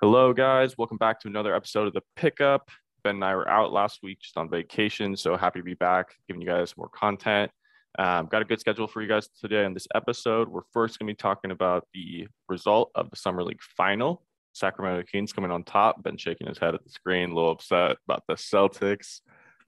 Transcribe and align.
Hello, 0.00 0.32
guys. 0.32 0.78
Welcome 0.78 0.96
back 0.96 1.18
to 1.22 1.28
another 1.28 1.52
episode 1.52 1.88
of 1.88 1.92
the 1.92 2.04
Pickup. 2.14 2.70
Ben 3.02 3.16
and 3.16 3.24
I 3.24 3.34
were 3.34 3.48
out 3.48 3.72
last 3.72 3.98
week 4.00 4.20
just 4.20 4.36
on 4.36 4.48
vacation, 4.48 5.16
so 5.16 5.36
happy 5.36 5.58
to 5.58 5.64
be 5.64 5.74
back, 5.74 6.14
giving 6.28 6.40
you 6.40 6.46
guys 6.46 6.76
more 6.76 6.88
content. 6.90 7.50
Um, 7.98 8.26
got 8.26 8.40
a 8.40 8.44
good 8.44 8.60
schedule 8.60 8.86
for 8.86 9.02
you 9.02 9.08
guys 9.08 9.28
today 9.40 9.64
on 9.64 9.74
this 9.74 9.88
episode. 9.96 10.48
We're 10.48 10.60
first 10.72 11.00
going 11.00 11.08
to 11.08 11.14
be 11.14 11.16
talking 11.16 11.50
about 11.50 11.88
the 11.94 12.28
result 12.48 12.92
of 12.94 13.10
the 13.10 13.16
Summer 13.16 13.42
League 13.42 13.60
final. 13.60 14.22
Sacramento 14.52 15.02
Kings 15.10 15.32
coming 15.32 15.50
on 15.50 15.64
top. 15.64 16.00
Ben 16.00 16.16
shaking 16.16 16.46
his 16.46 16.58
head 16.58 16.76
at 16.76 16.84
the 16.84 16.90
screen, 16.90 17.32
a 17.32 17.34
little 17.34 17.50
upset 17.50 17.96
about 18.06 18.22
the 18.28 18.34
Celtics. 18.34 19.22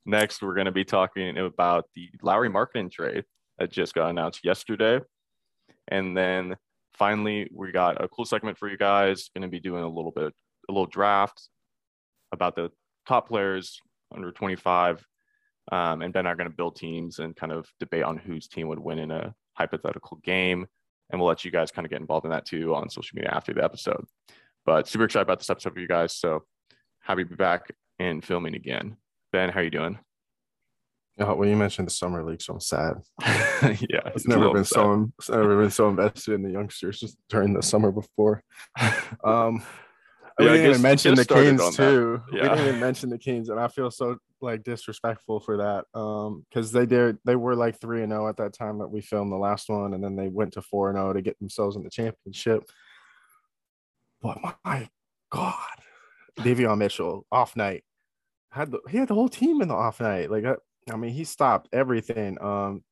Next, 0.07 0.43
we're 0.43 0.55
going 0.55 0.67
to 0.67 0.71
be 0.71 0.85
talking 0.85 1.39
about 1.39 1.87
the 1.97 2.09
Lauri 2.23 2.49
Markkanen 2.49 2.93
trade 2.93 3.25
that 3.59 3.73
just 3.73 3.95
got 3.95 4.11
announced 4.11 4.45
yesterday. 4.45 5.01
And 5.89 6.17
then 6.17 6.55
finally, 7.01 7.51
we 7.53 7.73
got 7.73 8.05
a 8.05 8.07
cool 8.09 8.27
segment 8.27 8.59
for 8.59 8.69
you 8.69 8.77
guys. 8.77 9.31
Going 9.35 9.43
to 9.43 9.49
be 9.49 9.59
doing 9.59 9.83
a 9.83 9.89
little 9.89 10.13
bit, 10.13 10.35
a 10.69 10.73
little 10.73 10.87
draft 10.87 11.49
about 12.31 12.55
the 12.55 12.71
top 13.09 13.29
players 13.29 13.81
under 14.15 14.31
25. 14.31 15.05
Um, 15.73 16.03
and 16.03 16.13
Ben 16.13 16.27
are 16.27 16.37
going 16.37 16.51
to 16.51 16.55
build 16.55 16.77
teams 16.77 17.19
and 17.19 17.35
kind 17.35 17.53
of 17.53 17.67
debate 17.81 18.03
on 18.03 18.19
whose 18.19 18.49
team 18.49 18.69
would 18.69 18.79
win 18.79 18.99
in 18.99 19.11
a 19.11 19.35
hypothetical 19.55 20.19
game. 20.23 20.67
And 21.11 21.19
we'll 21.19 21.29
let 21.29 21.45
you 21.45 21.51
guys 21.51 21.71
kind 21.71 21.87
of 21.87 21.91
get 21.91 22.01
involved 22.01 22.27
in 22.27 22.33
that 22.33 22.45
too 22.45 22.75
on 22.75 22.91
social 22.91 23.17
media 23.17 23.33
after 23.33 23.55
the 23.55 23.65
episode. 23.65 24.05
But 24.67 24.87
super 24.87 25.05
excited 25.05 25.23
about 25.23 25.39
this 25.39 25.51
episode 25.51 25.73
for 25.73 25.81
you 25.81 25.89
guys. 25.89 26.15
So 26.15 26.45
happy 27.01 27.25
to 27.25 27.31
be 27.31 27.35
back 27.35 27.73
and 27.99 28.23
filming 28.23 28.55
again. 28.55 28.97
Ben, 29.33 29.49
how 29.49 29.61
are 29.61 29.65
you 29.65 29.71
doing? 29.71 29.99
Oh, 31.21 31.35
well, 31.35 31.49
you 31.49 31.57
mentioned 31.57 31.87
the 31.87 31.93
summer 31.93 32.25
league, 32.25 32.41
so 32.41 32.55
I'm 32.55 32.61
sad. 32.61 32.95
yeah, 33.23 34.01
it's 34.07 34.27
never 34.27 34.51
been 34.53 34.65
so 34.65 35.11
it's 35.19 35.29
never 35.29 35.61
been 35.61 35.71
so 35.71 35.89
invested 35.91 36.33
in 36.33 36.43
the 36.43 36.51
youngsters 36.51 36.99
just 36.99 37.19
during 37.29 37.53
the 37.53 37.63
summer 37.63 37.93
before. 37.93 38.43
Um, 39.23 39.63
we 40.39 40.47
didn't 40.47 40.71
even 40.71 40.83
mention 40.83 41.15
the 41.15 41.25
Canes 41.27 41.77
too. 41.77 42.23
Yeah. 42.33 42.43
We 42.43 42.49
didn't 42.49 42.69
even 42.69 42.81
mention 42.81 43.11
the 43.11 43.19
Canes, 43.19 43.51
and 43.51 43.61
I 43.61 43.69
feel 43.69 43.91
so 43.91 44.17
like 44.41 44.63
disrespectful 44.63 45.41
for 45.41 45.59
that. 45.59 45.85
Um, 45.99 46.47
because 46.49 46.73
they 46.73 46.87
did 46.87 47.19
they 47.27 47.37
were 47.37 47.55
like 47.55 47.79
three 47.79 48.03
and 48.03 48.11
zero 48.11 48.25
oh 48.25 48.29
at 48.29 48.39
that 48.39 48.55
time 48.55 48.79
that 48.79 48.89
we 48.89 49.03
filmed 49.03 49.31
the 49.31 49.37
last 49.37 49.69
one, 49.69 49.93
and 49.93 50.03
then 50.03 50.17
they 50.17 50.29
went 50.29 50.55
to 50.55 50.63
four 50.63 50.89
and 50.89 50.97
zero 50.97 51.11
oh 51.11 51.13
to 51.13 51.21
get 51.21 51.39
themselves 51.39 51.77
in 51.77 51.83
the 51.83 51.91
championship. 51.91 52.65
But 54.23 54.39
my 54.65 54.89
God, 55.31 55.55
Davion 56.39 56.79
Mitchell 56.79 57.27
off 57.31 57.57
night 57.57 57.85
had 58.51 58.71
the, 58.71 58.81
he 58.89 58.99
had 58.99 59.09
the 59.09 59.15
whole 59.15 59.29
team 59.29 59.61
in 59.61 59.69
the 59.69 59.75
off 59.75 60.01
night. 60.01 60.31
Like 60.31 60.45
I 60.91 60.97
mean, 60.97 61.13
he 61.13 61.25
stopped 61.25 61.69
everything. 61.73 62.39
Um, 62.41 62.83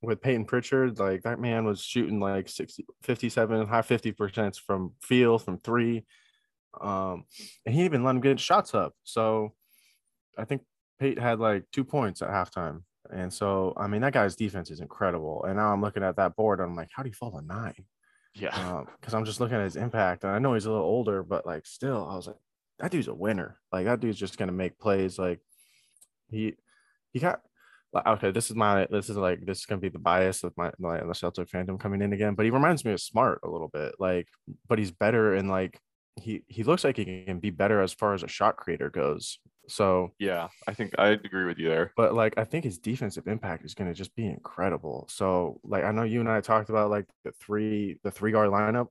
with 0.00 0.22
Peyton 0.22 0.44
Pritchard, 0.44 0.98
like 0.98 1.22
that 1.22 1.40
man 1.40 1.64
was 1.64 1.80
shooting 1.80 2.20
like 2.20 2.48
60, 2.48 2.86
57, 3.02 3.66
high 3.66 3.82
50 3.82 4.12
percent 4.12 4.56
from 4.56 4.92
field, 5.02 5.44
from 5.44 5.58
three. 5.58 6.04
Um, 6.80 7.24
and 7.66 7.74
he 7.74 7.84
even 7.84 8.04
let 8.04 8.12
him 8.12 8.20
get 8.20 8.38
shots 8.38 8.74
up. 8.74 8.94
So 9.02 9.54
I 10.36 10.44
think 10.44 10.62
Pate 11.00 11.18
had 11.18 11.40
like 11.40 11.64
two 11.72 11.84
points 11.84 12.22
at 12.22 12.28
halftime. 12.28 12.82
And 13.10 13.32
so, 13.32 13.72
I 13.76 13.86
mean, 13.86 14.02
that 14.02 14.12
guy's 14.12 14.36
defense 14.36 14.70
is 14.70 14.80
incredible. 14.80 15.44
And 15.44 15.56
now 15.56 15.72
I'm 15.72 15.80
looking 15.80 16.02
at 16.02 16.16
that 16.16 16.36
board 16.36 16.60
and 16.60 16.70
I'm 16.70 16.76
like, 16.76 16.90
how 16.94 17.02
do 17.02 17.08
you 17.08 17.14
fall 17.14 17.32
to 17.32 17.44
nine? 17.44 17.84
Yeah. 18.34 18.84
Because 19.00 19.14
um, 19.14 19.20
I'm 19.20 19.24
just 19.24 19.40
looking 19.40 19.56
at 19.56 19.64
his 19.64 19.76
impact. 19.76 20.24
And 20.24 20.32
I 20.32 20.38
know 20.38 20.54
he's 20.54 20.66
a 20.66 20.70
little 20.70 20.84
older, 20.84 21.22
but 21.22 21.46
like 21.46 21.66
still, 21.66 22.06
I 22.08 22.14
was 22.14 22.26
like, 22.26 22.36
that 22.78 22.90
dude's 22.90 23.08
a 23.08 23.14
winner. 23.14 23.58
Like 23.72 23.86
that 23.86 24.00
dude's 24.00 24.18
just 24.18 24.38
going 24.38 24.48
to 24.48 24.52
make 24.52 24.78
plays. 24.78 25.18
Like 25.18 25.40
he, 26.30 26.54
he 27.12 27.20
got 27.20 27.40
okay. 28.06 28.30
This 28.30 28.50
is 28.50 28.56
my 28.56 28.86
this 28.90 29.08
is 29.08 29.16
like 29.16 29.44
this 29.44 29.58
is 29.58 29.66
gonna 29.66 29.80
be 29.80 29.88
the 29.88 29.98
bias 29.98 30.44
of 30.44 30.52
my, 30.56 30.70
my 30.78 31.00
the 31.00 31.14
Celtic 31.14 31.48
fandom 31.48 31.80
coming 31.80 32.02
in 32.02 32.12
again. 32.12 32.34
But 32.34 32.44
he 32.44 32.50
reminds 32.50 32.84
me 32.84 32.92
of 32.92 33.00
Smart 33.00 33.40
a 33.44 33.50
little 33.50 33.68
bit, 33.68 33.94
like, 33.98 34.28
but 34.68 34.78
he's 34.78 34.90
better 34.90 35.34
and 35.34 35.48
like 35.48 35.78
he 36.16 36.42
he 36.48 36.64
looks 36.64 36.84
like 36.84 36.96
he 36.96 37.24
can 37.24 37.38
be 37.38 37.50
better 37.50 37.80
as 37.80 37.92
far 37.92 38.14
as 38.14 38.22
a 38.22 38.28
shot 38.28 38.56
creator 38.56 38.90
goes. 38.90 39.38
So 39.68 40.12
yeah, 40.18 40.48
I 40.66 40.74
think 40.74 40.94
I 40.98 41.08
agree 41.08 41.44
with 41.44 41.58
you 41.58 41.68
there. 41.68 41.92
But 41.96 42.14
like 42.14 42.34
I 42.38 42.44
think 42.44 42.64
his 42.64 42.78
defensive 42.78 43.26
impact 43.26 43.64
is 43.64 43.74
going 43.74 43.88
to 43.88 43.94
just 43.94 44.14
be 44.16 44.26
incredible. 44.26 45.06
So 45.10 45.60
like 45.62 45.84
I 45.84 45.92
know 45.92 46.04
you 46.04 46.20
and 46.20 46.28
I 46.28 46.40
talked 46.40 46.70
about 46.70 46.90
like 46.90 47.06
the 47.24 47.32
three 47.32 47.98
the 48.02 48.10
three 48.10 48.32
guard 48.32 48.50
lineup 48.50 48.88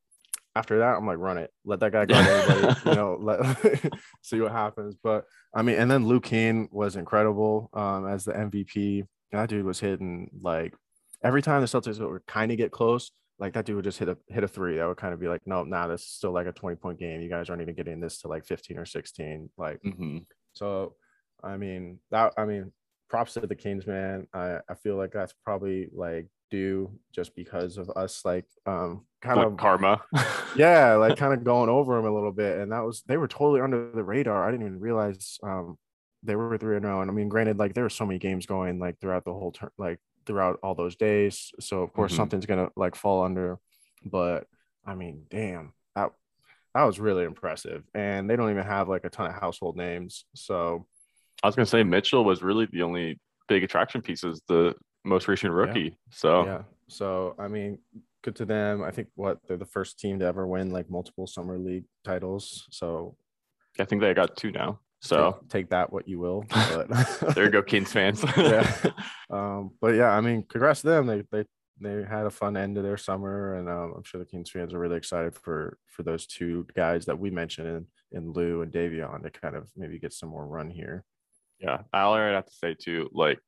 after 0.57 0.79
that, 0.79 0.97
I'm 0.97 1.05
like, 1.05 1.17
run 1.17 1.37
it. 1.37 1.51
Let 1.65 1.79
that 1.81 1.91
guy 1.91 2.05
go. 2.07 2.15
everybody, 2.15 2.79
you 2.89 2.95
know, 2.95 3.17
let 3.21 3.93
see 4.23 4.41
what 4.41 4.51
happens. 4.51 4.95
But 5.01 5.25
I 5.53 5.61
mean, 5.61 5.77
and 5.77 5.89
then 5.89 6.07
Louis 6.07 6.21
King 6.21 6.69
was 6.71 6.95
incredible 6.95 7.69
um, 7.73 8.07
as 8.07 8.25
the 8.25 8.33
MVP. 8.33 9.03
That 9.31 9.49
dude 9.49 9.65
was 9.65 9.79
hitting 9.79 10.29
like 10.41 10.73
every 11.23 11.41
time 11.41 11.61
the 11.61 11.67
Celtics 11.67 11.99
would 11.99 12.25
kind 12.25 12.51
of 12.51 12.57
get 12.57 12.71
close, 12.71 13.11
like 13.39 13.53
that 13.53 13.65
dude 13.65 13.75
would 13.75 13.85
just 13.85 13.99
hit 13.99 14.09
a 14.09 14.17
hit 14.27 14.43
a 14.43 14.47
three. 14.47 14.77
That 14.77 14.87
would 14.87 14.97
kind 14.97 15.13
of 15.13 15.19
be 15.19 15.27
like, 15.27 15.41
no, 15.45 15.63
nah, 15.63 15.87
this 15.87 16.01
is 16.01 16.07
still 16.07 16.31
like 16.31 16.47
a 16.47 16.51
20 16.51 16.77
point 16.77 16.99
game. 16.99 17.21
You 17.21 17.29
guys 17.29 17.49
aren't 17.49 17.61
even 17.61 17.75
getting 17.75 17.99
this 17.99 18.21
to 18.21 18.27
like 18.27 18.45
15 18.45 18.77
or 18.77 18.85
16. 18.85 19.49
Like, 19.57 19.79
mm-hmm. 19.85 20.19
so 20.53 20.95
I 21.43 21.57
mean, 21.57 21.99
that 22.11 22.33
I 22.37 22.45
mean, 22.45 22.71
props 23.09 23.33
to 23.33 23.41
the 23.41 23.55
Kings, 23.55 23.85
man. 23.85 24.27
I, 24.33 24.57
I 24.69 24.75
feel 24.81 24.95
like 24.95 25.11
that's 25.11 25.33
probably 25.43 25.89
like 25.93 26.27
due 26.49 26.91
just 27.13 27.35
because 27.35 27.77
of 27.77 27.89
us 27.95 28.23
like 28.25 28.45
um 28.65 29.05
kind 29.21 29.37
like 29.37 29.47
of 29.47 29.57
karma. 29.57 30.01
yeah, 30.55 30.95
like 30.95 31.17
kind 31.17 31.33
of 31.33 31.43
going 31.43 31.69
over 31.69 31.95
them 31.95 32.05
a 32.05 32.13
little 32.13 32.31
bit. 32.31 32.59
And 32.59 32.71
that 32.71 32.83
was 32.83 33.03
they 33.07 33.17
were 33.17 33.27
totally 33.27 33.61
under 33.61 33.91
the 33.91 34.03
radar. 34.03 34.47
I 34.47 34.51
didn't 34.51 34.65
even 34.65 34.79
realize 34.79 35.37
um 35.43 35.77
they 36.23 36.35
were 36.35 36.57
three 36.57 36.75
and 36.75 36.85
zero. 36.85 36.99
Oh. 36.99 37.01
And 37.01 37.11
I 37.11 37.13
mean, 37.13 37.29
granted, 37.29 37.57
like 37.57 37.73
there 37.73 37.83
were 37.83 37.89
so 37.89 38.05
many 38.05 38.19
games 38.19 38.45
going 38.45 38.79
like 38.79 38.99
throughout 38.99 39.25
the 39.25 39.33
whole 39.33 39.51
turn, 39.51 39.69
like 39.77 39.99
throughout 40.25 40.59
all 40.63 40.75
those 40.75 40.95
days. 40.95 41.51
So 41.59 41.81
of 41.81 41.93
course 41.93 42.11
mm-hmm. 42.11 42.17
something's 42.17 42.45
gonna 42.45 42.69
like 42.75 42.95
fall 42.95 43.23
under. 43.23 43.59
But 44.05 44.45
I 44.85 44.95
mean, 44.95 45.23
damn, 45.29 45.73
that 45.95 46.11
that 46.73 46.83
was 46.83 46.99
really 46.99 47.23
impressive. 47.23 47.83
And 47.93 48.29
they 48.29 48.35
don't 48.35 48.51
even 48.51 48.65
have 48.65 48.89
like 48.89 49.05
a 49.05 49.09
ton 49.09 49.27
of 49.27 49.33
household 49.33 49.77
names. 49.77 50.25
So 50.35 50.85
I 51.43 51.47
was 51.47 51.55
gonna 51.55 51.65
say 51.65 51.83
Mitchell 51.83 52.23
was 52.23 52.43
really 52.43 52.67
the 52.71 52.83
only 52.83 53.19
big 53.47 53.63
attraction 53.63 54.01
pieces. 54.01 54.41
The 54.47 54.75
most 55.07 55.27
recent 55.27 55.53
rookie. 55.53 55.79
Yeah. 55.81 55.91
So 56.11 56.45
yeah. 56.45 56.61
So 56.87 57.35
I 57.39 57.47
mean, 57.47 57.79
good 58.23 58.35
to 58.37 58.45
them. 58.45 58.83
I 58.83 58.91
think 58.91 59.09
what 59.15 59.39
they're 59.47 59.57
the 59.57 59.65
first 59.65 59.99
team 59.99 60.19
to 60.19 60.25
ever 60.25 60.45
win 60.45 60.71
like 60.71 60.89
multiple 60.89 61.27
summer 61.27 61.57
league 61.57 61.85
titles. 62.03 62.67
So 62.71 63.15
I 63.79 63.85
think 63.85 64.01
they 64.01 64.13
got 64.13 64.35
two 64.35 64.51
now. 64.51 64.79
So 64.99 65.37
take, 65.41 65.49
take 65.49 65.69
that 65.69 65.93
what 65.93 66.07
you 66.07 66.19
will. 66.19 66.43
But 66.49 66.89
there 67.35 67.45
you 67.45 67.51
go, 67.51 67.61
Kings 67.61 67.91
fans. 67.91 68.23
yeah. 68.37 68.69
Um, 69.29 69.71
but 69.79 69.95
yeah, 69.95 70.09
I 70.09 70.21
mean, 70.21 70.43
congrats 70.47 70.81
to 70.81 70.87
them. 70.87 71.07
They 71.07 71.23
they 71.31 71.45
they 71.79 72.03
had 72.03 72.25
a 72.25 72.31
fun 72.31 72.57
end 72.57 72.77
of 72.77 72.83
their 72.83 72.97
summer, 72.97 73.55
and 73.55 73.69
um, 73.69 73.93
I'm 73.95 74.03
sure 74.03 74.19
the 74.19 74.25
Kings 74.25 74.49
fans 74.49 74.73
are 74.73 74.79
really 74.79 74.97
excited 74.97 75.35
for 75.35 75.77
for 75.87 76.03
those 76.03 76.25
two 76.25 76.65
guys 76.75 77.05
that 77.05 77.19
we 77.19 77.29
mentioned 77.29 77.67
in 77.67 77.85
in 78.11 78.33
Lou 78.33 78.61
and 78.61 78.71
Davion 78.71 79.23
to 79.23 79.29
kind 79.29 79.55
of 79.55 79.69
maybe 79.75 79.99
get 79.99 80.13
some 80.13 80.29
more 80.29 80.47
run 80.47 80.69
here. 80.69 81.03
Yeah, 81.59 81.81
Aller, 81.93 82.29
I'll 82.29 82.35
have 82.35 82.45
to 82.45 82.53
say 82.53 82.75
too, 82.79 83.09
like 83.13 83.39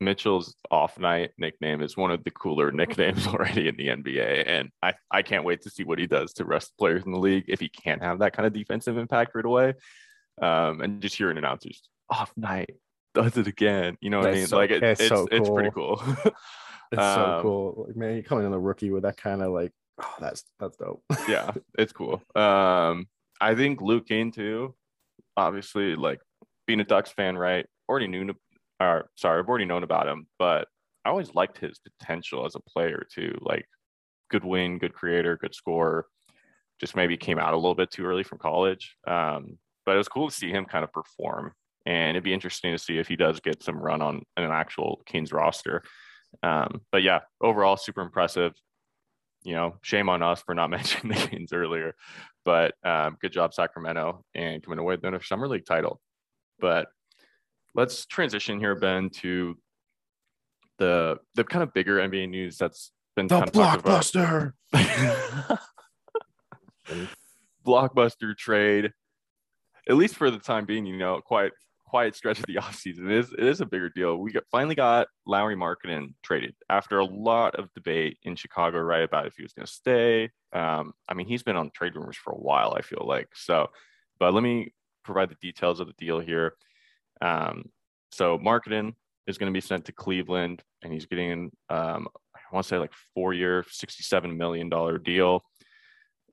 Mitchell's 0.00 0.54
off 0.70 0.98
night 0.98 1.32
nickname 1.38 1.82
is 1.82 1.96
one 1.96 2.10
of 2.10 2.22
the 2.24 2.30
cooler 2.30 2.70
nicknames 2.72 3.26
already 3.26 3.68
in 3.68 3.76
the 3.76 3.88
NBA. 3.88 4.44
And 4.46 4.70
I, 4.82 4.94
I 5.10 5.22
can't 5.22 5.44
wait 5.44 5.62
to 5.62 5.70
see 5.70 5.84
what 5.84 5.98
he 5.98 6.06
does 6.06 6.32
to 6.34 6.44
rest 6.44 6.76
players 6.78 7.04
in 7.04 7.12
the 7.12 7.18
league 7.18 7.44
if 7.48 7.60
he 7.60 7.68
can't 7.68 8.02
have 8.02 8.20
that 8.20 8.32
kind 8.32 8.46
of 8.46 8.52
defensive 8.52 8.96
impact 8.96 9.34
right 9.34 9.44
away. 9.44 9.74
Um, 10.40 10.80
and 10.80 11.02
just 11.02 11.16
hearing 11.16 11.36
announcers 11.36 11.82
off 12.10 12.32
night 12.36 12.76
does 13.14 13.36
it 13.36 13.46
again. 13.46 13.96
You 14.00 14.10
know 14.10 14.18
what 14.18 14.24
That's 14.24 14.36
I 14.36 14.38
mean? 14.38 14.46
So, 14.46 14.56
like 14.56 14.70
it, 14.70 14.82
it's, 14.82 15.08
so 15.08 15.26
cool. 15.26 15.28
it's 15.32 15.48
pretty 15.48 15.70
cool. 15.70 16.02
it's 16.92 17.02
um, 17.02 17.14
so 17.14 17.38
cool. 17.42 17.84
Like, 17.86 17.96
man, 17.96 18.14
you're 18.14 18.22
coming 18.22 18.46
in 18.46 18.52
a 18.52 18.58
rookie 18.58 18.90
with 18.90 19.02
that 19.02 19.16
kind 19.16 19.42
of 19.42 19.52
like, 19.52 19.72
oh, 20.02 20.14
that's 20.20 20.44
that's 20.60 20.76
dope. 20.76 21.02
yeah, 21.28 21.50
it's 21.78 21.92
cool. 21.92 22.22
Um, 22.34 23.08
I 23.40 23.54
think 23.54 23.80
Louis 23.80 24.02
King 24.02 24.32
too. 24.32 24.74
Obviously, 25.36 25.96
like 25.96 26.20
being 26.66 26.80
a 26.80 26.84
Ducks 26.84 27.10
fan, 27.10 27.36
right? 27.36 27.66
Already 27.88 28.06
knew 28.06 28.34
or 28.80 29.10
sorry, 29.16 29.40
I've 29.40 29.48
already 29.48 29.64
known 29.64 29.82
about 29.82 30.08
him, 30.08 30.26
but 30.38 30.68
I 31.04 31.10
always 31.10 31.34
liked 31.34 31.58
his 31.58 31.78
potential 31.78 32.44
as 32.44 32.54
a 32.54 32.60
player 32.60 33.06
too. 33.12 33.36
Like 33.40 33.66
good 34.30 34.44
win, 34.44 34.78
good 34.78 34.94
creator, 34.94 35.36
good 35.36 35.54
scorer. 35.54 36.06
Just 36.80 36.96
maybe 36.96 37.16
came 37.16 37.38
out 37.38 37.54
a 37.54 37.56
little 37.56 37.74
bit 37.74 37.90
too 37.90 38.04
early 38.04 38.22
from 38.22 38.38
college. 38.38 38.96
Um, 39.06 39.58
but 39.84 39.94
it 39.94 39.98
was 39.98 40.08
cool 40.08 40.28
to 40.28 40.34
see 40.34 40.50
him 40.50 40.64
kind 40.64 40.84
of 40.84 40.92
perform. 40.92 41.52
And 41.86 42.10
it'd 42.10 42.24
be 42.24 42.34
interesting 42.34 42.72
to 42.72 42.78
see 42.78 42.98
if 42.98 43.08
he 43.08 43.16
does 43.16 43.40
get 43.40 43.62
some 43.62 43.78
run 43.78 44.02
on 44.02 44.22
an 44.36 44.50
actual 44.50 45.00
Kings 45.06 45.32
roster. 45.32 45.82
Um, 46.42 46.82
but 46.92 47.02
yeah, 47.02 47.20
overall, 47.40 47.76
super 47.76 48.02
impressive. 48.02 48.52
You 49.44 49.54
know, 49.54 49.76
shame 49.82 50.08
on 50.10 50.22
us 50.22 50.42
for 50.42 50.54
not 50.54 50.70
mentioning 50.70 51.16
the 51.16 51.26
Kings 51.26 51.52
earlier, 51.52 51.94
but 52.44 52.74
um, 52.84 53.16
good 53.20 53.32
job, 53.32 53.54
Sacramento, 53.54 54.24
and 54.34 54.62
coming 54.62 54.78
away 54.78 54.96
with 54.96 55.04
another 55.04 55.24
summer 55.24 55.48
league 55.48 55.64
title. 55.64 56.00
But 56.60 56.88
let's 57.74 58.06
transition 58.06 58.58
here, 58.58 58.74
Ben, 58.74 59.10
to 59.10 59.56
the 60.78 61.18
the 61.34 61.44
kind 61.44 61.62
of 61.62 61.72
bigger 61.74 61.98
NBA 61.98 62.28
news 62.28 62.58
that's 62.58 62.92
been 63.16 63.26
the 63.26 63.40
blockbuster. 63.42 64.52
blockbuster 67.66 68.36
trade, 68.36 68.92
at 69.88 69.96
least 69.96 70.16
for 70.16 70.30
the 70.30 70.38
time 70.38 70.64
being, 70.64 70.86
you 70.86 70.96
know, 70.96 71.20
quite 71.20 71.52
quiet 71.88 72.14
stretch 72.14 72.38
of 72.38 72.46
the 72.46 72.54
offseason. 72.60 73.10
It 73.10 73.18
is, 73.18 73.32
it 73.32 73.44
is 73.44 73.60
a 73.60 73.66
bigger 73.66 73.88
deal. 73.88 74.16
We 74.16 74.32
got, 74.32 74.44
finally 74.50 74.74
got 74.74 75.08
Lauri 75.26 75.56
Markkanen 75.56 76.14
traded 76.22 76.54
after 76.68 76.98
a 76.98 77.04
lot 77.04 77.56
of 77.56 77.72
debate 77.74 78.18
in 78.22 78.36
Chicago, 78.36 78.78
right, 78.80 79.02
about 79.02 79.26
if 79.26 79.34
he 79.36 79.42
was 79.42 79.52
going 79.52 79.66
to 79.66 79.72
stay. 79.72 80.30
Um, 80.52 80.92
I 81.08 81.14
mean, 81.14 81.26
he's 81.26 81.42
been 81.42 81.56
on 81.56 81.70
trade 81.74 81.96
rumors 81.96 82.16
for 82.16 82.32
a 82.32 82.38
while, 82.38 82.74
I 82.76 82.82
feel 82.82 83.04
like. 83.06 83.28
So, 83.34 83.68
but 84.18 84.34
let 84.34 84.42
me 84.42 84.72
provide 85.04 85.30
the 85.30 85.36
details 85.40 85.80
of 85.80 85.86
the 85.86 85.94
deal 85.98 86.20
here. 86.20 86.54
Um, 87.20 87.70
so 88.10 88.38
Markkanen 88.38 88.94
is 89.26 89.38
going 89.38 89.52
to 89.52 89.56
be 89.56 89.64
sent 89.64 89.84
to 89.86 89.92
Cleveland, 89.92 90.62
and 90.82 90.92
he's 90.92 91.06
getting, 91.06 91.50
um, 91.68 92.08
I 92.34 92.40
want 92.52 92.64
to 92.64 92.68
say, 92.68 92.78
like 92.78 92.92
four 93.14 93.34
year, 93.34 93.62
$67 93.62 94.36
million 94.36 94.70
deal 95.02 95.42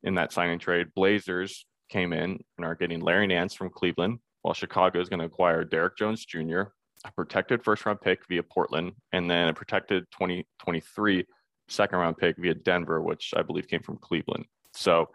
in 0.03 0.15
that 0.15 0.31
signing 0.31 0.59
trade. 0.59 0.87
Blazers 0.95 1.65
came 1.89 2.13
in 2.13 2.39
and 2.57 2.65
are 2.65 2.75
getting 2.75 3.01
Larry 3.01 3.27
Nance 3.27 3.53
from 3.53 3.69
Cleveland, 3.69 4.19
while 4.41 4.53
Chicago 4.53 4.99
is 4.99 5.09
going 5.09 5.19
to 5.19 5.25
acquire 5.25 5.63
Derrick 5.63 5.97
Jones 5.97 6.25
Jr., 6.25 6.61
a 7.03 7.11
protected 7.15 7.63
first 7.63 7.85
round 7.85 8.01
pick 8.01 8.25
via 8.27 8.43
Portland, 8.43 8.93
and 9.11 9.29
then 9.29 9.49
a 9.49 9.53
protected 9.53 10.05
2023 10.11 11.25
second 11.67 11.99
round 11.99 12.17
pick 12.17 12.37
via 12.37 12.53
Denver, 12.53 13.01
which 13.01 13.33
I 13.35 13.41
believe 13.41 13.67
came 13.67 13.81
from 13.81 13.97
Cleveland. 13.97 14.45
So 14.73 15.09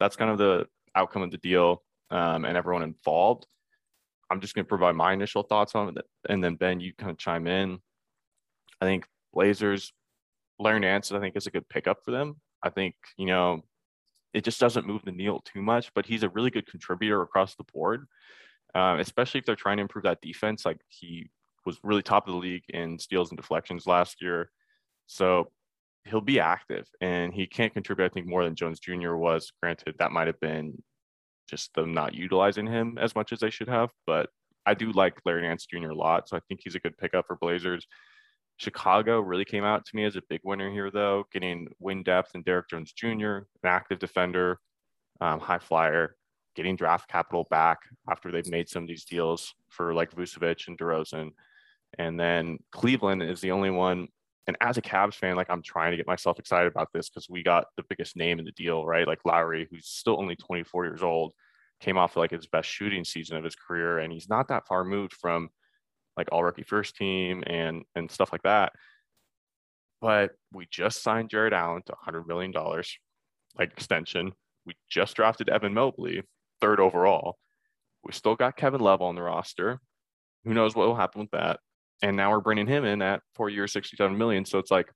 that's 0.00 0.16
kind 0.16 0.30
of 0.30 0.38
the 0.38 0.66
outcome 0.94 1.22
of 1.22 1.30
the 1.30 1.38
deal 1.38 1.82
um, 2.10 2.44
and 2.44 2.56
everyone 2.56 2.82
involved. 2.82 3.46
I'm 4.30 4.40
just 4.40 4.54
going 4.54 4.64
to 4.64 4.68
provide 4.68 4.94
my 4.94 5.12
initial 5.12 5.42
thoughts 5.42 5.74
on 5.74 5.96
it. 5.96 6.04
And 6.28 6.42
then, 6.42 6.56
Ben, 6.56 6.80
you 6.80 6.92
kind 6.94 7.10
of 7.10 7.18
chime 7.18 7.46
in. 7.46 7.78
I 8.80 8.84
think 8.84 9.06
Blazers, 9.32 9.92
Larry 10.58 10.80
Nance, 10.80 11.12
I 11.12 11.20
think 11.20 11.36
is 11.36 11.46
a 11.46 11.50
good 11.50 11.68
pickup 11.68 12.04
for 12.04 12.10
them. 12.10 12.36
I 12.62 12.70
think, 12.70 12.94
you 13.16 13.26
know, 13.26 13.62
it 14.34 14.44
just 14.44 14.60
doesn't 14.60 14.86
move 14.86 15.02
the 15.04 15.12
needle 15.12 15.42
too 15.44 15.62
much, 15.62 15.92
but 15.94 16.06
he's 16.06 16.22
a 16.22 16.28
really 16.28 16.50
good 16.50 16.66
contributor 16.66 17.22
across 17.22 17.54
the 17.54 17.64
board, 17.72 18.06
um, 18.74 18.98
especially 18.98 19.38
if 19.38 19.46
they're 19.46 19.56
trying 19.56 19.78
to 19.78 19.82
improve 19.82 20.04
that 20.04 20.20
defense. 20.20 20.66
Like 20.66 20.80
he 20.88 21.30
was 21.64 21.78
really 21.82 22.02
top 22.02 22.26
of 22.26 22.34
the 22.34 22.38
league 22.38 22.64
in 22.68 22.98
steals 22.98 23.30
and 23.30 23.38
deflections 23.38 23.86
last 23.86 24.20
year. 24.20 24.50
So 25.06 25.50
he'll 26.04 26.20
be 26.20 26.40
active 26.40 26.86
and 27.00 27.32
he 27.32 27.46
can't 27.46 27.72
contribute, 27.72 28.06
I 28.06 28.08
think, 28.10 28.26
more 28.26 28.44
than 28.44 28.54
Jones 28.54 28.80
Jr. 28.80 29.14
was. 29.14 29.52
Granted, 29.62 29.96
that 29.98 30.12
might 30.12 30.26
have 30.26 30.40
been 30.40 30.82
just 31.48 31.74
them 31.74 31.92
not 31.94 32.14
utilizing 32.14 32.66
him 32.66 32.98
as 33.00 33.14
much 33.14 33.32
as 33.32 33.40
they 33.40 33.50
should 33.50 33.68
have, 33.68 33.90
but 34.06 34.30
I 34.66 34.74
do 34.74 34.92
like 34.92 35.20
Larry 35.24 35.42
Nance 35.42 35.66
Jr. 35.66 35.90
a 35.90 35.94
lot. 35.94 36.28
So 36.28 36.36
I 36.36 36.40
think 36.46 36.60
he's 36.62 36.74
a 36.74 36.80
good 36.80 36.98
pickup 36.98 37.26
for 37.26 37.36
Blazers. 37.36 37.86
Chicago 38.58 39.20
really 39.20 39.44
came 39.44 39.64
out 39.64 39.84
to 39.86 39.96
me 39.96 40.04
as 40.04 40.16
a 40.16 40.22
big 40.28 40.40
winner 40.44 40.70
here, 40.70 40.90
though, 40.90 41.24
getting 41.32 41.68
win 41.78 42.02
depth 42.02 42.32
and 42.34 42.44
Derrick 42.44 42.68
Jones 42.68 42.92
Jr., 42.92 43.06
an 43.36 43.46
active 43.64 43.98
defender, 43.98 44.58
um, 45.20 45.40
high 45.40 45.60
flyer, 45.60 46.16
getting 46.56 46.76
draft 46.76 47.08
capital 47.08 47.46
back 47.50 47.78
after 48.10 48.30
they've 48.32 48.48
made 48.48 48.68
some 48.68 48.82
of 48.82 48.88
these 48.88 49.04
deals 49.04 49.54
for 49.68 49.94
like 49.94 50.10
Vucevic 50.10 50.66
and 50.66 50.76
DeRozan. 50.76 51.30
And 51.98 52.18
then 52.18 52.58
Cleveland 52.72 53.22
is 53.22 53.40
the 53.40 53.52
only 53.52 53.70
one. 53.70 54.08
And 54.48 54.56
as 54.62 54.78
a 54.78 54.82
Cavs 54.82 55.14
fan, 55.14 55.36
like 55.36 55.50
I'm 55.50 55.62
trying 55.62 55.90
to 55.90 55.98
get 55.98 56.06
myself 56.06 56.38
excited 56.38 56.72
about 56.72 56.88
this 56.94 57.10
because 57.10 57.28
we 57.28 57.42
got 57.42 57.66
the 57.76 57.84
biggest 57.86 58.16
name 58.16 58.38
in 58.38 58.46
the 58.46 58.52
deal, 58.52 58.86
right? 58.86 59.06
Like 59.06 59.20
Lauri, 59.26 59.68
who's 59.70 59.86
still 59.86 60.18
only 60.18 60.36
24 60.36 60.86
years 60.86 61.02
old, 61.02 61.34
came 61.80 61.98
off 61.98 62.16
like 62.16 62.30
his 62.30 62.46
best 62.46 62.66
shooting 62.66 63.04
season 63.04 63.36
of 63.36 63.44
his 63.44 63.54
career, 63.54 63.98
and 63.98 64.10
he's 64.10 64.30
not 64.30 64.48
that 64.48 64.66
far 64.66 64.84
moved 64.84 65.12
from 65.12 65.50
like 66.16 66.28
all 66.32 66.42
rookie 66.42 66.62
first 66.62 66.96
team 66.96 67.44
and 67.46 67.84
and 67.94 68.10
stuff 68.10 68.32
like 68.32 68.42
that. 68.42 68.72
But 70.00 70.30
we 70.50 70.66
just 70.70 71.02
signed 71.02 71.28
Jarrett 71.28 71.52
Allen 71.52 71.82
to 71.84 71.92
100 71.92 72.26
million 72.26 72.50
dollars, 72.50 72.96
like 73.58 73.72
extension. 73.72 74.32
We 74.64 74.76
just 74.88 75.14
drafted 75.14 75.50
Evan 75.50 75.74
Mobley, 75.74 76.22
third 76.62 76.80
overall. 76.80 77.36
We 78.02 78.12
still 78.12 78.34
got 78.34 78.56
Kevin 78.56 78.80
Love 78.80 79.02
on 79.02 79.14
the 79.14 79.22
roster. 79.22 79.78
Who 80.44 80.54
knows 80.54 80.74
what 80.74 80.86
will 80.86 80.96
happen 80.96 81.20
with 81.20 81.32
that? 81.32 81.60
And 82.02 82.16
now 82.16 82.30
we're 82.30 82.40
bringing 82.40 82.66
him 82.66 82.84
in 82.84 83.02
at 83.02 83.22
four 83.34 83.50
years, 83.50 83.72
67 83.72 84.16
million. 84.16 84.44
So 84.44 84.58
it's 84.58 84.70
like 84.70 84.90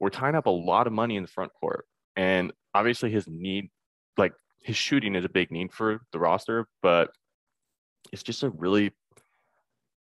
we're 0.00 0.10
tying 0.10 0.34
up 0.34 0.46
a 0.46 0.50
lot 0.50 0.86
of 0.86 0.92
money 0.92 1.16
in 1.16 1.22
the 1.22 1.28
front 1.28 1.52
court. 1.52 1.86
And 2.16 2.52
obviously 2.74 3.10
his 3.10 3.26
need, 3.26 3.70
like 4.16 4.32
his 4.62 4.76
shooting 4.76 5.14
is 5.14 5.24
a 5.24 5.28
big 5.28 5.50
need 5.50 5.72
for 5.72 6.00
the 6.12 6.18
roster, 6.18 6.66
but 6.82 7.10
it's 8.12 8.22
just 8.22 8.42
a 8.42 8.50
really 8.50 8.92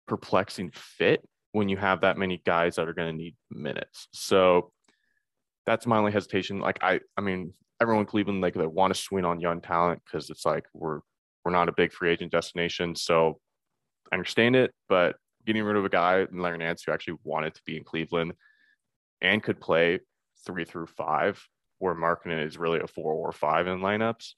perplexing 0.07 0.71
fit 0.75 1.27
when 1.53 1.69
you 1.69 1.77
have 1.77 2.01
that 2.03 2.17
many 2.17 2.41
guys 2.45 2.77
that 2.77 2.89
are 2.89 2.95
going 2.95 3.11
to 3.11 3.17
need 3.17 3.37
minutes. 3.51 4.09
So 4.13 4.73
that's 5.67 5.87
my 5.87 5.99
only 5.99 6.13
hesitation. 6.13 6.61
Like 6.61 6.79
I, 6.83 7.01
I 7.17 7.21
mean, 7.21 7.53
everyone 7.81 8.03
in 8.03 8.07
Cleveland 8.07 8.41
like 8.41 8.55
they 8.55 8.67
want 8.67 8.95
to 8.95 9.01
swing 9.01 9.25
on 9.25 9.41
young 9.41 9.61
talent 9.61 10.03
because 10.05 10.31
it's 10.31 10.45
like 10.45 10.65
we're 10.75 11.01
we're 11.45 11.53
not 11.53 11.69
a 11.69 11.73
big 11.73 11.93
free 11.93 12.11
agent 12.11 12.33
destination. 12.33 12.95
So 12.95 13.41
I 14.13 14.17
understand 14.17 14.57
it, 14.57 14.73
but 14.89 15.17
getting 15.47 15.63
rid 15.63 15.77
of 15.77 15.85
a 15.85 15.89
guy 15.89 16.21
in 16.21 16.39
Larry 16.39 16.59
Nance 16.59 16.83
who 16.83 16.93
actually 16.93 17.19
wanted 17.25 17.55
to 17.55 17.63
be 17.65 17.77
in 17.77 17.85
Cleveland 17.85 18.33
and 19.21 19.43
could 19.43 19.61
play 19.61 20.01
three 20.47 20.65
through 20.65 20.87
five, 20.87 21.43
where 21.79 21.95
Markkanen 21.95 22.47
is 22.47 22.59
really 22.59 22.81
a 22.81 22.87
four 22.87 23.13
or 23.13 23.33
five 23.33 23.67
in 23.67 23.81
lineups. 23.81 24.35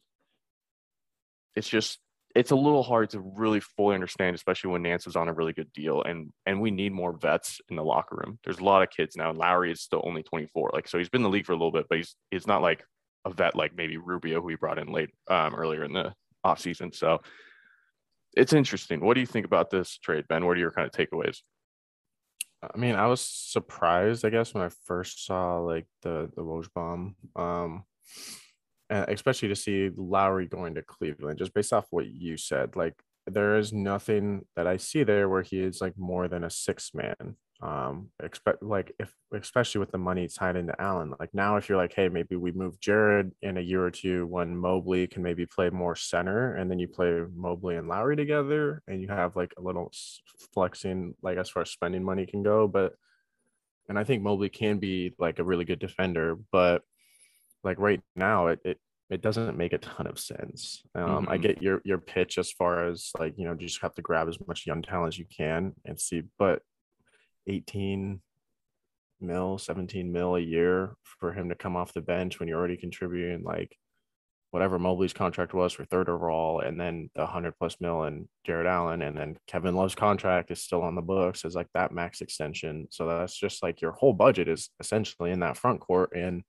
It's 1.54 1.69
just 1.69 1.99
it's 2.34 2.50
a 2.50 2.56
little 2.56 2.82
hard 2.82 3.10
to 3.10 3.20
really 3.20 3.60
fully 3.60 3.94
understand, 3.94 4.34
especially 4.34 4.70
when 4.70 4.82
Nance 4.82 5.06
is 5.06 5.16
on 5.16 5.28
a 5.28 5.34
really 5.34 5.52
good 5.52 5.72
deal, 5.72 6.02
and 6.02 6.31
and 6.46 6.60
we 6.60 6.70
need 6.70 6.93
more 6.93 7.12
vets 7.12 7.60
in 7.69 7.76
the 7.76 7.84
locker 7.84 8.16
room. 8.16 8.38
There's 8.44 8.58
a 8.58 8.64
lot 8.64 8.82
of 8.82 8.90
kids 8.90 9.16
now. 9.16 9.31
And 9.31 9.38
Lauri 9.38 9.70
is 9.70 9.82
still 9.82 10.02
only 10.05 10.22
24, 10.22 10.70
like 10.72 10.88
so 10.88 10.98
he's 10.98 11.08
been 11.08 11.20
in 11.20 11.25
the 11.25 11.31
league 11.31 11.46
for 11.46 11.52
a 11.52 11.56
little 11.56 11.72
bit, 11.72 11.87
but 11.88 11.98
he's 11.98 12.16
he's 12.31 12.46
not 12.46 12.62
like 12.62 12.84
a 13.25 13.31
vet 13.31 13.55
like 13.55 13.76
maybe 13.76 13.98
Rubio, 13.98 14.40
who 14.40 14.48
he 14.48 14.56
brought 14.56 14.78
in 14.78 14.93
late 14.93 15.10
um, 15.28 15.55
earlier 15.55 15.84
in 15.84 15.93
the 15.93 16.14
offseason. 16.44 16.94
So 16.94 17.20
it's 18.34 18.52
interesting. 18.52 19.00
What 19.00 19.14
do 19.14 19.20
you 19.20 19.26
think 19.26 19.46
about 19.46 19.70
this 19.70 19.99
trade, 19.99 20.26
Ben? 20.29 20.46
What 20.46 20.56
are 20.56 20.61
your 20.61 20.70
kind 20.70 20.87
of 20.87 20.93
takeaways? 20.93 21.38
I 22.62 22.79
mean, 22.79 22.94
I 22.94 23.06
was 23.06 23.20
surprised, 23.20 24.25
I 24.25 24.31
guess, 24.31 24.55
when 24.55 24.62
I 24.62 24.70
first 24.84 25.26
saw 25.26 25.58
like 25.58 25.87
the 26.02 26.31
the 26.34 26.43
Woj 26.43 26.69
bomb. 26.75 27.17
Um, 27.34 27.84
especially 28.93 29.49
to 29.49 29.56
see 29.56 29.90
Lauri 29.96 30.46
going 30.46 30.75
to 30.75 30.82
Cleveland, 30.82 31.38
just 31.38 31.55
based 31.55 31.73
off 31.73 31.87
what 31.90 32.06
you 32.06 32.37
said. 32.37 32.76
Like 32.76 32.94
there 33.26 33.56
is 33.56 33.73
nothing 33.73 34.43
that 34.56 34.67
I 34.67 34.76
see 34.76 35.05
there 35.05 35.29
where 35.29 35.43
he 35.43 35.61
is 35.61 35.81
like 35.81 35.94
more 35.96 36.29
than 36.29 36.44
a 36.44 36.50
six 36.50 36.90
man. 36.94 37.37
Um, 37.62 38.08
expect 38.20 38.60
like 38.60 38.92
if 38.98 39.14
especially 39.32 39.78
with 39.78 39.92
the 39.92 39.98
money 39.98 40.26
tied 40.26 40.56
into 40.56 40.78
Allen. 40.82 41.14
Like 41.20 41.32
now, 41.32 41.56
if 41.56 41.68
you're 41.68 41.78
like, 41.78 41.94
hey, 41.94 42.08
maybe 42.08 42.34
we 42.34 42.50
move 42.50 42.80
Jarrett 42.80 43.28
in 43.40 43.56
a 43.56 43.60
year 43.60 43.84
or 43.84 43.90
two 43.90 44.26
when 44.26 44.56
Mobley 44.56 45.06
can 45.06 45.22
maybe 45.22 45.46
play 45.46 45.70
more 45.70 45.94
center, 45.94 46.56
and 46.56 46.68
then 46.68 46.80
you 46.80 46.88
play 46.88 47.22
Mobley 47.34 47.76
and 47.76 47.86
Lauri 47.86 48.16
together, 48.16 48.82
and 48.88 49.00
you 49.00 49.06
have 49.08 49.36
like 49.36 49.54
a 49.56 49.62
little 49.62 49.92
flexing, 50.52 51.14
like 51.22 51.38
as 51.38 51.50
far 51.50 51.62
as 51.62 51.70
spending 51.70 52.02
money 52.02 52.26
can 52.26 52.42
go. 52.42 52.66
But 52.66 52.94
and 53.88 53.96
I 53.96 54.02
think 54.02 54.24
Mobley 54.24 54.48
can 54.48 54.78
be 54.78 55.14
like 55.18 55.38
a 55.38 55.44
really 55.44 55.64
good 55.64 55.78
defender, 55.78 56.36
but 56.50 56.82
like 57.62 57.78
right 57.78 58.00
now 58.16 58.48
it, 58.48 58.58
it 58.64 58.78
it 59.08 59.20
doesn't 59.20 59.58
make 59.58 59.72
a 59.72 59.78
ton 59.78 60.06
of 60.06 60.19
sense. 60.19 60.82
Um, 60.94 61.04
mm-hmm. 61.04 61.28
I 61.28 61.36
get 61.36 61.62
your 61.62 61.81
your 61.84 61.98
pitch 61.98 62.38
as 62.38 62.50
far 62.50 62.88
as 62.88 63.10
like 63.20 63.34
you 63.36 63.44
know 63.44 63.52
you 63.52 63.69
just 63.69 63.82
have 63.82 63.94
to 63.94 64.02
grab 64.02 64.28
as 64.28 64.38
much 64.48 64.66
young 64.66 64.82
talent 64.82 65.14
as 65.14 65.19
you 65.19 65.26
can 65.26 65.74
and 65.84 66.00
see, 66.00 66.22
but 66.38 66.62
18 67.46 68.20
mil, 69.20 69.58
17 69.58 70.13
mil 70.13 70.37
a 70.37 70.41
year 70.41 70.96
for 71.03 71.32
him 71.32 71.49
to 71.49 71.55
come 71.55 71.77
off 71.77 71.93
the 71.93 72.01
bench 72.01 72.39
when 72.39 72.49
you're 72.49 72.58
already 72.58 72.77
contributing 72.77 73.43
like 73.44 73.77
whatever 74.51 74.79
Mobley's 74.79 75.15
contract 75.15 75.55
was 75.55 75.72
for 75.72 75.87
third 75.87 76.11
overall, 76.11 76.61
and 76.61 76.79
then 76.79 77.08
the 77.15 77.22
100 77.22 77.55
plus 77.58 77.77
mil 77.81 78.03
and 78.03 78.29
Jarrett 78.44 78.67
Allen, 78.67 79.01
and 79.01 79.17
then 79.17 79.39
Kevin 79.46 79.75
Love's 79.75 79.94
contract 79.94 80.51
is 80.51 80.61
still 80.61 80.82
on 80.82 80.94
the 80.94 81.01
books 81.01 81.46
as 81.46 81.55
like 81.55 81.69
that 81.72 81.91
max 81.91 82.20
extension. 82.20 82.87
So 82.91 83.06
that's 83.06 83.34
just 83.34 83.63
like 83.63 83.81
your 83.81 83.93
whole 83.93 84.13
budget 84.13 84.49
is 84.49 84.69
essentially 84.79 85.31
in 85.31 85.41
that 85.41 85.56
front 85.56 85.81
court 85.81 86.13
and 86.15 86.43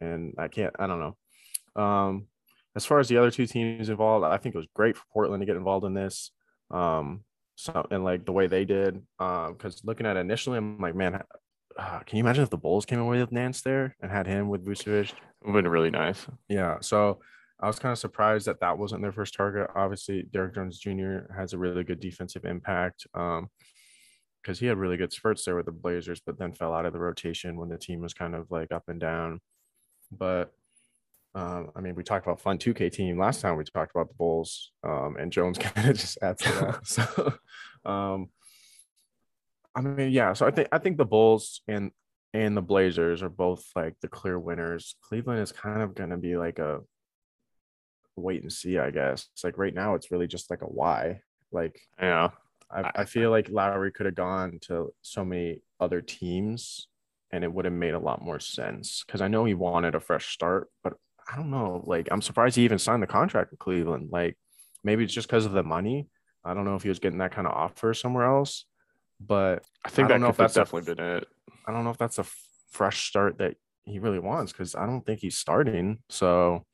and 0.00 0.34
I 0.38 0.48
can't, 0.48 0.74
I 0.78 0.86
don't 0.86 1.00
know. 1.00 1.82
Um, 1.82 2.28
as 2.76 2.84
far 2.84 3.00
as 3.00 3.08
the 3.08 3.16
other 3.16 3.30
two 3.30 3.46
teams 3.46 3.88
involved, 3.88 4.24
I 4.24 4.36
think 4.36 4.54
it 4.54 4.58
was 4.58 4.68
great 4.74 4.96
for 4.96 5.04
Portland 5.12 5.40
to 5.40 5.46
get 5.46 5.56
involved 5.56 5.84
in 5.86 5.94
this. 5.94 6.30
Um, 6.70 7.24
so 7.58 7.84
and 7.90 8.04
like 8.04 8.24
the 8.24 8.30
way 8.30 8.46
they 8.46 8.64
did, 8.64 9.02
um, 9.18 9.54
because 9.54 9.84
looking 9.84 10.06
at 10.06 10.16
it 10.16 10.20
initially, 10.20 10.58
I'm 10.58 10.78
like, 10.78 10.94
man, 10.94 11.20
uh, 11.76 11.98
can 12.06 12.16
you 12.16 12.22
imagine 12.22 12.44
if 12.44 12.50
the 12.50 12.56
Bulls 12.56 12.86
came 12.86 13.00
away 13.00 13.18
with 13.18 13.32
Nance 13.32 13.62
there 13.62 13.96
and 14.00 14.12
had 14.12 14.28
him 14.28 14.48
with 14.48 14.64
Vucevic? 14.64 15.10
It 15.10 15.14
would 15.44 15.56
have 15.56 15.64
been 15.64 15.68
really 15.68 15.90
nice. 15.90 16.24
Yeah. 16.48 16.76
So 16.80 17.18
I 17.58 17.66
was 17.66 17.80
kind 17.80 17.90
of 17.90 17.98
surprised 17.98 18.46
that 18.46 18.60
that 18.60 18.78
wasn't 18.78 19.02
their 19.02 19.10
first 19.10 19.34
target. 19.34 19.70
Obviously, 19.74 20.22
Derrick 20.32 20.54
Jones 20.54 20.78
Jr. 20.78 21.32
has 21.36 21.52
a 21.52 21.58
really 21.58 21.82
good 21.82 21.98
defensive 21.98 22.44
impact. 22.44 23.08
Um, 23.12 23.50
because 24.40 24.60
he 24.60 24.66
had 24.66 24.78
really 24.78 24.96
good 24.96 25.12
spurts 25.12 25.44
there 25.44 25.56
with 25.56 25.66
the 25.66 25.72
Blazers, 25.72 26.22
but 26.24 26.38
then 26.38 26.52
fell 26.52 26.72
out 26.72 26.86
of 26.86 26.92
the 26.92 26.98
rotation 27.00 27.56
when 27.56 27.68
the 27.68 27.76
team 27.76 28.00
was 28.00 28.14
kind 28.14 28.36
of 28.36 28.48
like 28.52 28.70
up 28.70 28.84
and 28.86 29.00
down. 29.00 29.40
But 30.12 30.52
um, 31.38 31.70
I 31.76 31.80
mean, 31.80 31.94
we 31.94 32.02
talked 32.02 32.26
about 32.26 32.40
fun 32.40 32.58
2K 32.58 32.90
team 32.92 33.16
last 33.16 33.40
time. 33.40 33.56
We 33.56 33.62
talked 33.62 33.92
about 33.94 34.08
the 34.08 34.14
Bulls, 34.14 34.72
um, 34.82 35.16
and 35.20 35.30
Jones 35.30 35.56
kind 35.60 35.88
of 35.88 35.96
just 35.96 36.18
adds 36.20 36.42
to 36.42 36.52
that. 36.52 36.86
so, 36.86 37.34
um, 37.88 38.30
I 39.76 39.82
mean, 39.82 40.10
yeah. 40.10 40.32
So 40.32 40.46
I 40.46 40.50
think 40.50 40.68
I 40.72 40.78
think 40.78 40.96
the 40.96 41.04
Bulls 41.04 41.60
and 41.68 41.92
and 42.34 42.56
the 42.56 42.62
Blazers 42.62 43.22
are 43.22 43.28
both 43.28 43.64
like 43.76 43.94
the 44.02 44.08
clear 44.08 44.36
winners. 44.36 44.96
Cleveland 45.00 45.40
is 45.40 45.52
kind 45.52 45.80
of 45.80 45.94
going 45.94 46.10
to 46.10 46.16
be 46.16 46.36
like 46.36 46.58
a 46.58 46.80
wait 48.16 48.42
and 48.42 48.52
see, 48.52 48.78
I 48.78 48.90
guess. 48.90 49.28
It's 49.32 49.44
like 49.44 49.58
right 49.58 49.74
now, 49.74 49.94
it's 49.94 50.10
really 50.10 50.26
just 50.26 50.50
like 50.50 50.62
a 50.62 50.66
why. 50.66 51.20
Like, 51.52 51.80
yeah, 52.00 52.30
I, 52.68 52.90
I 52.96 53.04
feel 53.04 53.30
like 53.30 53.48
Lauri 53.48 53.92
could 53.92 54.06
have 54.06 54.16
gone 54.16 54.58
to 54.62 54.92
so 55.02 55.24
many 55.24 55.62
other 55.78 56.00
teams 56.00 56.88
and 57.30 57.44
it 57.44 57.52
would 57.52 57.64
have 57.64 57.74
made 57.74 57.94
a 57.94 57.98
lot 57.98 58.22
more 58.22 58.40
sense 58.40 59.04
because 59.06 59.20
I 59.20 59.28
know 59.28 59.44
he 59.44 59.54
wanted 59.54 59.94
a 59.94 60.00
fresh 60.00 60.32
start, 60.32 60.68
but 60.82 60.94
I 61.30 61.36
don't 61.36 61.50
know. 61.50 61.82
Like, 61.84 62.08
I'm 62.10 62.22
surprised 62.22 62.56
he 62.56 62.64
even 62.64 62.78
signed 62.78 63.02
the 63.02 63.06
contract 63.06 63.50
with 63.50 63.60
Cleveland. 63.60 64.08
Like, 64.10 64.36
maybe 64.82 65.04
it's 65.04 65.12
just 65.12 65.28
because 65.28 65.44
of 65.44 65.52
the 65.52 65.62
money. 65.62 66.08
I 66.44 66.54
don't 66.54 66.64
know 66.64 66.76
if 66.76 66.82
he 66.82 66.88
was 66.88 67.00
getting 67.00 67.18
that 67.18 67.32
kind 67.32 67.46
of 67.46 67.52
offer 67.52 67.92
somewhere 67.92 68.24
else, 68.24 68.64
but 69.20 69.62
I 69.84 69.90
think 69.90 70.06
I 70.06 70.12
don't 70.12 70.22
know 70.22 70.28
if 70.28 70.36
that's 70.36 70.54
definitely 70.54 70.92
a, 70.92 70.96
been 70.96 71.04
it. 71.04 71.28
I 71.66 71.72
don't 71.72 71.84
know 71.84 71.90
if 71.90 71.98
that's 71.98 72.18
a 72.18 72.26
fresh 72.70 73.08
start 73.08 73.38
that 73.38 73.56
he 73.84 73.98
really 73.98 74.18
wants 74.18 74.52
because 74.52 74.74
I 74.74 74.86
don't 74.86 75.04
think 75.04 75.20
he's 75.20 75.36
starting. 75.36 75.98
So 76.08 76.64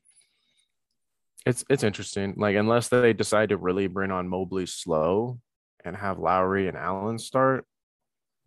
it's 1.45 1.65
it's 1.69 1.83
interesting. 1.83 2.35
Like, 2.37 2.55
unless 2.55 2.87
they 2.87 3.11
decide 3.11 3.49
to 3.49 3.57
really 3.57 3.87
bring 3.87 4.11
on 4.11 4.29
Mobley 4.29 4.65
slow 4.65 5.39
and 5.83 5.95
have 5.97 6.19
Lauri 6.19 6.67
and 6.67 6.77
Allen 6.77 7.19
start, 7.19 7.65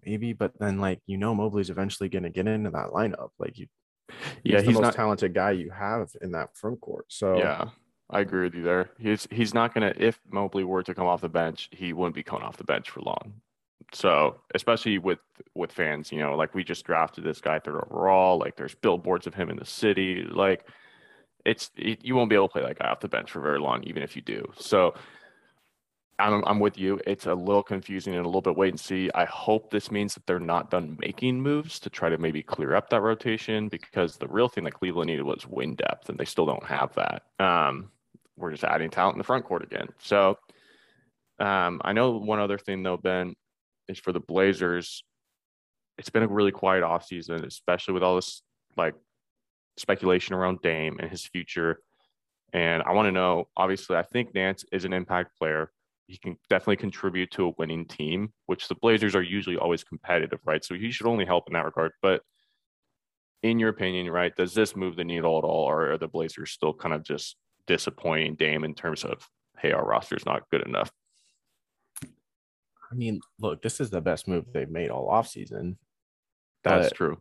maybe. 0.04 0.32
But 0.32 0.58
then, 0.58 0.80
like, 0.80 1.00
you 1.06 1.18
know, 1.18 1.34
Mobley's 1.34 1.70
eventually 1.70 2.08
going 2.08 2.24
to 2.24 2.30
get 2.30 2.48
into 2.48 2.70
that 2.70 2.88
lineup. 2.88 3.30
Like, 3.38 3.58
you, 3.58 3.66
yeah, 4.42 4.58
he's, 4.58 4.66
he's 4.66 4.66
the 4.66 4.72
most 4.72 4.82
not, 4.82 4.94
talented 4.94 5.34
guy 5.34 5.52
you 5.52 5.70
have 5.70 6.10
in 6.22 6.32
that 6.32 6.56
front 6.56 6.80
court. 6.80 7.06
So 7.08 7.38
yeah, 7.38 7.70
I 8.10 8.20
agree 8.20 8.44
with 8.44 8.54
you 8.54 8.62
there. 8.62 8.90
He's 8.98 9.28
he's 9.30 9.54
not 9.54 9.74
gonna. 9.74 9.92
If 9.96 10.20
Mobley 10.30 10.64
were 10.64 10.82
to 10.82 10.94
come 10.94 11.06
off 11.06 11.20
the 11.20 11.28
bench, 11.28 11.68
he 11.72 11.92
wouldn't 11.92 12.14
be 12.14 12.22
coming 12.22 12.44
off 12.44 12.56
the 12.56 12.64
bench 12.64 12.90
for 12.90 13.00
long. 13.00 13.34
So 13.92 14.36
especially 14.54 14.98
with 14.98 15.18
with 15.54 15.72
fans, 15.72 16.12
you 16.12 16.20
know, 16.20 16.36
like 16.36 16.54
we 16.54 16.64
just 16.64 16.84
drafted 16.84 17.24
this 17.24 17.40
guy 17.40 17.58
third 17.58 17.84
overall. 17.90 18.38
Like 18.38 18.56
there's 18.56 18.74
billboards 18.74 19.26
of 19.26 19.34
him 19.34 19.50
in 19.50 19.56
the 19.56 19.64
city. 19.64 20.24
Like 20.28 20.66
it's 21.44 21.70
it, 21.76 22.04
you 22.04 22.14
won't 22.14 22.30
be 22.30 22.36
able 22.36 22.48
to 22.48 22.52
play 22.52 22.62
that 22.62 22.78
guy 22.78 22.88
off 22.88 23.00
the 23.00 23.08
bench 23.08 23.30
for 23.30 23.40
very 23.40 23.58
long, 23.58 23.82
even 23.84 24.02
if 24.02 24.16
you 24.16 24.22
do. 24.22 24.50
So 24.56 24.94
I'm, 26.18 26.42
I'm 26.46 26.58
with 26.58 26.76
you. 26.76 27.00
It's 27.06 27.26
a 27.26 27.34
little 27.34 27.62
confusing 27.62 28.14
and 28.14 28.24
a 28.24 28.28
little 28.28 28.40
bit 28.40 28.56
wait 28.56 28.70
and 28.70 28.80
see. 28.80 29.08
I 29.14 29.24
hope 29.24 29.70
this 29.70 29.90
means 29.90 30.14
that 30.14 30.26
they're 30.26 30.40
not 30.40 30.70
done 30.70 30.96
making 31.00 31.40
moves 31.40 31.78
to 31.80 31.90
try 31.90 32.08
to 32.08 32.18
maybe 32.18 32.42
clear 32.42 32.74
up 32.74 32.90
that 32.90 33.02
rotation 33.02 33.68
because 33.68 34.16
the 34.16 34.26
real 34.26 34.48
thing 34.48 34.64
that 34.64 34.74
Cleveland 34.74 35.08
needed 35.08 35.22
was 35.22 35.46
win 35.46 35.76
depth, 35.76 36.08
and 36.08 36.18
they 36.18 36.24
still 36.24 36.46
don't 36.46 36.64
have 36.64 36.92
that. 36.96 37.22
Um, 37.38 37.90
we're 38.36 38.50
just 38.50 38.64
adding 38.64 38.90
talent 38.90 39.14
in 39.14 39.18
the 39.18 39.24
front 39.24 39.44
court 39.44 39.62
again. 39.62 39.88
So 39.98 40.38
um, 41.38 41.80
I 41.84 41.92
know 41.92 42.18
one 42.18 42.40
other 42.40 42.58
thing 42.58 42.82
though, 42.82 42.96
Ben, 42.96 43.34
is 43.88 43.98
for 43.98 44.12
the 44.12 44.20
Blazers. 44.20 45.04
It's 45.98 46.10
been 46.10 46.22
a 46.22 46.28
really 46.28 46.52
quiet 46.52 46.82
offseason, 46.82 47.44
especially 47.44 47.94
with 47.94 48.02
all 48.02 48.16
this 48.16 48.42
like 48.76 48.94
speculation 49.76 50.34
around 50.34 50.62
Dame 50.62 50.98
and 51.00 51.10
his 51.10 51.24
future. 51.26 51.80
And 52.52 52.82
I 52.82 52.92
want 52.92 53.06
to 53.06 53.12
know, 53.12 53.48
obviously, 53.56 53.96
I 53.96 54.02
think 54.02 54.34
Nance 54.34 54.64
is 54.72 54.84
an 54.84 54.92
impact 54.92 55.36
player 55.38 55.70
he 56.08 56.16
can 56.16 56.36
definitely 56.48 56.76
contribute 56.76 57.30
to 57.32 57.46
a 57.46 57.52
winning 57.58 57.84
team, 57.84 58.32
which 58.46 58.66
the 58.66 58.74
Blazers 58.74 59.14
are 59.14 59.22
usually 59.22 59.58
always 59.58 59.84
competitive, 59.84 60.40
right? 60.44 60.64
So 60.64 60.74
he 60.74 60.90
should 60.90 61.06
only 61.06 61.26
help 61.26 61.44
in 61.46 61.52
that 61.52 61.66
regard. 61.66 61.92
But 62.00 62.22
in 63.42 63.58
your 63.58 63.68
opinion, 63.68 64.10
right, 64.10 64.34
does 64.34 64.54
this 64.54 64.74
move 64.74 64.96
the 64.96 65.04
needle 65.04 65.38
at 65.38 65.44
all, 65.44 65.64
or 65.64 65.92
are 65.92 65.98
the 65.98 66.08
Blazers 66.08 66.50
still 66.50 66.72
kind 66.72 66.94
of 66.94 67.04
just 67.04 67.36
disappointing 67.66 68.36
Dame 68.36 68.64
in 68.64 68.74
terms 68.74 69.04
of, 69.04 69.28
hey, 69.58 69.72
our 69.72 69.84
roster 69.84 70.16
is 70.16 70.26
not 70.26 70.48
good 70.50 70.66
enough? 70.66 70.90
I 72.02 72.94
mean, 72.94 73.20
look, 73.38 73.60
this 73.60 73.78
is 73.78 73.90
the 73.90 74.00
best 74.00 74.26
move 74.26 74.46
they've 74.50 74.68
made 74.68 74.88
all 74.88 75.10
offseason. 75.10 75.76
That's 76.64 76.90
true 76.90 77.18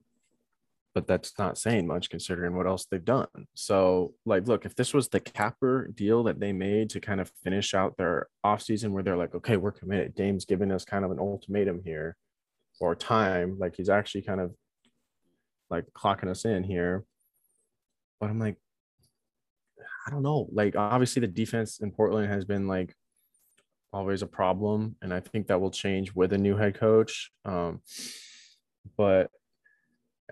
but 0.98 1.06
that's 1.06 1.38
not 1.38 1.60
saying 1.60 1.86
much 1.86 2.10
considering 2.10 2.56
what 2.56 2.66
else 2.66 2.88
they've 2.90 3.06
done. 3.06 3.28
So, 3.54 4.16
like, 4.26 4.48
look, 4.48 4.66
if 4.66 4.74
this 4.74 4.96
was 4.96 5.10
the 5.10 5.20
capper 5.20 5.90
deal 5.94 6.24
that 6.24 6.40
they 6.40 6.54
made 6.54 6.90
to 6.90 7.00
kind 7.00 7.22
of 7.22 7.32
finish 7.44 7.76
out 7.76 7.98
their 7.98 8.30
offseason 8.44 8.90
where 8.90 9.04
they're 9.04 9.16
like, 9.16 9.36
okay, 9.36 9.58
we're 9.58 9.72
committed. 9.72 10.16
Dame's 10.16 10.46
giving 10.46 10.72
us 10.72 10.86
kind 10.86 11.06
of 11.06 11.12
an 11.12 11.20
ultimatum 11.20 11.84
here 11.86 12.16
or 12.80 12.96
time. 12.96 13.60
Like, 13.60 13.76
he's 13.76 13.90
actually 13.90 14.24
kind 14.24 14.42
of 14.42 14.56
like 15.70 15.86
clocking 15.96 16.32
us 16.32 16.46
in 16.46 16.64
here. 16.64 17.04
But 18.20 18.32
I'm 18.32 18.40
like, 18.40 18.56
I 20.08 20.10
don't 20.10 20.24
know. 20.24 20.50
Like, 20.52 20.76
obviously, 20.76 21.20
the 21.20 21.28
defense 21.28 21.78
in 21.80 21.92
Portland 21.92 22.28
has 22.28 22.44
been 22.44 22.68
like 22.68 22.96
always 23.94 24.24
a 24.24 24.28
problem. 24.28 24.96
And 25.04 25.14
I 25.14 25.20
think 25.20 25.46
that 25.46 25.62
will 25.62 25.70
change 25.70 26.16
with 26.16 26.34
a 26.34 26.40
new 26.40 26.58
head 26.58 26.74
coach. 26.74 27.30
Um, 27.46 27.84
but 28.98 29.30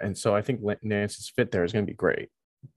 and 0.01 0.17
so 0.17 0.35
I 0.35 0.41
think 0.41 0.61
Nance's 0.83 1.29
fit 1.29 1.51
there 1.51 1.63
is 1.63 1.71
going 1.71 1.85
to 1.85 1.91
be 1.91 1.95
great. 1.95 2.29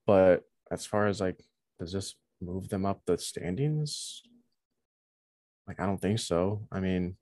But 0.06 0.42
as 0.70 0.86
far 0.86 1.06
as 1.06 1.20
like, 1.20 1.42
does 1.78 1.92
this 1.92 2.14
move 2.40 2.68
them 2.68 2.86
up 2.86 3.02
the 3.06 3.18
standings? 3.18 4.22
Like, 5.66 5.80
I 5.80 5.86
don't 5.86 6.00
think 6.00 6.18
so. 6.18 6.66
I 6.72 6.80
mean, 6.80 7.16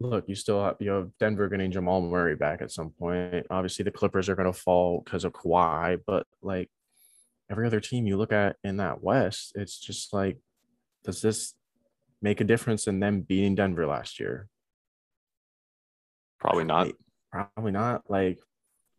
look, 0.00 0.28
you 0.28 0.34
still 0.34 0.62
have 0.62 0.76
you 0.80 0.90
have 0.90 1.10
Denver 1.20 1.48
getting 1.48 1.70
Jamal 1.70 2.00
Murray 2.00 2.36
back 2.36 2.62
at 2.62 2.72
some 2.72 2.90
point. 2.90 3.46
Obviously, 3.50 3.84
the 3.84 3.90
Clippers 3.90 4.28
are 4.28 4.34
going 4.34 4.52
to 4.52 4.58
fall 4.58 5.02
because 5.04 5.24
of 5.24 5.32
Kawhi, 5.32 5.98
but 6.06 6.26
like 6.42 6.70
every 7.50 7.66
other 7.66 7.80
team 7.80 8.06
you 8.06 8.16
look 8.16 8.32
at 8.32 8.56
in 8.64 8.78
that 8.78 9.02
West, 9.02 9.52
it's 9.54 9.78
just 9.78 10.12
like, 10.12 10.38
does 11.04 11.20
this 11.20 11.54
make 12.22 12.40
a 12.40 12.44
difference 12.44 12.86
in 12.86 13.00
them 13.00 13.20
beating 13.20 13.54
Denver 13.54 13.86
last 13.86 14.18
year? 14.18 14.48
Probably 16.40 16.64
not. 16.64 16.88
Probably 17.30 17.72
not. 17.72 18.02
Like 18.08 18.38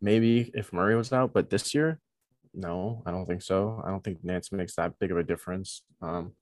maybe 0.06 0.52
if 0.54 0.72
Murray 0.72 0.94
was 0.94 1.12
out, 1.12 1.32
but 1.34 1.50
this 1.50 1.74
year, 1.74 1.98
no, 2.54 3.02
I 3.04 3.10
don't 3.10 3.26
think 3.26 3.42
so. 3.42 3.82
I 3.84 3.90
don't 3.90 4.04
think 4.04 4.22
Nance 4.22 4.52
makes 4.52 4.76
that 4.76 4.98
big 5.00 5.10
of 5.10 5.18
a 5.18 5.24
difference. 5.24 5.82
Um, 6.00 6.32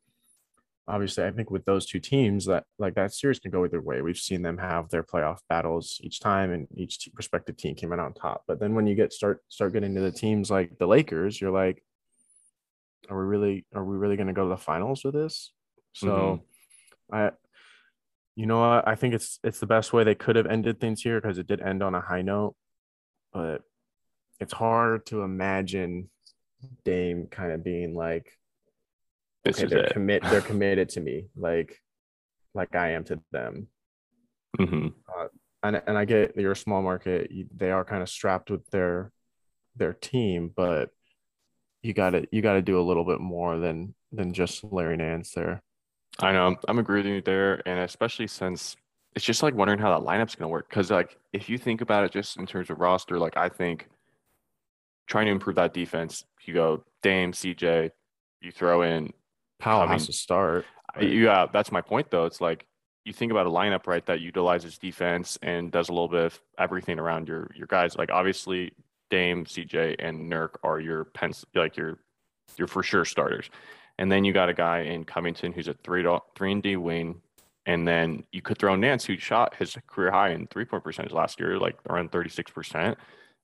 obviously, 0.87 1.25
I 1.25 1.31
think 1.31 1.51
with 1.51 1.65
those 1.65 1.87
two 1.87 1.99
teams, 1.99 2.45
that 2.45 2.65
like 2.79 2.95
that 2.97 3.15
series 3.15 3.39
can 3.39 3.51
go 3.51 3.65
either 3.65 3.81
way. 3.81 4.03
We've 4.03 4.19
seen 4.19 4.43
them 4.43 4.59
have 4.59 4.91
their 4.91 5.03
playoff 5.03 5.39
battles 5.49 5.99
each 6.05 6.21
time, 6.21 6.53
and 6.53 6.69
each 6.77 7.09
respective 7.15 7.57
team 7.57 7.75
came 7.75 7.91
out 7.91 7.99
on 8.01 8.13
top. 8.13 8.45
But 8.47 8.61
then 8.61 8.75
when 8.75 8.87
you 8.87 8.95
get 8.95 9.15
start 9.15 9.41
start 9.49 9.73
getting 9.73 9.95
to 9.95 10.03
the 10.03 10.13
teams 10.13 10.51
like 10.51 10.79
the 10.79 10.87
Lakers, 10.87 11.41
you're 11.41 11.51
like, 11.51 11.83
are 13.09 13.19
we 13.19 13.25
really 13.25 13.67
are 13.75 13.85
we 13.85 13.97
really 13.97 14.17
going 14.17 14.29
to 14.29 14.35
go 14.35 14.45
to 14.45 14.51
the 14.51 14.59
finals 14.71 15.05
with 15.05 15.15
this? 15.15 15.53
So, 15.95 16.43
mm-hmm. 17.11 17.17
I 17.17 17.31
you 18.37 18.45
know 18.45 18.61
what? 18.61 18.87
I 18.87 18.95
think 18.95 19.15
it's 19.15 19.39
it's 19.43 19.59
the 19.59 19.67
best 19.67 19.95
way 19.95 20.05
they 20.05 20.15
could 20.15 20.37
have 20.37 20.47
ended 20.47 20.81
things 20.81 21.01
here 21.01 21.19
because 21.19 21.39
it 21.39 21.47
did 21.47 21.63
end 21.63 21.83
on 21.83 21.95
a 21.95 22.01
high 22.03 22.23
note 22.23 22.57
but 23.35 23.63
it's 24.41 24.53
hard 24.53 25.05
to 25.07 25.23
imagine 25.23 26.09
Dame 26.85 27.27
kind 27.27 27.53
of 27.53 27.63
being 27.63 27.95
like, 27.95 28.31
okay, 29.47 29.67
they're 29.67 29.89
commit, 29.89 30.23
they're 30.23 30.41
committed 30.53 30.89
to 30.91 31.01
me, 31.01 31.27
like, 31.37 31.83
like 32.55 32.75
I 32.75 32.93
am 32.93 33.05
to 33.05 33.21
them. 33.33 33.67
Mm-hmm. 34.59 34.89
Uh, 35.15 35.27
and 35.65 35.83
and 35.87 35.99
I 35.99 36.05
get 36.05 36.37
you're 36.37 36.53
a 36.53 36.57
small 36.57 36.83
market; 36.83 37.31
they 37.55 37.71
are 37.71 37.85
kind 37.85 38.03
of 38.03 38.09
strapped 38.09 38.51
with 38.51 38.69
their 38.71 39.11
their 39.77 39.93
team, 39.93 40.53
but 40.55 40.91
you 41.83 41.93
got 41.93 42.11
to 42.11 42.27
you 42.31 42.43
got 42.43 42.53
to 42.55 42.63
do 42.63 42.79
a 42.79 42.83
little 42.83 43.05
bit 43.05 43.21
more 43.21 43.59
than 43.59 43.95
than 44.13 44.33
just 44.33 44.63
Larry 44.63 44.97
Nance 44.97 45.33
there. 45.33 45.63
I 46.21 46.33
know 46.33 46.57
I'm 46.69 46.79
agreeing 46.79 47.07
with 47.07 47.15
you 47.15 47.23
there, 47.23 47.63
and 47.67 47.81
especially 47.81 48.29
since 48.29 48.77
it's 49.15 49.25
just 49.25 49.43
like 49.43 49.55
wondering 49.55 49.79
how 49.79 49.99
that 49.99 50.07
lineup's 50.07 50.35
going 50.35 50.49
to 50.49 50.53
work. 50.53 50.69
Because 50.69 50.91
like 50.91 51.17
if 51.33 51.49
you 51.49 51.59
think 51.59 51.81
about 51.81 52.05
it, 52.05 52.13
just 52.13 52.37
in 52.37 52.47
terms 52.47 52.71
of 52.71 52.81
roster, 52.81 53.19
like 53.19 53.37
I 53.37 53.49
think 53.49 53.89
trying 55.07 55.27
to 55.27 55.33
improve 55.33 55.57
that 55.57 55.75
defense, 55.75 56.25
you 56.45 56.55
go 56.55 56.85
Dame, 57.03 57.33
CJ, 57.33 57.91
you 58.41 58.51
throw 58.51 58.83
in 58.83 59.13
Powell 59.59 59.83
I 59.83 59.85
mean, 59.85 59.93
has 59.93 60.07
to 60.07 60.13
start. 60.13 60.65
Yeah, 61.01 61.47
that's 61.53 61.73
my 61.73 61.81
point 61.81 62.11
though. 62.11 62.25
It's 62.25 62.41
like 62.41 62.67
you 63.05 63.13
think 63.13 63.31
about 63.31 63.47
a 63.47 63.51
lineup 63.51 63.87
right 63.87 64.05
that 64.07 64.21
utilizes 64.21 64.79
defense 64.79 65.39
and 65.43 65.71
does 65.71 65.89
a 65.89 65.93
little 65.93 66.09
bit 66.09 66.25
of 66.25 66.41
everything 66.59 66.99
around 66.99 67.29
your 67.29 67.51
your 67.55 67.67
guys. 67.67 67.97
Like 67.97 68.11
obviously 68.11 68.73
Dame, 69.11 69.45
CJ, 69.45 69.97
and 69.99 70.31
Nurk 70.31 70.57
are 70.63 70.81
your 70.81 71.05
pens 71.05 71.45
like 71.55 71.77
your 71.77 71.99
your 72.57 72.67
for 72.67 72.83
sure 72.83 73.05
starters. 73.05 73.49
And 73.99 74.11
then 74.11 74.25
you 74.25 74.33
got 74.33 74.49
a 74.49 74.55
guy 74.55 74.81
in 74.81 75.05
Covington 75.05 75.53
who's 75.53 75.69
a 75.69 75.75
three 75.85 76.05
three 76.35 76.53
and 76.53 76.63
D 76.63 76.77
wing 76.77 77.21
and 77.67 77.87
then 77.87 78.25
you 78.33 78.43
could 78.43 78.59
throw 78.59 78.77
Nance, 78.77 79.05
who 79.05 79.17
shot 79.17 79.55
his 79.55 79.77
career 79.87 80.11
high 80.11 80.31
in 80.31 80.47
three 80.49 80.65
point 80.65 80.85
percentage 80.85 81.13
last 81.13 81.41
year, 81.41 81.59
like 81.59 81.77
around 81.89 82.11
36%. 82.11 82.97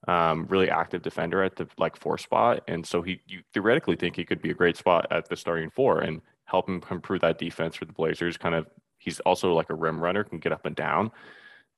Um, 0.09 0.47
really 0.49 0.71
active 0.71 1.03
defender 1.03 1.43
at 1.43 1.57
the 1.57 1.69
like 1.77 1.95
four 1.95 2.17
spot. 2.17 2.63
And 2.69 2.87
so 2.87 3.03
he 3.03 3.21
you 3.27 3.43
theoretically 3.53 3.97
think 3.97 4.17
he 4.17 4.25
could 4.25 4.41
be 4.41 4.51
a 4.51 4.55
great 4.55 4.79
spot 4.79 5.07
at 5.11 5.29
the 5.29 5.37
starting 5.37 5.69
four 5.69 6.01
and 6.01 6.23
help 6.45 6.69
him 6.69 6.83
improve 6.91 7.21
that 7.21 7.39
defense 7.39 7.77
for 7.77 7.85
the 7.85 7.93
Blazers. 7.93 8.39
Kind 8.39 8.55
of 8.55 8.67
he's 8.97 9.21
also 9.21 9.53
like 9.53 9.69
a 9.69 9.75
rim 9.75 10.01
runner, 10.01 10.25
can 10.25 10.39
get 10.39 10.53
up 10.53 10.65
and 10.65 10.75
down. 10.75 11.11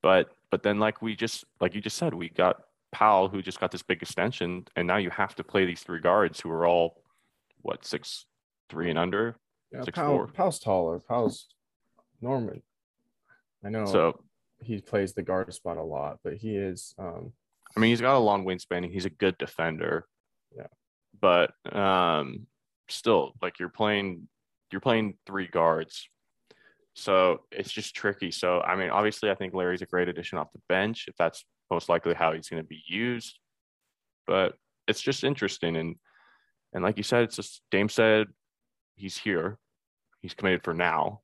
But 0.02 0.30
but 0.52 0.62
then 0.62 0.78
like 0.78 1.02
we 1.02 1.16
just 1.16 1.44
like 1.60 1.74
you 1.74 1.80
just 1.80 1.96
said, 1.96 2.14
we 2.14 2.28
got 2.28 2.62
Powell 2.92 3.28
who 3.28 3.42
just 3.42 3.58
got 3.58 3.72
this 3.72 3.82
big 3.82 4.02
extension, 4.02 4.66
and 4.76 4.86
now 4.86 4.98
you 4.98 5.10
have 5.10 5.34
to 5.36 5.44
play 5.44 5.64
these 5.64 5.82
three 5.82 6.00
guards 6.00 6.40
who 6.40 6.50
are 6.50 6.64
all 6.64 7.02
what 7.62 7.84
six 7.84 8.26
three 8.68 8.88
and 8.88 8.98
under. 9.00 9.36
Yeah, 9.72 9.82
six, 9.82 9.96
Powell, 9.96 10.28
Powell's 10.32 10.60
taller. 10.60 11.00
Powell's 11.00 11.48
Norman. 12.22 12.62
I 13.64 13.68
know 13.68 13.84
so 13.84 14.24
he 14.60 14.80
plays 14.80 15.12
the 15.12 15.22
guard 15.22 15.52
spot 15.52 15.76
a 15.76 15.82
lot, 15.82 16.20
but 16.22 16.34
he 16.34 16.56
is 16.56 16.94
um 16.98 17.32
I 17.76 17.80
mean 17.80 17.90
he's 17.90 18.00
got 18.00 18.16
a 18.16 18.18
long 18.18 18.44
wingspan. 18.44 18.90
He's 18.90 19.04
a 19.04 19.10
good 19.10 19.36
defender. 19.38 20.06
Yeah. 20.56 20.68
But 21.20 21.52
um 21.74 22.46
still 22.88 23.32
like 23.42 23.58
you're 23.58 23.68
playing 23.68 24.28
you're 24.72 24.80
playing 24.80 25.14
three 25.26 25.46
guards. 25.46 26.08
So 26.94 27.40
it's 27.50 27.72
just 27.72 27.94
tricky. 27.94 28.30
So 28.30 28.60
I 28.60 28.76
mean, 28.76 28.90
obviously, 28.90 29.30
I 29.30 29.34
think 29.34 29.54
Larry's 29.54 29.82
a 29.82 29.86
great 29.86 30.08
addition 30.08 30.38
off 30.38 30.52
the 30.52 30.60
bench 30.68 31.06
if 31.08 31.16
that's 31.16 31.44
most 31.70 31.88
likely 31.88 32.14
how 32.14 32.32
he's 32.32 32.48
going 32.48 32.62
to 32.62 32.68
be 32.68 32.82
used. 32.86 33.38
But 34.26 34.54
it's 34.86 35.00
just 35.00 35.24
interesting, 35.24 35.76
and 35.76 35.96
and 36.72 36.82
like 36.82 36.96
you 36.96 37.02
said, 37.02 37.24
it's 37.24 37.36
just 37.36 37.62
Dame 37.70 37.88
said 37.88 38.26
he's 38.96 39.16
here, 39.16 39.58
he's 40.20 40.34
committed 40.34 40.64
for 40.64 40.74
now. 40.74 41.20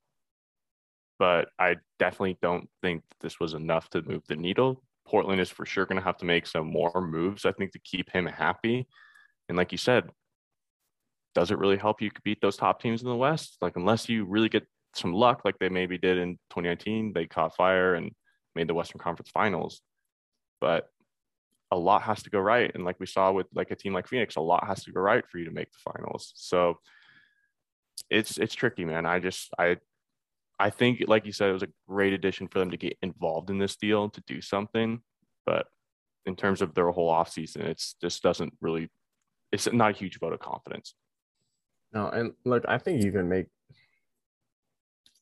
But 1.18 1.48
I 1.58 1.76
definitely 1.98 2.38
don't 2.40 2.68
think 2.82 3.02
this 3.20 3.40
was 3.40 3.54
enough 3.54 3.90
to 3.90 4.02
move 4.02 4.22
the 4.28 4.37
needle. 4.37 4.82
Portland 5.06 5.40
is 5.40 5.50
for 5.50 5.66
sure 5.66 5.87
going 5.87 5.98
to 5.98 6.04
have 6.04 6.18
to 6.18 6.25
make 6.25 6.46
some 6.46 6.66
more 6.70 7.00
moves, 7.00 7.44
I 7.44 7.52
think, 7.52 7.72
to 7.72 7.78
keep 7.80 8.10
him 8.10 8.26
happy. 8.26 8.87
And 9.48 9.56
like 9.56 9.72
you 9.72 9.78
said, 9.78 10.10
does 11.34 11.50
it 11.50 11.58
really 11.58 11.76
help 11.76 12.02
you 12.02 12.10
beat 12.25 12.40
those 12.40 12.56
top 12.56 12.80
teams 12.80 13.02
in 13.02 13.08
the 13.08 13.16
West? 13.16 13.56
Like, 13.60 13.76
unless 13.76 14.08
you 14.08 14.25
really 14.25 14.48
get 14.48 14.66
some 14.94 15.12
luck, 15.12 15.42
like 15.44 15.58
they 15.58 15.68
maybe 15.68 15.98
did 15.98 16.18
in 16.18 16.34
2019, 16.50 17.12
they 17.14 17.26
caught 17.26 17.56
fire 17.56 17.94
and 17.94 18.12
made 18.54 18.68
the 18.68 18.75
Western 18.75 19.00
Conference 19.00 19.30
Finals. 19.30 19.80
But 20.60 20.88
a 21.70 21.78
lot 21.78 22.02
has 22.02 22.22
to 22.22 22.30
go 22.30 22.40
right, 22.40 22.70
and 22.75 22.84
like 22.84 22.98
we 22.98 23.06
saw 23.06 23.30
with 23.30 23.46
like 23.54 23.70
a 23.70 23.76
team 23.76 23.92
like 23.92 24.08
Phoenix, 24.08 24.37
a 24.37 24.40
lot 24.40 24.66
has 24.66 24.84
to 24.84 24.92
go 24.92 25.00
right 25.00 25.25
for 25.28 25.38
you 25.38 25.44
to 25.44 25.50
make 25.50 25.70
the 25.70 25.92
finals. 25.92 26.32
So 26.34 26.78
it's 28.10 28.38
it's 28.38 28.54
tricky, 28.54 28.84
man. 28.84 29.06
I 29.06 29.18
just 29.18 29.50
I 29.58 29.76
I 30.58 30.70
think, 30.70 31.02
like 31.06 31.24
you 31.24 31.32
said, 31.32 31.50
it 31.50 31.54
was 31.54 31.62
a 31.62 31.68
great 31.88 32.12
addition 32.12 32.48
for 32.48 32.58
them 32.58 32.70
to 32.70 32.76
get 32.76 32.98
involved 33.02 33.50
in 33.50 33.58
this 33.58 33.76
deal 33.76 34.08
to 34.10 34.22
do 34.26 34.40
something. 34.40 35.00
But 35.46 35.66
in 36.26 36.36
terms 36.36 36.62
of 36.62 36.74
their 36.74 36.90
whole 36.90 37.12
offseason, 37.12 37.62
it's 37.62 37.94
just 38.00 38.22
doesn't 38.22 38.52
really, 38.60 38.90
it's 39.52 39.70
not 39.72 39.92
a 39.92 39.94
huge 39.94 40.18
vote 40.18 40.32
of 40.32 40.40
confidence. 40.40 40.94
No, 41.92 42.08
and 42.08 42.32
look, 42.44 42.64
I 42.68 42.78
think 42.78 43.02
you 43.02 43.12
can 43.12 43.28
make, 43.28 43.46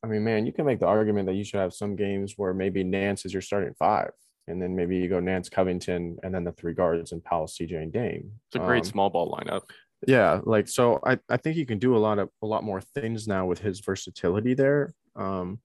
I 0.03 0.09
mean, 0.09 0.25
man, 0.25 0.47
you 0.47 0.53
can 0.53 0.67
make 0.67 0.81
the 0.81 0.87
argument 0.87 1.27
that 1.27 1.35
you 1.35 1.45
should 1.45 1.61
have 1.61 1.75
some 1.75 1.97
games 1.97 2.35
where 2.37 2.55
maybe 2.55 2.83
Nance 2.83 3.25
is 3.25 3.33
your 3.33 3.43
starting 3.43 3.75
five. 3.79 4.11
And 4.49 4.63
then 4.63 4.77
maybe 4.77 4.97
you 4.97 5.09
go 5.09 5.19
Nance 5.19 5.49
Covington 5.49 6.19
and 6.23 6.35
then 6.35 6.45
the 6.45 6.53
three 6.53 6.75
guards 6.75 7.13
and 7.13 7.23
Powell, 7.23 7.47
CJ, 7.47 7.83
and 7.83 7.93
Dame. 7.93 8.31
It's 8.47 8.57
a 8.57 8.61
great 8.61 8.85
um, 8.85 8.85
small 8.85 9.11
ball 9.11 9.33
lineup. 9.33 9.63
Yeah, 10.07 10.41
like 10.45 10.69
so 10.69 11.01
I, 11.05 11.19
I 11.29 11.37
think 11.37 11.57
you 11.57 11.67
can 11.67 11.79
do 11.79 11.97
a 11.97 11.99
lot 11.99 12.19
of 12.19 12.29
a 12.43 12.47
lot 12.47 12.63
more 12.63 12.81
things 12.81 13.27
now 13.27 13.47
with 13.47 13.61
his 13.61 13.81
versatility 13.81 14.55
there. 14.55 14.95
Um, 15.17 15.61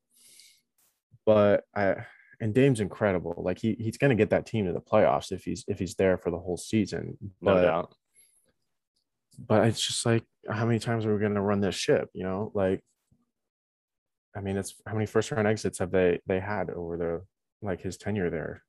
but 1.26 1.64
I 1.76 2.06
and 2.40 2.54
Dame's 2.54 2.80
incredible. 2.80 3.36
Like 3.38 3.60
he 3.60 3.76
he's 3.80 3.98
gonna 3.98 4.16
get 4.16 4.32
that 4.32 4.46
team 4.46 4.66
to 4.66 4.74
the 4.74 4.82
playoffs 4.82 5.32
if 5.32 5.44
he's 5.44 5.64
if 5.68 5.80
he's 5.80 5.96
there 5.96 6.18
for 6.18 6.32
the 6.32 6.40
whole 6.40 6.58
season. 6.58 7.18
But, 7.42 7.56
no 7.56 7.62
doubt. 7.62 7.96
But 9.38 9.68
it's 9.68 9.86
just 9.86 10.06
like 10.06 10.24
how 10.50 10.66
many 10.66 10.80
times 10.80 11.06
are 11.06 11.14
we 11.14 11.22
gonna 11.22 11.42
run 11.42 11.62
this 11.62 11.76
ship? 11.76 12.10
You 12.14 12.24
know, 12.24 12.52
like 12.56 12.82
I 14.36 14.42
mean, 14.42 14.58
it's 14.58 14.76
how 14.86 14.94
many 14.94 15.06
first 15.06 15.32
round 15.32 15.48
exits 15.48 15.80
have 15.80 15.92
they 15.92 16.20
they 16.26 16.40
had 16.40 16.70
over 16.70 16.98
the 16.98 17.22
like 17.62 17.82
his 17.82 17.98
tenure 17.98 18.30
there? 18.30 18.64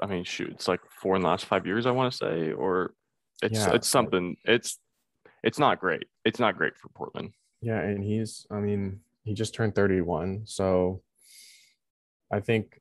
I 0.00 0.06
mean, 0.06 0.24
shoot, 0.24 0.50
it's 0.50 0.68
like 0.68 0.80
four 0.90 1.16
in 1.16 1.22
the 1.22 1.28
last 1.28 1.46
five 1.46 1.66
years, 1.66 1.86
I 1.86 1.92
want 1.92 2.12
to 2.12 2.18
say, 2.18 2.52
or 2.52 2.94
it's 3.42 3.58
yeah, 3.58 3.74
it's 3.74 3.88
something. 3.88 4.36
It's 4.44 4.78
it's 5.42 5.58
not 5.58 5.80
great. 5.80 6.04
It's 6.24 6.38
not 6.38 6.56
great 6.56 6.76
for 6.76 6.88
Portland. 6.88 7.32
Yeah, 7.60 7.80
and 7.80 8.02
he's 8.02 8.46
I 8.50 8.58
mean, 8.58 9.00
he 9.24 9.34
just 9.34 9.54
turned 9.54 9.74
31. 9.74 10.42
So 10.44 11.02
I 12.32 12.40
think 12.40 12.80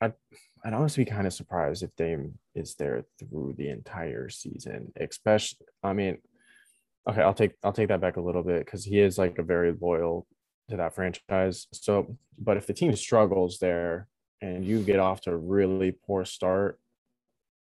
I'd, 0.00 0.14
I'd 0.64 0.72
honestly 0.72 1.04
be 1.04 1.10
kind 1.10 1.26
of 1.26 1.32
surprised 1.32 1.82
if 1.82 1.94
Dame 1.96 2.38
is 2.54 2.74
there 2.74 3.04
through 3.18 3.54
the 3.56 3.68
entire 3.68 4.28
season, 4.28 4.92
especially, 4.98 5.66
I 5.82 5.92
mean, 5.92 6.18
okay, 7.08 7.22
I'll 7.22 7.34
take, 7.34 7.52
I'll 7.62 7.72
take 7.72 7.88
that 7.88 8.00
back 8.00 8.16
a 8.16 8.22
little 8.22 8.42
bit 8.42 8.64
because 8.64 8.84
he 8.84 9.00
is 9.00 9.18
like 9.18 9.38
a 9.38 9.42
very 9.42 9.74
loyal 9.80 10.26
to 10.70 10.76
that 10.76 10.94
franchise. 10.94 11.66
So, 11.72 12.16
but 12.38 12.56
if 12.56 12.66
the 12.66 12.74
team 12.74 12.94
struggles 12.96 13.58
there 13.58 14.08
and 14.40 14.64
you 14.64 14.82
get 14.82 14.98
off 14.98 15.20
to 15.22 15.30
a 15.30 15.36
really 15.36 15.92
poor 15.92 16.24
start, 16.24 16.78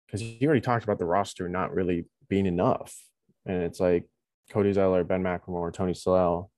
because 0.06 0.22
you 0.22 0.46
already 0.46 0.60
talked 0.60 0.84
about 0.84 0.98
the 0.98 1.04
roster 1.04 1.48
not 1.48 1.74
really 1.74 2.06
being 2.28 2.46
enough. 2.46 2.96
And 3.44 3.62
it's 3.62 3.80
like 3.80 4.04
Cody 4.50 4.72
Zeller, 4.72 5.04
Ben 5.04 5.22
McLemore, 5.22 5.72
Tony 5.72 5.94
Snell, 5.94 6.50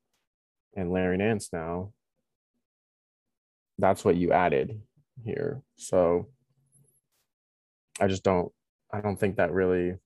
and 0.76 0.92
Larry 0.92 1.16
Nance 1.16 1.50
now, 1.52 1.92
that's 3.78 4.04
what 4.04 4.16
you 4.16 4.32
added 4.32 4.80
here. 5.24 5.62
So 5.76 6.28
I 8.00 8.06
just 8.06 8.22
don't 8.22 8.52
I 8.92 9.00
don't 9.00 9.18
think 9.18 9.36
that 9.36 9.52
really 9.52 9.96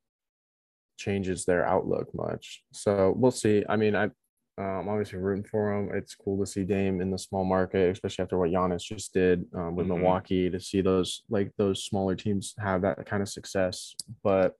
changes 0.98 1.44
their 1.44 1.66
outlook 1.66 2.08
much. 2.14 2.62
So 2.72 3.14
we'll 3.16 3.30
see. 3.30 3.64
I 3.68 3.76
mean, 3.76 3.94
I 3.94 4.10
I'm 4.58 4.88
obviously 4.88 5.18
rooting 5.18 5.44
for 5.44 5.72
him. 5.72 5.90
It's 5.94 6.14
cool 6.14 6.38
to 6.38 6.50
see 6.50 6.64
Dame 6.64 7.00
in 7.00 7.10
the 7.10 7.18
small 7.18 7.44
market, 7.44 7.90
especially 7.90 8.22
after 8.22 8.38
what 8.38 8.50
Giannis 8.50 8.82
just 8.82 9.14
did 9.14 9.46
um, 9.54 9.74
with 9.74 9.86
mm-hmm. 9.86 9.96
Milwaukee. 9.96 10.50
To 10.50 10.60
see 10.60 10.82
those 10.82 11.22
like 11.30 11.50
those 11.56 11.84
smaller 11.84 12.14
teams 12.14 12.54
have 12.58 12.82
that 12.82 13.06
kind 13.06 13.22
of 13.22 13.28
success, 13.28 13.94
but 14.22 14.54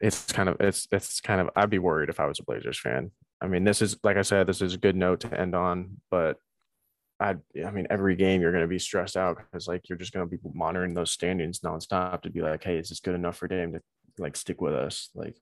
it's 0.00 0.30
kind 0.32 0.48
of 0.48 0.56
it's 0.60 0.86
it's 0.92 1.20
kind 1.20 1.40
of 1.40 1.50
I'd 1.56 1.70
be 1.70 1.78
worried 1.78 2.10
if 2.10 2.20
I 2.20 2.26
was 2.26 2.38
a 2.38 2.44
Blazers 2.44 2.78
fan. 2.78 3.10
I 3.40 3.48
mean, 3.48 3.64
this 3.64 3.82
is 3.82 3.96
like 4.02 4.16
I 4.16 4.22
said, 4.22 4.46
this 4.46 4.62
is 4.62 4.74
a 4.74 4.78
good 4.78 4.96
note 4.96 5.20
to 5.20 5.40
end 5.40 5.54
on, 5.54 6.00
but 6.10 6.38
I 7.20 7.36
I 7.64 7.70
mean, 7.70 7.86
every 7.90 8.16
game 8.16 8.40
you're 8.40 8.52
going 8.52 8.64
to 8.64 8.68
be 8.68 8.78
stressed 8.78 9.16
out 9.16 9.38
because 9.38 9.68
like 9.68 9.88
you're 9.88 9.98
just 9.98 10.12
going 10.12 10.28
to 10.28 10.36
be 10.36 10.40
monitoring 10.54 10.94
those 10.94 11.12
standings 11.12 11.60
nonstop 11.60 12.22
to 12.22 12.30
be 12.30 12.42
like, 12.42 12.62
hey, 12.62 12.78
is 12.78 12.88
this 12.88 13.00
good 13.00 13.14
enough 13.14 13.36
for 13.36 13.48
Dame 13.48 13.72
to 13.72 13.80
like 14.18 14.36
stick 14.36 14.60
with 14.60 14.74
us? 14.74 15.10
Like, 15.14 15.36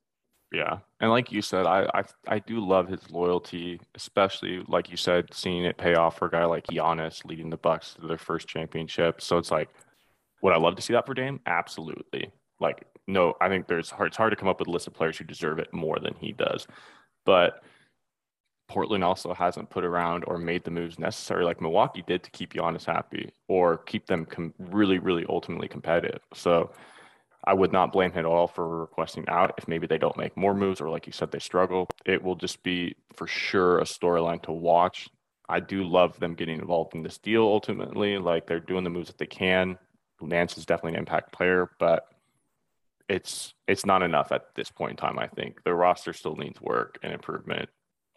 yeah, 0.52 0.78
and 1.00 1.10
like 1.10 1.32
you 1.32 1.42
said, 1.42 1.66
I 1.66 1.88
I 1.94 2.04
I 2.28 2.38
do 2.38 2.64
love 2.64 2.88
his 2.88 3.10
loyalty, 3.10 3.80
especially 3.94 4.64
like 4.68 4.90
you 4.90 4.96
said, 4.96 5.32
seeing 5.32 5.64
it 5.64 5.76
pay 5.76 5.94
off 5.94 6.18
for 6.18 6.26
a 6.26 6.30
guy 6.30 6.44
like 6.44 6.66
Giannis 6.68 7.24
leading 7.24 7.50
the 7.50 7.56
Bucks 7.56 7.94
to 7.94 8.06
their 8.06 8.18
first 8.18 8.48
championship. 8.48 9.20
So 9.20 9.38
it's 9.38 9.50
like, 9.50 9.68
would 10.42 10.52
I 10.52 10.58
love 10.58 10.76
to 10.76 10.82
see 10.82 10.92
that 10.94 11.06
for 11.06 11.14
Dame? 11.14 11.40
Absolutely. 11.46 12.30
Like 12.60 12.86
no, 13.06 13.34
I 13.40 13.48
think 13.48 13.66
there's 13.66 13.90
hard, 13.90 14.08
it's 14.08 14.16
hard 14.16 14.32
to 14.32 14.36
come 14.36 14.48
up 14.48 14.58
with 14.58 14.68
a 14.68 14.70
list 14.70 14.86
of 14.86 14.94
players 14.94 15.18
who 15.18 15.24
deserve 15.24 15.58
it 15.58 15.72
more 15.72 15.98
than 15.98 16.14
he 16.20 16.32
does. 16.32 16.66
But 17.26 17.62
Portland 18.68 19.04
also 19.04 19.34
hasn't 19.34 19.70
put 19.70 19.84
around 19.84 20.24
or 20.26 20.38
made 20.38 20.64
the 20.64 20.70
moves 20.70 20.98
necessary 20.98 21.44
like 21.44 21.60
Milwaukee 21.60 22.02
did 22.06 22.22
to 22.22 22.30
keep 22.30 22.54
Giannis 22.54 22.86
happy 22.86 23.30
or 23.48 23.78
keep 23.78 24.06
them 24.06 24.24
com- 24.24 24.54
really, 24.58 24.98
really 24.98 25.26
ultimately 25.28 25.68
competitive. 25.68 26.20
So 26.32 26.70
I 27.46 27.52
would 27.52 27.72
not 27.72 27.92
blame 27.92 28.10
him 28.12 28.20
at 28.20 28.24
all 28.24 28.46
for 28.46 28.80
requesting 28.80 29.28
out 29.28 29.54
if 29.58 29.68
maybe 29.68 29.86
they 29.86 29.98
don't 29.98 30.16
make 30.16 30.36
more 30.36 30.54
moves 30.54 30.80
or, 30.80 30.88
like 30.88 31.06
you 31.06 31.12
said, 31.12 31.30
they 31.30 31.38
struggle. 31.38 31.88
It 32.06 32.22
will 32.22 32.36
just 32.36 32.62
be 32.62 32.96
for 33.14 33.26
sure 33.26 33.80
a 33.80 33.84
storyline 33.84 34.42
to 34.44 34.52
watch. 34.52 35.08
I 35.46 35.60
do 35.60 35.84
love 35.84 36.18
them 36.18 36.34
getting 36.34 36.58
involved 36.58 36.94
in 36.94 37.02
this 37.02 37.18
deal 37.18 37.42
ultimately. 37.42 38.16
Like 38.16 38.46
they're 38.46 38.60
doing 38.60 38.82
the 38.82 38.90
moves 38.90 39.08
that 39.08 39.18
they 39.18 39.26
can. 39.26 39.78
Nance 40.22 40.56
is 40.56 40.64
definitely 40.64 40.94
an 40.94 41.00
impact 41.00 41.32
player, 41.32 41.70
but 41.78 42.06
it's 43.08 43.54
it's 43.68 43.84
not 43.84 44.02
enough 44.02 44.32
at 44.32 44.54
this 44.54 44.70
point 44.70 44.92
in 44.92 44.96
time. 44.96 45.18
I 45.18 45.26
think 45.28 45.62
the 45.64 45.74
roster 45.74 46.12
still 46.12 46.36
needs 46.36 46.60
work 46.60 46.98
and 47.02 47.12
improvement. 47.12 47.68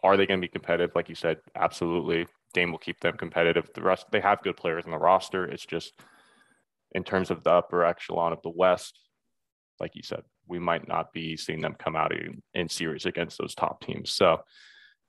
Are 0.02 0.16
they 0.16 0.26
going 0.26 0.40
to 0.40 0.44
be 0.44 0.50
competitive? 0.50 0.94
Like 0.94 1.08
you 1.08 1.14
said, 1.14 1.38
absolutely. 1.54 2.26
Dame 2.54 2.70
will 2.70 2.78
keep 2.78 3.00
them 3.00 3.16
competitive. 3.16 3.68
The 3.74 3.82
rest 3.82 4.06
they 4.10 4.20
have 4.20 4.42
good 4.42 4.56
players 4.56 4.84
in 4.84 4.90
the 4.90 4.98
roster. 4.98 5.44
It's 5.44 5.66
just 5.66 5.92
in 6.92 7.04
terms 7.04 7.30
of 7.30 7.44
the 7.44 7.50
upper 7.50 7.84
echelon 7.84 8.32
of 8.32 8.40
the 8.42 8.50
West, 8.50 8.98
like 9.80 9.94
you 9.94 10.02
said, 10.02 10.22
we 10.46 10.58
might 10.58 10.88
not 10.88 11.12
be 11.12 11.36
seeing 11.36 11.60
them 11.60 11.76
come 11.78 11.96
out 11.96 12.12
in, 12.12 12.42
in 12.54 12.68
series 12.68 13.04
against 13.04 13.38
those 13.38 13.54
top 13.54 13.84
teams. 13.84 14.12
So 14.12 14.40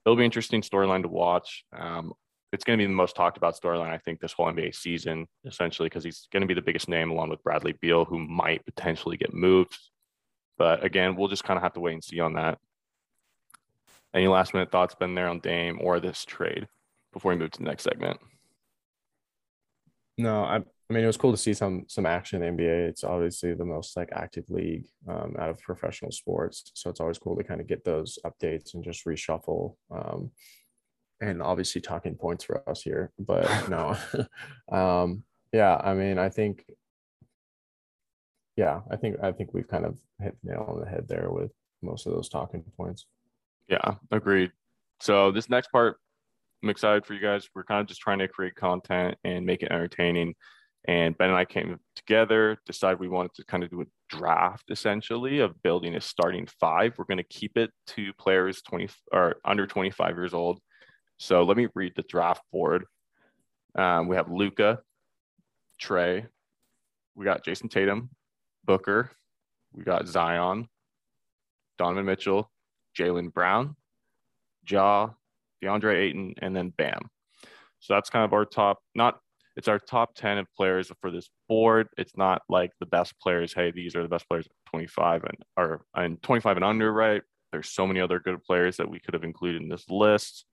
it'll 0.06 0.18
be 0.18 0.26
interesting 0.26 0.62
storyline 0.62 1.04
to 1.04 1.08
watch. 1.08 1.64
Um, 1.78 2.14
it's 2.52 2.64
going 2.64 2.78
to 2.78 2.82
be 2.82 2.88
the 2.88 2.94
most 2.94 3.16
talked 3.16 3.38
about 3.38 3.60
storyline, 3.60 3.92
I 3.92 3.98
think, 4.00 4.20
this 4.20 4.34
whole 4.34 4.48
NBA 4.48 4.76
season, 4.76 5.28
essentially, 5.46 5.88
because 5.88 6.04
he's 6.04 6.28
going 6.32 6.42
to 6.42 6.48
be 6.48 6.54
the 6.54 6.62
biggest 6.62 6.90
name 6.90 7.12
along 7.12 7.30
with 7.30 7.44
Bradley 7.44 7.74
Beal, 7.80 8.06
who 8.06 8.20
might 8.20 8.66
potentially 8.66 9.18
get 9.18 9.34
moved. 9.34 9.78
But 10.58 10.84
again, 10.84 11.16
we'll 11.16 11.28
just 11.28 11.44
kind 11.44 11.58
of 11.58 11.64
have 11.64 11.74
to 11.74 11.80
wait 11.80 11.94
and 11.94 12.04
see 12.04 12.20
on 12.20 12.34
that. 12.34 12.58
Any 14.14 14.28
last 14.28 14.54
minute 14.54 14.72
thoughts 14.72 14.96
been 14.96 15.14
there 15.14 15.28
on 15.28 15.40
Dame 15.40 15.80
or 15.82 16.00
this 16.00 16.26
trade 16.26 16.68
before 17.14 17.32
we 17.32 17.38
move 17.38 17.52
to 17.52 17.60
the 17.60 17.66
next 17.66 17.84
segment? 17.84 18.20
No, 20.18 20.44
I, 20.44 20.56
I 20.56 20.94
mean 20.94 21.04
it 21.04 21.08
was 21.08 21.18
cool 21.18 21.32
to 21.32 21.38
see 21.38 21.54
some 21.54 21.86
some 21.88 22.06
action 22.06 22.42
in 22.42 22.58
the 22.58 22.64
NBA. 22.64 22.90
It's 22.90 23.04
obviously 23.04 23.54
the 23.54 23.64
most 23.64 23.96
like 23.96 24.10
active 24.12 24.50
league 24.50 24.86
um, 25.08 25.36
out 25.40 25.50
of 25.50 25.60
professional 25.60 26.12
sports, 26.12 26.72
so 26.74 26.90
it's 26.90 27.00
always 27.00 27.20
cool 27.20 27.38
to 27.38 27.44
kind 27.44 27.62
of 27.62 27.68
get 27.68 27.86
those 27.86 28.18
updates 28.26 28.74
and 28.74 28.84
just 28.84 29.06
reshuffle. 29.06 29.76
Um, 29.92 30.32
and 31.22 31.42
obviously 31.42 31.82
talking 31.82 32.16
points 32.16 32.44
for 32.44 32.68
us 32.70 32.82
here, 32.82 33.12
but 33.20 33.70
no. 33.70 33.98
um, 34.72 35.24
yeah, 35.52 35.76
I 35.76 35.94
mean, 35.94 36.18
I 36.18 36.30
think, 36.30 36.66
yeah, 38.56 38.82
I 38.92 38.96
think 38.98 39.18
I 39.24 39.32
think 39.32 39.54
we've 39.54 39.68
kind 39.68 39.86
of 39.86 39.98
hit 40.22 40.36
the 40.44 40.52
nail 40.52 40.66
on 40.68 40.80
the 40.80 40.90
head 40.90 41.08
there 41.08 41.30
with 41.30 41.52
most 41.82 42.06
of 42.06 42.14
those 42.14 42.30
talking 42.30 42.64
points. 42.78 43.06
Yeah, 43.68 43.96
agreed. 44.12 44.52
So 45.00 45.32
this 45.32 45.50
next 45.50 45.72
part, 45.72 45.98
I'm 46.62 46.70
excited 46.70 47.06
for 47.06 47.14
you 47.14 47.22
guys. 47.22 47.48
We're 47.56 47.64
kind 47.64 47.82
of 47.82 47.88
just 47.88 48.02
trying 48.02 48.20
to 48.20 48.28
create 48.28 48.56
content 48.56 49.16
and 49.24 49.46
make 49.46 49.64
it 49.64 49.72
entertaining. 49.72 50.36
And 50.88 51.18
Ben 51.18 51.30
and 51.30 51.38
I 51.38 51.46
came 51.46 51.78
together, 51.96 52.58
decide 52.66 53.00
we 53.00 53.10
wanted 53.10 53.34
to 53.36 53.46
kind 53.46 53.64
of 53.64 53.70
do 53.70 53.82
a 53.82 53.86
draft 54.10 54.72
essentially 54.72 55.40
of 55.40 55.62
building 55.62 55.96
a 55.96 56.02
starting 56.02 56.48
five. 56.60 56.94
We're 56.98 57.06
going 57.06 57.18
to 57.18 57.24
keep 57.24 57.58
it 57.58 57.72
to 57.88 58.14
players 58.14 58.62
20 58.62 58.90
or 59.12 59.36
under 59.46 59.68
25 59.68 60.16
years 60.16 60.34
old. 60.34 60.60
So 61.20 61.44
let 61.44 61.58
me 61.58 61.68
read 61.76 61.94
the 61.96 62.04
draft 62.04 62.42
board. 62.52 62.86
Um, 63.76 64.08
we 64.08 64.16
have 64.16 64.32
Luka, 64.32 64.80
Trae, 65.82 66.26
we 67.14 67.26
got 67.26 67.44
Jayson 67.44 67.70
Tatum, 67.70 68.10
Booker, 68.66 69.12
we 69.74 69.84
got 69.84 70.08
Zion, 70.08 70.68
Donovan 71.78 72.06
Mitchell, 72.06 72.50
Jaylen 72.98 73.32
Brown, 73.34 73.76
Ja, 74.68 75.10
DeAndre 75.62 75.96
Ayton, 75.98 76.36
and 76.42 76.56
then 76.56 76.74
Bam. 76.78 77.10
So 77.80 77.94
that's 77.94 78.10
kind 78.10 78.26
of 78.26 78.34
our 78.34 78.46
top, 78.46 78.80
not 78.96 79.20
it's 79.58 79.68
our 79.68 79.80
top 79.80 80.16
10 80.16 80.38
of 80.38 80.48
players 80.56 80.90
for 81.02 81.12
this 81.12 81.30
board. 81.50 81.90
It's 81.98 82.16
not 82.16 82.44
like 82.48 82.72
the 82.80 82.86
best 82.86 83.20
players. 83.20 83.54
Hey, 83.54 83.72
these 83.72 83.94
are 83.94 84.02
the 84.02 84.08
best 84.08 84.28
players 84.30 84.48
25 84.70 85.26
and 85.26 85.38
or 85.58 85.82
and 85.94 86.22
25 86.24 86.56
and 86.58 86.64
under, 86.64 86.94
right? 86.94 87.22
There's 87.52 87.70
so 87.70 87.86
many 87.86 88.00
other 88.00 88.22
good 88.22 88.42
players 88.42 88.78
that 88.78 88.90
we 88.90 89.02
could 89.02 89.14
have 89.14 89.26
included 89.26 89.62
in 89.62 89.68
this 89.68 89.90
list. 89.90 90.46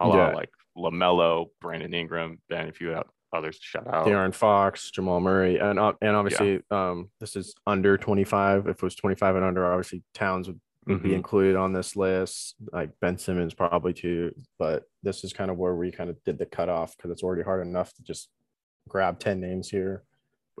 A 0.00 0.08
lot 0.08 0.30
yeah. 0.30 0.34
like 0.34 0.50
LaMelo, 0.76 1.46
Brandon 1.60 1.94
Ingram, 1.94 2.38
Ben, 2.48 2.68
if 2.68 2.80
you 2.80 2.88
have 2.88 3.06
others 3.34 3.58
to 3.58 3.64
shout 3.64 3.86
out. 3.86 4.06
De'Aaron 4.06 4.34
Fox, 4.34 4.90
Jamal 4.90 5.20
Murray, 5.20 5.58
and 5.58 5.78
uh, 5.78 5.92
and 6.00 6.16
obviously 6.16 6.62
yeah. 6.70 6.90
um, 6.90 7.10
this 7.20 7.36
is 7.36 7.54
under 7.66 7.98
25. 7.98 8.68
If 8.68 8.76
it 8.76 8.82
was 8.82 8.94
25 8.94 9.36
and 9.36 9.44
under, 9.44 9.70
obviously 9.70 10.02
Towns 10.14 10.48
would 10.48 10.60
mm-hmm. 10.88 11.02
be 11.02 11.14
included 11.14 11.56
on 11.56 11.72
this 11.72 11.96
list. 11.96 12.54
Like 12.72 12.90
Ben 13.00 13.18
Simmons 13.18 13.54
probably 13.54 13.92
too, 13.92 14.34
but 14.58 14.84
this 15.02 15.24
is 15.24 15.32
kind 15.32 15.50
of 15.50 15.56
where 15.56 15.74
we 15.74 15.90
kind 15.90 16.10
of 16.10 16.22
did 16.24 16.38
the 16.38 16.46
cutoff 16.46 16.96
because 16.96 17.10
it's 17.10 17.22
already 17.22 17.42
hard 17.42 17.66
enough 17.66 17.92
to 17.94 18.02
just 18.02 18.28
grab 18.88 19.18
10 19.18 19.40
names 19.40 19.68
here. 19.68 20.04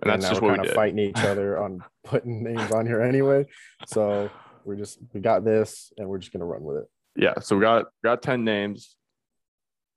And, 0.02 0.12
and 0.12 0.22
that's 0.22 0.30
just 0.30 0.42
we're 0.42 0.56
kind 0.56 0.66
of 0.66 0.74
fighting 0.74 0.98
each 0.98 1.18
other 1.18 1.62
on 1.62 1.82
putting 2.04 2.42
names 2.42 2.72
on 2.72 2.86
here 2.86 3.00
anyway. 3.00 3.46
So 3.86 4.28
we're 4.64 4.76
just 4.76 4.98
we 5.12 5.20
got 5.20 5.44
this 5.44 5.92
and 5.98 6.08
we're 6.08 6.18
just 6.18 6.32
gonna 6.32 6.44
run 6.44 6.62
with 6.62 6.78
it. 6.78 6.90
Yeah. 7.16 7.34
So 7.40 7.56
we 7.56 7.62
got 7.62 7.86
got 8.02 8.22
10 8.22 8.44
names. 8.44 8.96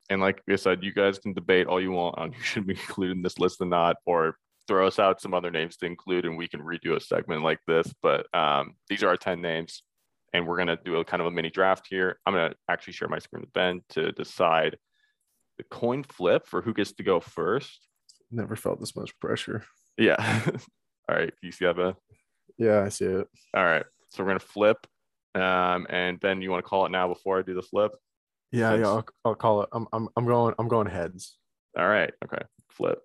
And 0.09 0.21
like 0.21 0.41
I 0.49 0.55
said, 0.55 0.83
you 0.83 0.93
guys 0.93 1.19
can 1.19 1.33
debate 1.33 1.67
all 1.67 1.81
you 1.81 1.91
want 1.91 2.17
on 2.17 2.31
who 2.33 2.41
should 2.41 2.67
be 2.67 2.73
included 2.73 3.17
in 3.17 3.23
this 3.23 3.39
list 3.39 3.61
or 3.61 3.65
not, 3.65 3.97
or 4.05 4.37
throw 4.67 4.87
us 4.87 4.99
out 4.99 5.21
some 5.21 5.33
other 5.33 5.51
names 5.51 5.77
to 5.77 5.85
include 5.85 6.25
and 6.25 6.37
we 6.37 6.47
can 6.47 6.59
redo 6.59 6.95
a 6.95 6.99
segment 6.99 7.43
like 7.43 7.59
this. 7.67 7.93
But 8.01 8.27
um, 8.35 8.75
these 8.89 9.03
are 9.03 9.07
our 9.09 9.17
10 9.17 9.41
names 9.41 9.83
and 10.33 10.45
we're 10.45 10.57
going 10.57 10.67
to 10.67 10.79
do 10.83 10.97
a 10.97 11.05
kind 11.05 11.21
of 11.21 11.27
a 11.27 11.31
mini 11.31 11.49
draft 11.49 11.87
here. 11.89 12.19
I'm 12.25 12.33
going 12.33 12.51
to 12.51 12.57
actually 12.69 12.93
share 12.93 13.07
my 13.07 13.19
screen 13.19 13.41
with 13.41 13.53
Ben 13.53 13.81
to 13.89 14.11
decide 14.11 14.77
the 15.57 15.63
coin 15.63 16.03
flip 16.03 16.45
for 16.45 16.61
who 16.61 16.73
gets 16.73 16.91
to 16.93 17.03
go 17.03 17.19
first. 17.19 17.87
Never 18.29 18.55
felt 18.55 18.79
this 18.79 18.95
much 18.95 19.17
pressure. 19.19 19.63
Yeah. 19.97 20.17
All 21.09 21.15
right. 21.15 21.29
Do 21.29 21.47
you 21.47 21.51
see 21.51 21.65
that, 21.65 21.77
Ben? 21.77 21.95
Yeah, 22.57 22.83
I 22.83 22.89
see 22.89 23.05
it. 23.05 23.27
All 23.55 23.63
right. 23.63 23.85
So 24.09 24.23
we're 24.23 24.29
going 24.29 24.39
to 24.39 24.45
flip. 24.45 24.85
Um, 25.33 25.87
and 25.89 26.19
Ben, 26.19 26.41
you 26.41 26.51
want 26.51 26.63
to 26.63 26.69
call 26.69 26.85
it 26.85 26.91
now 26.91 27.07
before 27.07 27.39
I 27.39 27.41
do 27.41 27.53
the 27.53 27.61
flip? 27.61 27.91
Yeah, 28.51 28.75
yeah, 28.75 28.87
I'll, 28.87 29.05
I'll 29.25 29.35
call 29.35 29.63
it. 29.63 29.69
I'm, 29.71 29.87
I'm, 29.91 30.09
I'm 30.15 30.25
going, 30.25 30.55
I'm 30.57 30.67
going 30.67 30.87
heads. 30.87 31.37
All 31.77 31.87
right. 31.87 32.11
Okay. 32.23 32.43
Flip. 32.69 32.99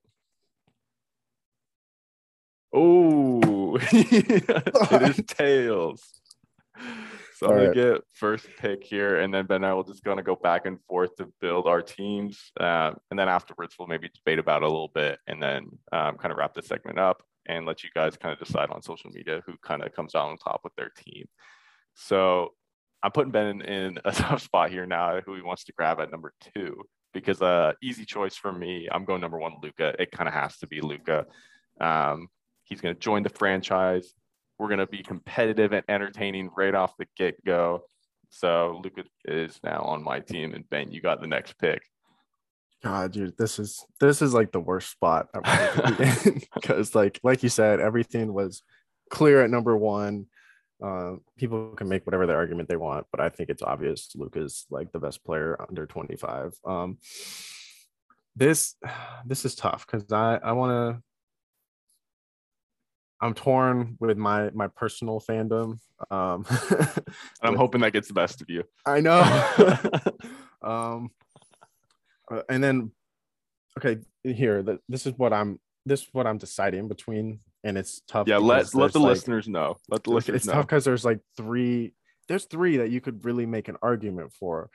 Oh, 2.72 3.76
it 3.92 5.02
is 5.02 5.24
tails. 5.26 6.02
So 7.36 7.48
I'm 7.48 7.56
gonna 7.56 7.74
get 7.74 8.02
first 8.14 8.46
pick 8.58 8.84
here, 8.84 9.18
and 9.18 9.34
then 9.34 9.46
Ben 9.46 9.56
and 9.56 9.66
I 9.66 9.74
will 9.74 9.82
just 9.82 10.04
gonna 10.04 10.22
go 10.22 10.36
back 10.36 10.64
and 10.64 10.78
forth 10.88 11.16
to 11.16 11.30
build 11.40 11.66
our 11.66 11.82
teams, 11.82 12.52
uh, 12.58 12.92
and 13.10 13.18
then 13.18 13.28
afterwards 13.28 13.74
we'll 13.78 13.88
maybe 13.88 14.08
debate 14.14 14.38
about 14.38 14.62
a 14.62 14.66
little 14.66 14.92
bit, 14.94 15.18
and 15.26 15.42
then 15.42 15.66
um, 15.90 16.16
kind 16.16 16.30
of 16.30 16.38
wrap 16.38 16.54
this 16.54 16.68
segment 16.68 16.98
up 16.98 17.22
and 17.46 17.66
let 17.66 17.82
you 17.82 17.90
guys 17.94 18.16
kind 18.16 18.32
of 18.32 18.38
decide 18.38 18.70
on 18.70 18.80
social 18.80 19.10
media 19.10 19.42
who 19.44 19.54
kind 19.62 19.82
of 19.82 19.92
comes 19.92 20.14
out 20.14 20.30
on 20.30 20.36
top 20.36 20.60
with 20.62 20.74
their 20.76 20.90
team. 20.96 21.26
So 21.94 22.54
I'm 23.02 23.10
putting 23.10 23.32
Ben 23.32 23.46
in, 23.46 23.62
in 23.62 23.98
a 24.04 24.12
tough 24.12 24.42
spot 24.42 24.70
here 24.70 24.86
now. 24.86 25.20
Who 25.24 25.34
he 25.34 25.42
wants 25.42 25.64
to 25.64 25.72
grab 25.72 26.00
at 26.00 26.10
number 26.10 26.32
two 26.54 26.82
because 27.12 27.42
uh, 27.42 27.72
easy 27.82 28.04
choice 28.04 28.36
for 28.36 28.52
me. 28.52 28.88
I'm 28.90 29.04
going 29.04 29.20
number 29.20 29.38
one, 29.38 29.54
Luka. 29.62 29.94
It 29.98 30.10
kind 30.10 30.28
of 30.28 30.34
has 30.34 30.58
to 30.58 30.66
be 30.66 30.80
Luka. 30.80 31.26
Um, 31.80 32.28
he's 32.64 32.80
going 32.80 32.94
to 32.94 33.00
join 33.00 33.22
the 33.22 33.30
franchise. 33.30 34.14
We're 34.58 34.68
going 34.68 34.78
to 34.78 34.86
be 34.86 35.02
competitive 35.02 35.72
and 35.72 35.84
entertaining 35.88 36.50
right 36.56 36.74
off 36.74 36.96
the 36.96 37.06
get 37.16 37.44
go. 37.44 37.84
So 38.30 38.80
Luka 38.82 39.04
is 39.26 39.58
now 39.62 39.82
on 39.82 40.02
my 40.02 40.20
team, 40.20 40.54
and 40.54 40.68
Ben, 40.70 40.90
you 40.90 41.00
got 41.00 41.20
the 41.20 41.26
next 41.26 41.58
pick. 41.58 41.82
God, 42.82 43.12
dude, 43.12 43.36
this 43.36 43.58
is 43.58 43.84
this 44.00 44.22
is 44.22 44.34
like 44.34 44.50
the 44.50 44.60
worst 44.60 44.90
spot 44.90 45.28
because, 46.54 46.94
like, 46.94 47.20
like 47.22 47.42
you 47.42 47.48
said, 47.48 47.78
everything 47.78 48.32
was 48.32 48.62
clear 49.10 49.44
at 49.44 49.50
number 49.50 49.76
one. 49.76 50.26
Uh, 50.82 51.16
people 51.36 51.74
can 51.76 51.88
make 51.88 52.04
whatever 52.06 52.26
the 52.26 52.34
argument 52.34 52.68
they 52.68 52.76
want, 52.76 53.06
but 53.12 53.20
I 53.20 53.28
think 53.28 53.50
it's 53.50 53.62
obvious 53.62 54.10
Luka's 54.16 54.66
like 54.70 54.90
the 54.92 54.98
best 54.98 55.24
player 55.24 55.56
under 55.68 55.86
25. 55.86 56.54
Um, 56.64 56.98
this 58.34 58.74
this 59.26 59.44
is 59.44 59.54
tough 59.54 59.86
because 59.86 60.10
I 60.12 60.38
I 60.42 60.52
want 60.52 60.96
to 60.96 61.02
I'm 63.22 63.34
torn 63.34 63.96
with 64.00 64.18
my 64.18 64.50
my 64.50 64.66
personal 64.66 65.20
fandom. 65.20 65.78
Um, 66.10 66.44
I'm 67.42 67.54
hoping 67.54 67.80
that 67.82 67.92
gets 67.92 68.08
the 68.08 68.14
best 68.14 68.42
of 68.42 68.50
you. 68.50 68.64
I 68.84 69.00
know. 69.00 69.22
um, 70.62 71.10
uh, 72.28 72.42
and 72.48 72.62
then, 72.62 72.90
okay, 73.78 74.00
here, 74.24 74.62
the, 74.64 74.80
this 74.88 75.06
is 75.06 75.12
what 75.16 75.32
I'm. 75.32 75.60
This 75.86 76.02
is 76.02 76.08
what 76.12 76.26
I'm 76.26 76.38
deciding 76.38 76.88
between, 76.88 77.40
and 77.64 77.78
it's 77.78 78.02
tough. 78.08 78.26
Yeah, 78.28 78.38
let 78.38 78.74
let 78.74 78.92
the 78.92 78.98
like, 78.98 79.08
listeners 79.08 79.48
know. 79.48 79.76
Let 79.88 80.04
the 80.04 80.10
listeners 80.10 80.36
it's 80.36 80.46
know. 80.46 80.54
tough 80.54 80.66
because 80.66 80.84
there's 80.84 81.04
like 81.04 81.20
three. 81.36 81.94
There's 82.28 82.44
three 82.44 82.78
that 82.78 82.90
you 82.90 83.00
could 83.00 83.24
really 83.24 83.46
make 83.46 83.68
an 83.68 83.76
argument 83.82 84.32
for. 84.32 84.70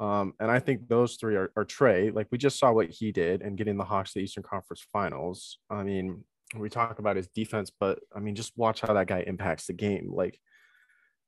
Um, 0.00 0.34
and 0.40 0.50
I 0.50 0.58
think 0.58 0.88
those 0.88 1.16
three 1.16 1.36
are, 1.36 1.52
are 1.56 1.64
Trae. 1.64 2.14
Like 2.14 2.28
we 2.30 2.38
just 2.38 2.58
saw 2.58 2.72
what 2.72 2.90
he 2.90 3.12
did 3.12 3.42
and 3.42 3.56
getting 3.58 3.76
the 3.76 3.84
Hawks 3.84 4.12
to 4.12 4.18
the 4.18 4.24
Eastern 4.24 4.42
Conference 4.42 4.84
Finals. 4.92 5.58
I 5.68 5.82
mean, 5.82 6.24
we 6.56 6.70
talk 6.70 6.98
about 6.98 7.16
his 7.16 7.28
defense, 7.28 7.70
but 7.78 7.98
I 8.14 8.20
mean, 8.20 8.34
just 8.34 8.56
watch 8.56 8.80
how 8.80 8.94
that 8.94 9.06
guy 9.06 9.20
impacts 9.26 9.66
the 9.66 9.72
game. 9.72 10.10
Like 10.12 10.38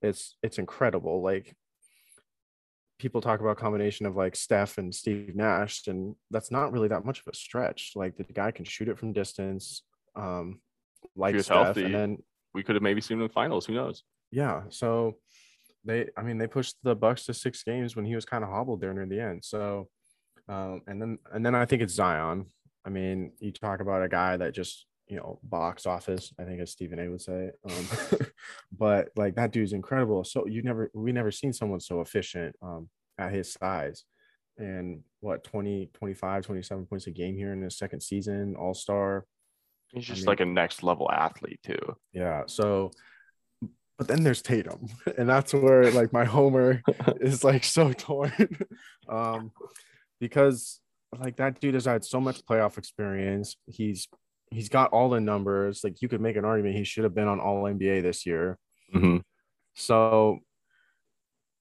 it's 0.02 0.36
it's 0.42 0.58
incredible. 0.58 1.22
Like 1.22 1.54
people 2.98 3.20
talk 3.20 3.40
about 3.40 3.58
combination 3.58 4.06
of 4.06 4.16
like 4.16 4.36
Steph 4.36 4.78
and 4.78 4.94
Steve 4.94 5.34
Nash, 5.34 5.86
and 5.86 6.14
that's 6.30 6.50
not 6.50 6.72
really 6.72 6.88
that 6.88 7.04
much 7.04 7.20
of 7.20 7.26
a 7.32 7.36
stretch. 7.36 7.92
Like 7.94 8.16
the 8.16 8.24
guy 8.24 8.50
can 8.50 8.64
shoot 8.64 8.88
it 8.88 8.98
from 8.98 9.12
distance. 9.12 9.82
Um, 10.16 10.60
like 11.16 11.38
Steph, 11.40 11.64
healthy, 11.64 11.84
and 11.84 11.94
then 11.94 12.18
we 12.52 12.62
could 12.62 12.76
have 12.76 12.82
maybe 12.82 13.00
seen 13.00 13.16
him 13.16 13.22
in 13.22 13.28
the 13.28 13.32
finals. 13.32 13.66
Who 13.66 13.74
knows? 13.74 14.02
Yeah. 14.30 14.62
So 14.68 15.16
they, 15.84 16.08
I 16.16 16.22
mean, 16.22 16.38
they 16.38 16.46
pushed 16.46 16.76
the 16.82 16.94
Bucks 16.94 17.26
to 17.26 17.34
six 17.34 17.62
games 17.62 17.96
when 17.96 18.04
he 18.04 18.14
was 18.14 18.24
kind 18.24 18.44
of 18.44 18.50
hobbled 18.50 18.80
there 18.80 18.94
near 18.94 19.06
the 19.06 19.20
end. 19.20 19.44
So, 19.44 19.88
um, 20.48 20.82
and 20.86 21.00
then 21.00 21.18
and 21.32 21.44
then 21.44 21.54
I 21.54 21.64
think 21.64 21.82
it's 21.82 21.94
Zion. 21.94 22.46
I 22.84 22.90
mean, 22.90 23.32
you 23.40 23.52
talk 23.52 23.80
about 23.80 24.02
a 24.02 24.08
guy 24.08 24.36
that 24.36 24.54
just 24.54 24.86
you 25.06 25.16
know 25.16 25.38
box 25.42 25.86
office 25.86 26.32
i 26.38 26.44
think 26.44 26.60
as 26.60 26.70
stephen 26.70 26.98
a 26.98 27.08
would 27.08 27.20
say 27.20 27.50
um, 27.68 28.18
but 28.78 29.10
like 29.16 29.34
that 29.34 29.52
dude's 29.52 29.72
incredible 29.72 30.24
so 30.24 30.46
you 30.46 30.62
never 30.62 30.90
we 30.94 31.12
never 31.12 31.30
seen 31.30 31.52
someone 31.52 31.80
so 31.80 32.00
efficient 32.00 32.56
um, 32.62 32.88
at 33.18 33.32
his 33.32 33.52
size 33.52 34.04
and 34.56 35.02
what 35.20 35.44
20 35.44 35.90
25 35.92 36.46
27 36.46 36.86
points 36.86 37.06
a 37.06 37.10
game 37.10 37.36
here 37.36 37.52
in 37.52 37.62
his 37.62 37.76
second 37.76 38.00
season 38.00 38.54
all-star 38.56 39.26
he's 39.92 40.04
just 40.04 40.20
I 40.20 40.20
mean, 40.20 40.26
like 40.26 40.40
a 40.40 40.46
next 40.46 40.82
level 40.82 41.10
athlete 41.10 41.60
too 41.62 41.96
yeah 42.12 42.42
so 42.46 42.90
but 43.96 44.08
then 44.08 44.22
there's 44.22 44.42
tatum 44.42 44.86
and 45.18 45.28
that's 45.28 45.52
where 45.52 45.90
like 45.90 46.12
my 46.12 46.24
homer 46.24 46.82
is 47.20 47.44
like 47.44 47.64
so 47.64 47.92
torn 47.92 48.58
um 49.08 49.52
because 50.20 50.80
like 51.18 51.36
that 51.36 51.60
dude 51.60 51.74
has 51.74 51.84
had 51.84 52.04
so 52.04 52.20
much 52.20 52.44
playoff 52.44 52.78
experience 52.78 53.56
he's 53.66 54.08
he's 54.54 54.68
got 54.68 54.90
all 54.90 55.10
the 55.10 55.20
numbers. 55.20 55.82
Like 55.84 56.00
you 56.00 56.08
could 56.08 56.20
make 56.20 56.36
an 56.36 56.44
argument 56.44 56.76
he 56.76 56.84
should 56.84 57.04
have 57.04 57.14
been 57.14 57.28
on 57.28 57.40
All 57.40 57.64
NBA 57.64 58.02
this 58.02 58.24
year. 58.24 58.58
Mm-hmm. 58.94 59.18
So, 59.74 60.38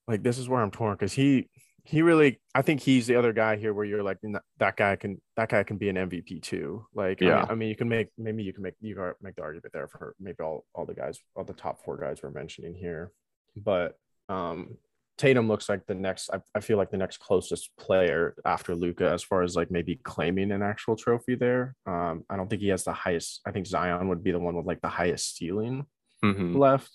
like 0.08 0.24
this 0.24 0.38
is 0.38 0.48
where 0.48 0.62
I'm 0.62 0.72
torn 0.72 0.94
because 0.94 1.14
he 1.14 1.50
he 1.86 2.02
really 2.02 2.40
I 2.56 2.62
think 2.62 2.82
he's 2.82 3.08
the 3.08 3.16
other 3.16 3.34
guy 3.34 3.58
here 3.58 3.74
where 3.74 3.86
you're 3.86 4.04
like 4.04 4.20
that 4.60 4.78
guy 4.78 4.96
can 4.96 5.22
that 5.36 5.50
guy 5.50 5.64
can 5.64 5.78
be 5.78 5.90
an 5.90 5.98
MVP 5.98 6.42
too. 6.42 6.86
Like 6.94 7.20
yeah, 7.20 7.40
I 7.40 7.42
mean, 7.42 7.52
I 7.52 7.56
mean 7.56 7.70
you 7.70 7.76
can 7.76 7.90
make 7.90 8.08
maybe 8.18 8.44
you 8.44 8.54
can 8.54 8.64
make 8.64 8.76
you 8.80 8.96
can 8.96 9.14
make 9.22 9.36
the 9.36 9.42
argument 9.42 9.74
there 9.74 9.88
for 9.88 10.16
maybe 10.20 10.38
all 10.42 10.66
all 10.74 10.86
the 10.86 10.94
guys 10.94 11.20
all 11.36 11.44
the 11.44 11.54
top 11.54 11.84
four 11.84 11.98
guys 11.98 12.20
we're 12.24 12.32
mentioning 12.32 12.74
here, 12.74 13.12
but 13.56 13.96
um 14.30 14.78
Tatum 15.18 15.48
looks 15.48 15.70
like 15.70 15.86
the 15.86 15.94
next. 15.94 16.30
I, 16.34 16.40
I 16.56 16.60
feel 16.60 16.78
like 16.78 16.90
the 16.90 16.98
next 16.98 17.18
closest 17.18 17.70
player 17.78 18.36
after 18.46 18.74
Luka 18.74 19.10
as 19.12 19.22
far 19.22 19.44
as 19.44 19.56
like 19.56 19.70
maybe 19.70 20.00
claiming 20.04 20.52
an 20.52 20.64
actual 20.64 20.96
trophy 20.96 21.36
there. 21.36 21.76
Um, 21.86 22.24
I 22.30 22.36
don't 22.36 22.50
think 22.50 22.64
he 22.64 22.70
has 22.70 22.84
the 22.84 22.94
highest. 22.94 23.42
I 23.46 23.52
think 23.52 23.68
Zion 23.68 24.08
would 24.10 24.24
be 24.24 24.32
the 24.32 24.40
one 24.40 24.56
with 24.56 24.66
like 24.66 24.82
the 24.82 24.88
highest 24.88 25.38
ceiling 25.38 25.86
mm-hmm. 26.24 26.58
left, 26.58 26.90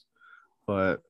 but 0.67 1.01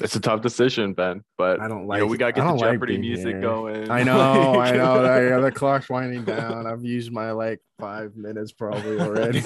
It's 0.00 0.16
a 0.16 0.20
tough 0.20 0.40
decision, 0.40 0.94
Ben. 0.94 1.22
But 1.36 1.60
I 1.60 1.68
don't 1.68 1.86
like. 1.86 1.98
You 1.98 2.06
know, 2.06 2.10
we 2.10 2.16
gotta 2.16 2.32
get 2.32 2.44
the 2.44 2.56
Jeopardy 2.56 2.94
like 2.94 3.00
music 3.00 3.26
here. 3.26 3.40
going. 3.40 3.90
I 3.90 4.02
know, 4.02 4.60
I 4.60 4.72
know. 4.72 5.02
That, 5.02 5.40
the 5.42 5.52
clock's 5.52 5.88
winding 5.88 6.24
down. 6.24 6.66
I've 6.66 6.84
used 6.84 7.12
my 7.12 7.32
like 7.32 7.60
five 7.78 8.16
minutes 8.16 8.52
probably 8.52 9.00
already. 9.00 9.42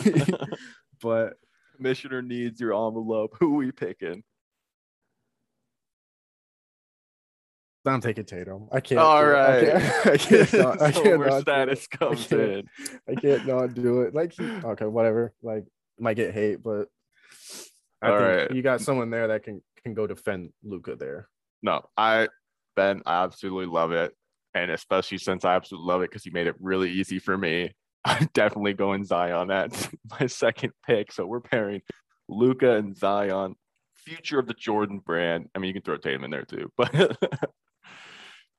but 1.02 1.34
commissioner 1.76 2.22
needs 2.22 2.60
your 2.60 2.72
envelope. 2.72 3.36
Who 3.40 3.54
we 3.54 3.72
picking? 3.72 4.22
I'm 7.84 8.00
taking 8.00 8.24
Tatum. 8.24 8.68
I 8.72 8.80
can't. 8.80 9.00
All 9.00 9.24
right. 9.24 9.76
I 9.76 9.80
can't. 9.80 10.06
I 10.06 10.16
can't. 10.16 10.52
Not, 10.54 10.82
I 10.82 10.92
can't 10.92 11.18
where 11.18 11.40
status 11.40 11.86
comes 11.86 12.32
I 12.32 12.36
in. 12.36 12.68
I 13.08 13.14
can't 13.14 13.46
not 13.46 13.74
do 13.74 14.02
it. 14.02 14.14
Like, 14.14 14.38
okay, 14.40 14.86
whatever. 14.86 15.32
Like, 15.42 15.64
might 15.98 16.14
get 16.14 16.34
hate, 16.34 16.62
but 16.62 16.88
I 18.02 18.10
All 18.10 18.18
right. 18.18 18.50
you 18.50 18.62
got 18.62 18.80
someone 18.80 19.10
there 19.10 19.28
that 19.28 19.44
can 19.44 19.62
can 19.86 19.94
go 19.94 20.06
defend 20.06 20.50
Luka 20.64 20.96
there. 20.96 21.28
No, 21.62 21.82
I 21.96 22.28
Ben, 22.74 23.02
I 23.06 23.22
absolutely 23.22 23.66
love 23.66 23.92
it, 23.92 24.12
and 24.52 24.70
especially 24.70 25.18
since 25.18 25.44
I 25.44 25.54
absolutely 25.54 25.86
love 25.86 26.02
it 26.02 26.10
because 26.10 26.24
he 26.24 26.30
made 26.30 26.48
it 26.48 26.56
really 26.60 26.90
easy 26.90 27.18
for 27.18 27.38
me. 27.38 27.72
I'm 28.04 28.28
definitely 28.34 28.74
going 28.74 29.04
Zion. 29.04 29.48
That's 29.48 29.88
my 30.20 30.26
second 30.26 30.72
pick. 30.86 31.12
So 31.12 31.24
we're 31.26 31.40
pairing 31.40 31.82
Luka 32.28 32.76
and 32.76 32.96
Zion, 32.96 33.54
future 33.94 34.38
of 34.38 34.46
the 34.46 34.54
Jordan 34.54 34.98
brand. 34.98 35.48
I 35.54 35.58
mean, 35.58 35.68
you 35.68 35.74
can 35.74 35.82
throw 35.82 35.96
Tatum 35.96 36.24
in 36.24 36.30
there 36.30 36.44
too, 36.44 36.70
but 36.76 36.92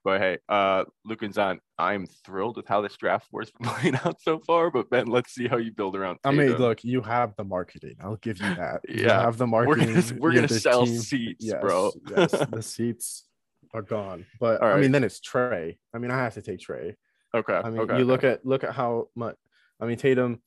But 0.08 0.22
hey, 0.22 0.38
uh, 0.48 0.86
Luke 1.04 1.22
and 1.24 1.34
Zion, 1.34 1.60
I'm 1.78 2.08
thrilled 2.24 2.56
with 2.56 2.66
how 2.66 2.80
this 2.80 2.96
draft 2.96 3.30
board's 3.30 3.52
been 3.60 3.68
playing 3.68 3.96
out 4.06 4.22
so 4.22 4.40
far. 4.40 4.72
But 4.72 4.90
Ben, 4.90 5.08
let's 5.08 5.34
see 5.34 5.50
how 5.50 5.58
you 5.58 5.74
build 5.74 5.98
around. 5.98 6.20
Tatum. 6.24 6.40
I 6.40 6.44
mean, 6.46 6.56
look, 6.56 6.82
you 6.86 7.02
have 7.02 7.36
the 7.36 7.44
marketing. 7.44 7.96
I'll 8.00 8.16
give 8.16 8.38
you 8.38 8.56
that. 8.56 8.80
yeah, 8.88 9.02
you 9.02 9.10
have 9.10 9.38
the 9.38 9.48
marketing. 9.48 9.94
We're 9.94 10.02
gonna, 10.02 10.20
we're 10.22 10.34
gonna 10.34 10.48
sell 10.48 10.86
team. 10.86 11.00
seats, 11.00 11.44
yes, 11.44 11.58
bro. 11.60 11.92
yes, 12.10 12.32
the 12.50 12.62
seats 12.62 13.26
are 13.74 13.82
gone. 13.82 14.26
But 14.40 14.62
right. 14.62 14.78
I 14.78 14.80
mean, 14.80 14.94
then 14.94 15.04
it's 15.04 15.20
Trae. 15.20 15.78
I 15.94 15.98
mean, 15.98 16.10
I 16.10 16.20
have 16.20 16.36
to 16.36 16.42
take 16.42 16.60
Trae. 16.60 16.96
Okay. 17.36 17.54
I 17.62 17.70
mean, 17.70 17.82
okay, 17.82 17.98
you 17.98 18.06
look 18.06 18.24
at 18.24 18.46
look 18.46 18.64
at 18.64 18.74
how 18.74 19.10
much. 19.14 19.36
I 19.82 19.88
mean, 19.88 19.98
Tatum. 19.98 20.42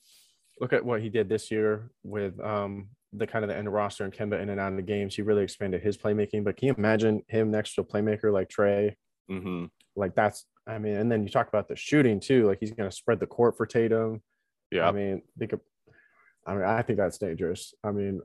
Look 0.59 0.73
at 0.73 0.87
what 0.87 1.03
he 1.03 1.11
did 1.11 1.29
this 1.29 1.51
year 1.51 1.91
with 2.03 2.41
um 2.41 2.89
the 3.13 3.27
kind 3.27 3.45
of 3.45 3.51
the 3.51 3.59
end 3.59 3.71
roster 3.71 4.05
and 4.05 4.13
Kemba 4.13 4.41
in 4.41 4.49
and 4.49 4.59
out 4.59 4.73
of 4.73 4.77
the 4.77 4.83
games. 4.83 5.17
He 5.17 5.21
really 5.21 5.43
expanded 5.43 5.83
his 5.83 5.99
playmaking. 5.99 6.45
But 6.45 6.57
can 6.57 6.69
you 6.69 6.75
imagine 6.79 7.25
him 7.29 7.51
next 7.51 7.75
to 7.75 7.83
a 7.83 7.85
playmaker 7.85 8.33
like 8.33 8.49
Trae? 8.49 8.95
Mm-hmm. 9.31 9.67
Like 9.97 10.15
that's, 10.15 10.47
I 10.67 10.79
mean, 10.79 10.97
and 10.97 11.11
then 11.11 11.23
you 11.23 11.29
talk 11.29 11.49
about 11.49 11.69
the 11.69 11.77
shooting 11.77 12.21
too. 12.21 12.47
Like 12.47 12.59
he's 12.61 12.73
going 12.73 12.89
to 12.89 12.97
spread 12.97 13.21
the 13.21 13.27
court 13.27 13.57
for 13.57 13.67
Tatum. 13.67 14.23
Yeah. 14.71 14.89
I 14.89 14.93
mean, 14.93 15.23
think 15.39 15.53
of, 15.53 15.61
I 16.47 16.55
mean, 16.55 16.65
I 16.65 16.83
think 16.83 16.99
that's 16.99 17.19
dangerous. 17.19 17.75
I 17.85 17.91
mean, 17.91 18.21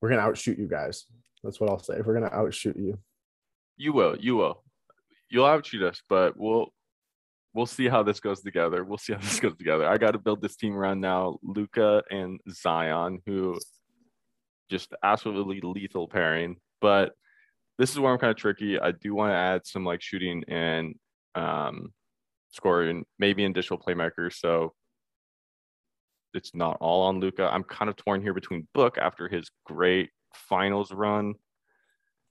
we're 0.00 0.08
going 0.08 0.20
to 0.20 0.26
outshoot 0.26 0.58
you 0.58 0.68
guys. 0.68 1.06
That's 1.42 1.60
what 1.60 1.70
I'll 1.70 1.82
say. 1.82 2.00
We're 2.04 2.18
going 2.18 2.28
to 2.28 2.36
outshoot 2.36 2.76
you. 2.76 2.98
You 3.76 3.92
will. 3.92 4.16
You 4.18 4.36
will. 4.36 4.62
You'll 5.28 5.46
outshoot 5.46 5.82
us, 5.82 6.00
but 6.08 6.36
we'll 6.36 6.72
we'll 7.56 7.66
see 7.66 7.88
how 7.88 8.02
this 8.02 8.20
goes 8.20 8.42
together. 8.42 8.84
We'll 8.84 8.98
see 8.98 9.14
how 9.14 9.18
this 9.18 9.40
goes 9.40 9.56
together. 9.56 9.88
I 9.88 9.96
got 9.96 10.12
to 10.12 10.18
build 10.18 10.42
this 10.42 10.56
team 10.56 10.76
around 10.76 11.00
now. 11.00 11.38
Luka 11.42 12.04
and 12.10 12.38
Zion, 12.50 13.22
who 13.26 13.58
just 14.70 14.92
absolutely 15.02 15.60
lethal 15.62 16.06
pairing. 16.06 16.56
But 16.80 17.14
this 17.78 17.90
is 17.90 17.98
where 17.98 18.12
I'm 18.12 18.18
kind 18.18 18.30
of 18.30 18.36
tricky. 18.36 18.78
I 18.78 18.92
do 18.92 19.14
want 19.14 19.30
to 19.30 19.36
add 19.36 19.66
some 19.66 19.84
like 19.84 20.02
shooting 20.02 20.44
and 20.48 20.94
um, 21.34 21.92
scoring, 22.50 23.04
maybe 23.18 23.44
additional 23.44 23.78
playmakers. 23.78 24.34
So 24.34 24.72
it's 26.34 26.54
not 26.54 26.78
all 26.80 27.02
on 27.04 27.20
Luka. 27.20 27.48
I'm 27.52 27.64
kind 27.64 27.88
of 27.88 27.96
torn 27.96 28.22
here 28.22 28.34
between 28.34 28.66
Book 28.74 28.98
after 28.98 29.28
his 29.28 29.50
great 29.64 30.10
finals 30.34 30.92
run. 30.92 31.34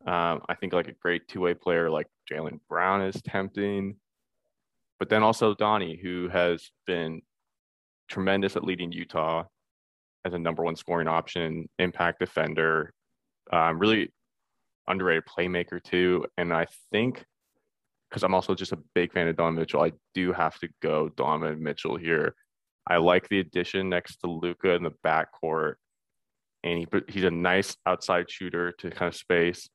Um, 0.05 0.41
I 0.47 0.55
think 0.59 0.73
like 0.73 0.87
a 0.87 0.93
great 0.93 1.27
two 1.27 1.39
way 1.41 1.53
player 1.53 1.89
like 1.89 2.07
Jaylen 2.31 2.59
Brown 2.69 3.01
is 3.01 3.19
tempting, 3.23 3.95
but 4.99 5.09
then 5.09 5.23
also 5.23 5.55
Donnie, 5.55 5.99
who 6.01 6.29
has 6.29 6.69
been 6.85 7.21
tremendous 8.07 8.55
at 8.55 8.63
leading 8.63 8.91
Utah 8.91 9.45
as 10.23 10.33
a 10.33 10.39
number 10.39 10.63
one 10.63 10.75
scoring 10.75 11.07
option, 11.07 11.67
impact 11.79 12.19
defender. 12.19 12.93
Um, 13.51 13.79
really 13.79 14.11
underrated 14.87 15.25
playmaker 15.25 15.81
too. 15.83 16.25
And 16.37 16.53
I 16.53 16.67
think 16.91 17.25
because 18.09 18.23
I'm 18.23 18.33
also 18.33 18.55
just 18.55 18.71
a 18.71 18.79
big 18.93 19.11
fan 19.11 19.27
of 19.27 19.35
Don 19.35 19.55
Mitchell, 19.55 19.81
I 19.81 19.91
do 20.13 20.31
have 20.31 20.57
to 20.59 20.69
go 20.81 21.09
Donovan 21.09 21.61
Mitchell 21.61 21.97
here. 21.97 22.35
I 22.87 22.97
like 22.97 23.27
the 23.27 23.39
addition 23.39 23.89
next 23.89 24.17
to 24.17 24.27
Luka 24.27 24.71
in 24.71 24.83
the 24.83 24.93
backcourt. 25.05 25.75
And 26.63 26.79
he, 26.79 26.87
he's 27.09 27.23
a 27.23 27.31
nice 27.31 27.75
outside 27.85 28.29
shooter 28.29 28.71
to 28.79 28.89
kind 28.91 29.09
of 29.09 29.15
space. 29.15 29.69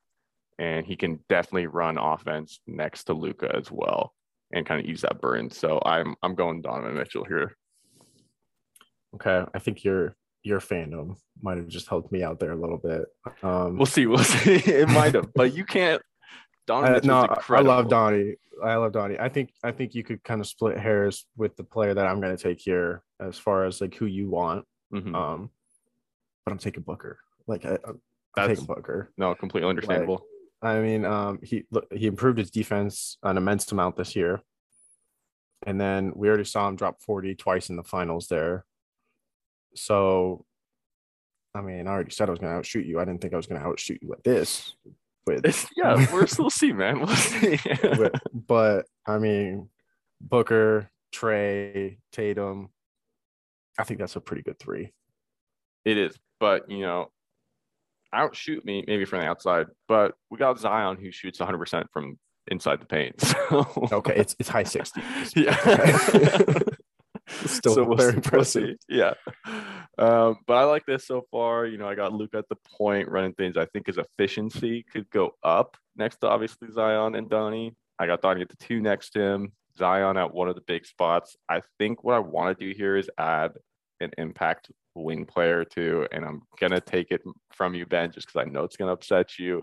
And 0.59 0.87
he 0.87 0.97
can 0.97 1.21
definitely 1.29 1.67
run 1.67 1.99
offense 1.99 2.61
next 2.67 3.05
to 3.05 3.15
Luka 3.15 3.55
as 3.55 3.71
well 3.71 4.15
and 4.53 4.67
kind 4.67 4.81
of 4.81 4.87
use 4.87 5.03
that 5.03 5.21
burn. 5.21 5.51
So 5.51 5.81
I'm 5.85 6.15
I'm 6.23 6.35
going 6.35 6.61
Donovan 6.61 6.97
Mitchell 6.97 7.25
here. 7.25 7.57
Okay. 9.15 9.45
I 9.55 9.59
think 9.59 9.85
you're 9.85 10.17
your 10.43 10.61
fandom 10.61 11.17
might 11.43 11.59
have 11.59 11.69
just 11.69 11.89
helped 11.89 12.13
me 12.13 12.23
out 12.23 12.41
there 12.41 12.53
a 12.53 12.61
little 12.61 12.79
bit. 12.79 13.05
Um, 13.43 13.77
we'll 13.77 13.87
see. 13.87 14.07
We'll 14.07 14.19
see. 14.25 14.55
it 14.55 14.89
might 14.89 15.15
have, 15.15 15.33
but 15.35 15.55
you 15.55 15.65
can't. 15.65 16.03
Donnie 16.67 16.97
uh, 16.97 17.01
no, 17.03 17.27
I 17.49 17.61
love 17.61 17.89
Donnie. 17.89 18.37
I 18.63 18.77
love 18.77 18.93
Donnie. 18.93 19.19
I 19.19 19.29
think 19.29 19.53
I 19.65 19.73
think 19.73 19.95
you 19.95 20.05
could 20.05 20.23
kind 20.23 20.41
of 20.41 20.47
split 20.47 20.79
hairs 20.79 21.27
with 21.37 21.57
the 21.57 21.65
player 21.65 21.95
that 21.95 22.07
I'm 22.07 22.21
going 22.21 22.37
to 22.37 22.43
take 22.43 22.61
here 22.61 23.03
as 23.19 23.39
far 23.39 23.65
as 23.65 23.81
like 23.81 23.95
who 23.95 24.07
you 24.07 24.29
want. 24.31 24.67
Mm-hmm. 24.93 25.15
Um, 25.15 25.51
but 26.45 26.53
I'm 26.53 26.59
taking 26.59 26.83
Booker. 26.83 27.19
Like 27.47 27.65
I, 27.65 27.79
am 27.87 28.01
taking 28.49 28.67
Booker. 28.67 29.11
No, 29.17 29.35
completely 29.35 29.69
understandable. 29.69 30.27
Like, 30.63 30.77
I 30.77 30.81
mean, 30.81 31.05
um, 31.05 31.39
he 31.43 31.65
he 31.95 32.07
improved 32.07 32.39
his 32.39 32.51
defense 32.51 33.17
an 33.23 33.37
immense 33.37 33.71
amount 33.73 33.97
this 33.97 34.15
year, 34.15 34.43
and 35.67 35.81
then 35.81 36.13
we 36.15 36.29
already 36.29 36.45
saw 36.45 36.69
him 36.69 36.77
drop 36.77 37.03
40 37.03 37.35
twice 37.35 37.71
in 37.71 37.77
the 37.77 37.83
finals 37.83 38.29
there. 38.29 38.65
So, 39.75 40.45
I 41.55 41.61
mean, 41.61 41.87
I 41.87 41.91
already 41.91 42.11
said 42.11 42.29
I 42.29 42.33
was 42.33 42.39
going 42.39 42.53
to 42.53 42.59
outshoot 42.59 42.87
you. 42.87 43.01
I 43.01 43.05
didn't 43.05 43.21
think 43.21 43.35
I 43.35 43.37
was 43.37 43.47
going 43.47 43.61
to 43.61 43.67
outshoot 43.67 43.99
you 44.03 44.09
like 44.09 44.23
this. 44.23 44.75
With 45.27 45.69
yeah, 45.77 46.07
we're 46.13 46.27
still 46.27 46.51
see, 46.51 46.73
man. 46.73 47.01
We'll 47.01 47.09
see. 47.09 47.59
but, 47.83 48.15
but 48.33 48.87
I 49.07 49.19
mean, 49.19 49.69
Booker, 50.21 50.91
Trae, 51.15 51.99
Tatum. 52.13 52.71
I 53.79 53.85
think 53.85 54.01
that's 54.01 54.17
a 54.17 54.21
pretty 54.21 54.43
good 54.43 54.59
three. 54.59 54.93
It 55.85 55.99
is, 55.99 56.19
but 56.39 56.71
you 56.71 56.81
know, 56.81 57.11
outshoot 58.13 58.65
me 58.65 58.85
maybe 58.87 59.05
from 59.05 59.21
the 59.21 59.27
outside, 59.27 59.67
but 59.89 60.15
we 60.31 60.39
got 60.39 60.59
Zion 60.59 60.97
who 60.97 61.11
shoots 61.11 61.39
100 61.39 61.59
percent 61.59 61.87
from 61.93 62.19
inside 62.49 62.81
the 62.81 62.87
paint. 62.87 63.17
So. 63.51 63.89
Okay, 63.91 64.15
it's 64.15 64.37
it's 64.39 64.49
high 64.49 64.63
60s. 64.63 65.35
Yeah. 65.35 66.61
Still 67.47 67.75
so 67.75 67.95
very 67.95 68.15
impressive. 68.15 68.77
We'll 68.89 68.99
yeah. 68.99 69.15
Um, 69.99 70.37
but 70.47 70.55
I 70.55 70.65
like 70.65 70.87
this 70.87 71.07
so 71.07 71.23
far. 71.31 71.67
You 71.67 71.79
know, 71.79 71.89
I 71.89 71.95
got 71.95 72.13
Luke 72.13 72.35
at 72.35 72.49
the 72.49 72.57
point 72.77 73.09
running 73.09 73.35
things. 73.35 73.57
I 73.57 73.67
think 73.67 73.87
his 73.87 73.99
efficiency 73.99 74.85
could 74.91 75.09
go 75.11 75.33
up 75.43 75.77
next 75.97 76.19
to 76.19 76.29
obviously 76.29 76.69
Zion 76.73 77.15
and 77.15 77.29
Donnie. 77.29 77.75
I 77.99 78.07
got 78.07 78.23
Donnie 78.23 78.43
at 78.43 78.49
the 78.49 78.57
two 78.57 78.81
next 78.81 79.11
to 79.11 79.21
him, 79.21 79.53
Zion 79.77 80.17
at 80.17 80.33
one 80.33 80.49
of 80.49 80.55
the 80.55 80.63
big 80.63 80.87
spots. 80.87 81.37
I 81.49 81.63
think 81.79 82.03
what 82.03 82.15
I 82.15 82.19
want 82.19 82.59
to 82.59 82.65
do 82.67 82.75
here 82.77 82.97
is 82.97 83.11
add 83.19 83.53
an 84.01 84.11
impact 84.19 84.71
wing 84.95 85.27
player 85.27 85.65
too. 85.65 86.07
And 86.13 86.25
I'm 86.25 86.43
going 86.59 86.73
to 86.73 86.81
take 86.81 87.11
it 87.11 87.23
from 87.53 87.75
you, 87.75 87.87
Ben, 87.87 88.11
just 88.11 88.27
because 88.27 88.47
I 88.47 88.51
know 88.51 88.65
it's 88.65 88.77
going 88.77 88.89
to 88.89 88.95
upset 88.95 89.39
you. 89.39 89.63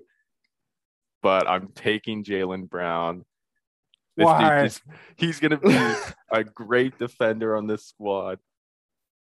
But 1.24 1.50
I'm 1.50 1.70
taking 1.70 2.24
Jaylen 2.24 2.70
Brown 2.70 3.26
Why? 4.26 4.66
Is, 4.66 4.82
he's 5.16 5.40
going 5.40 5.52
to 5.52 5.58
be 5.58 5.78
a 6.32 6.44
great 6.44 6.98
defender 6.98 7.56
on 7.56 7.68
this 7.68 7.86
squad, 7.86 8.40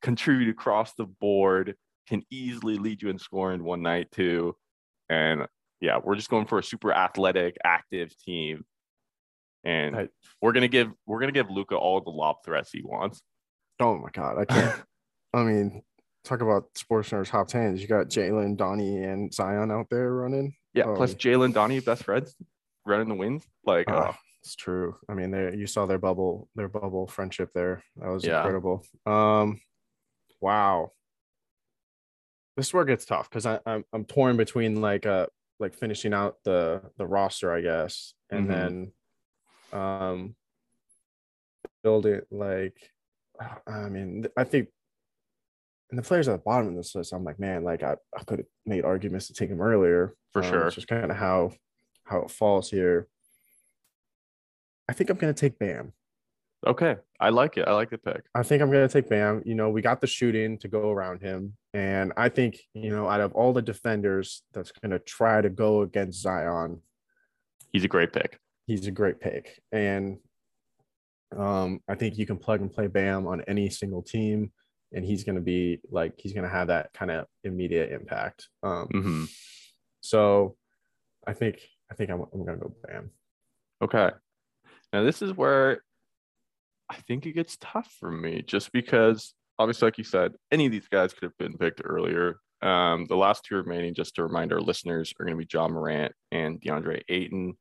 contribute 0.01 0.49
across 0.49 0.93
the 0.93 1.05
board, 1.05 1.75
can 2.07 2.23
easily 2.29 2.77
lead 2.77 3.01
you 3.01 3.09
in 3.09 3.19
scoring 3.19 3.63
one 3.63 3.81
night 3.81 4.11
too. 4.11 4.55
And 5.09 5.47
yeah, 5.81 5.99
we're 6.03 6.15
just 6.15 6.29
going 6.29 6.45
for 6.45 6.59
a 6.59 6.63
super 6.63 6.93
athletic, 6.93 7.57
active 7.63 8.15
team. 8.17 8.65
And 9.63 9.95
I, 9.95 10.07
we're 10.41 10.51
gonna 10.53 10.67
give 10.67 10.91
we're 11.07 11.19
gonna 11.19 11.31
give 11.31 11.49
Luka 11.49 11.75
all 11.75 11.99
the 11.99 12.11
lob 12.11 12.37
threats 12.45 12.71
he 12.71 12.83
wants. 12.83 13.21
Oh 13.79 13.97
my 13.97 14.09
god, 14.13 14.37
I 14.37 14.45
can't. 14.45 14.81
I 15.33 15.43
mean, 15.43 15.81
talk 16.23 16.41
about 16.41 16.65
sports 16.75 17.09
nerds 17.09 17.29
top 17.29 17.47
tens. 17.47 17.81
You 17.81 17.87
got 17.87 18.07
Jaylen, 18.07 18.57
Donnie, 18.57 19.03
and 19.03 19.33
Zion 19.33 19.71
out 19.71 19.87
there 19.89 20.13
running. 20.13 20.55
Yeah, 20.73 20.85
oh. 20.85 20.95
plus 20.95 21.15
Jaylen, 21.15 21.53
Donnie, 21.53 21.79
best 21.79 22.03
friends 22.03 22.35
running 22.85 23.09
the 23.09 23.15
wins. 23.15 23.43
Like, 23.65 23.89
uh, 23.89 24.13
it's 24.45 24.55
true. 24.55 24.95
I 25.09 25.15
mean, 25.15 25.31
they 25.31 25.55
you 25.55 25.65
saw 25.65 25.87
their 25.87 25.97
bubble, 25.97 26.47
their 26.55 26.67
bubble 26.67 27.07
friendship 27.07 27.49
there. 27.55 27.83
That 27.97 28.09
was 28.09 28.23
yeah. 28.23 28.37
incredible. 28.37 28.85
Um, 29.05 29.59
wow. 30.39 30.91
This 32.55 32.67
is 32.67 32.73
where 32.73 32.83
it 32.83 32.87
gets 32.87 33.05
tough 33.05 33.29
because 33.29 33.45
I'm 33.45 33.83
I'm 33.91 34.05
torn 34.05 34.37
between 34.37 34.81
like 34.81 35.05
uh 35.05 35.27
like 35.59 35.73
finishing 35.73 36.13
out 36.13 36.37
the 36.45 36.83
the 36.97 37.07
roster, 37.07 37.51
I 37.51 37.61
guess, 37.61 38.13
and 38.29 38.47
mm-hmm. 38.47 38.53
then 38.53 38.91
um 39.73 40.35
build 41.83 42.05
it 42.05 42.27
like 42.31 42.77
I 43.67 43.89
mean 43.89 44.27
I 44.37 44.43
think 44.43 44.69
and 45.89 45.97
the 45.97 46.03
players 46.03 46.27
at 46.27 46.31
the 46.33 46.37
bottom 46.37 46.67
of 46.69 46.75
this 46.75 46.95
list, 46.95 47.13
I'm 47.13 47.23
like, 47.23 47.39
man, 47.39 47.63
like 47.63 47.83
I, 47.83 47.95
I 48.17 48.23
could 48.23 48.39
have 48.39 48.47
made 48.65 48.85
arguments 48.85 49.27
to 49.27 49.33
take 49.33 49.49
him 49.49 49.61
earlier. 49.61 50.15
For 50.33 50.43
um, 50.43 50.49
sure. 50.49 50.67
It's 50.67 50.75
just 50.75 50.87
kind 50.87 51.11
of 51.11 51.17
how 51.17 51.51
how 52.05 52.19
it 52.19 52.31
falls 52.31 52.69
here. 52.69 53.07
I 54.87 54.93
think 54.93 55.09
I'm 55.09 55.17
gonna 55.17 55.33
take 55.33 55.57
Bam. 55.59 55.93
Okay. 56.65 56.97
I 57.19 57.29
like 57.29 57.57
it. 57.57 57.67
I 57.67 57.73
like 57.73 57.91
the 57.91 57.97
pick. 57.97 58.23
I 58.33 58.43
think 58.43 58.61
I'm 58.61 58.71
gonna 58.71 58.87
take 58.87 59.09
Bam. 59.09 59.43
You 59.45 59.55
know, 59.55 59.69
we 59.69 59.81
got 59.81 60.01
the 60.01 60.07
shooting 60.07 60.57
to 60.59 60.67
go 60.67 60.89
around 60.89 61.21
him. 61.21 61.57
And 61.73 62.13
I 62.17 62.29
think, 62.29 62.59
you 62.73 62.89
know, 62.89 63.07
out 63.07 63.21
of 63.21 63.33
all 63.33 63.53
the 63.53 63.61
defenders 63.61 64.43
that's 64.53 64.71
gonna 64.71 64.99
try 64.99 65.41
to 65.41 65.49
go 65.49 65.81
against 65.81 66.21
Zion, 66.21 66.81
he's 67.71 67.83
a 67.83 67.89
great 67.89 68.13
pick. 68.13 68.39
He's 68.67 68.87
a 68.87 68.91
great 68.91 69.19
pick. 69.19 69.61
And 69.71 70.17
um, 71.35 71.81
I 71.87 71.95
think 71.95 72.17
you 72.17 72.25
can 72.25 72.37
plug 72.37 72.61
and 72.61 72.71
play 72.71 72.87
Bam 72.87 73.27
on 73.27 73.41
any 73.41 73.69
single 73.69 74.01
team 74.01 74.51
and 74.95 75.05
he's 75.05 75.23
going 75.23 75.35
to 75.35 75.41
be 75.41 75.79
like 75.91 76.13
he's 76.17 76.33
going 76.33 76.45
to 76.45 76.49
have 76.49 76.67
that 76.67 76.91
kind 76.93 77.11
of 77.11 77.25
immediate 77.43 77.91
impact. 77.91 78.47
Um, 78.63 78.87
mm-hmm. 78.93 79.23
So 80.01 80.55
I 81.27 81.33
think 81.33 81.59
I 81.91 81.95
think 81.95 82.09
I'm, 82.09 82.21
I'm 82.21 82.45
going 82.45 82.57
to 82.59 82.65
go 82.65 82.75
Bam. 82.87 83.11
Okay. 83.81 84.09
Now 84.95 85.03
this 85.03 85.21
is 85.21 85.33
where 85.33 85.81
I 86.89 86.95
think 86.95 87.25
it 87.25 87.33
gets 87.33 87.57
tough 87.59 87.93
for 87.99 88.09
me, 88.09 88.41
just 88.47 88.71
because 88.71 89.33
obviously, 89.59 89.87
like 89.87 89.97
you 89.97 90.05
said, 90.05 90.31
any 90.53 90.67
of 90.67 90.71
these 90.71 90.87
guys 90.87 91.11
could 91.11 91.23
have 91.23 91.37
been 91.37 91.57
picked 91.57 91.81
earlier. 91.83 92.39
Um, 92.61 93.05
the 93.09 93.17
last 93.17 93.43
two 93.43 93.55
remaining, 93.57 93.93
just 93.93 94.15
to 94.15 94.23
remind 94.23 94.53
our 94.53 94.61
listeners, 94.61 95.13
are 95.19 95.25
going 95.25 95.37
to 95.37 95.45
be 95.45 95.49
Ja 95.51 95.67
Morant 95.67 96.13
and 96.31 96.61
DeAndre 96.61 97.01
Ayton. 97.09 97.57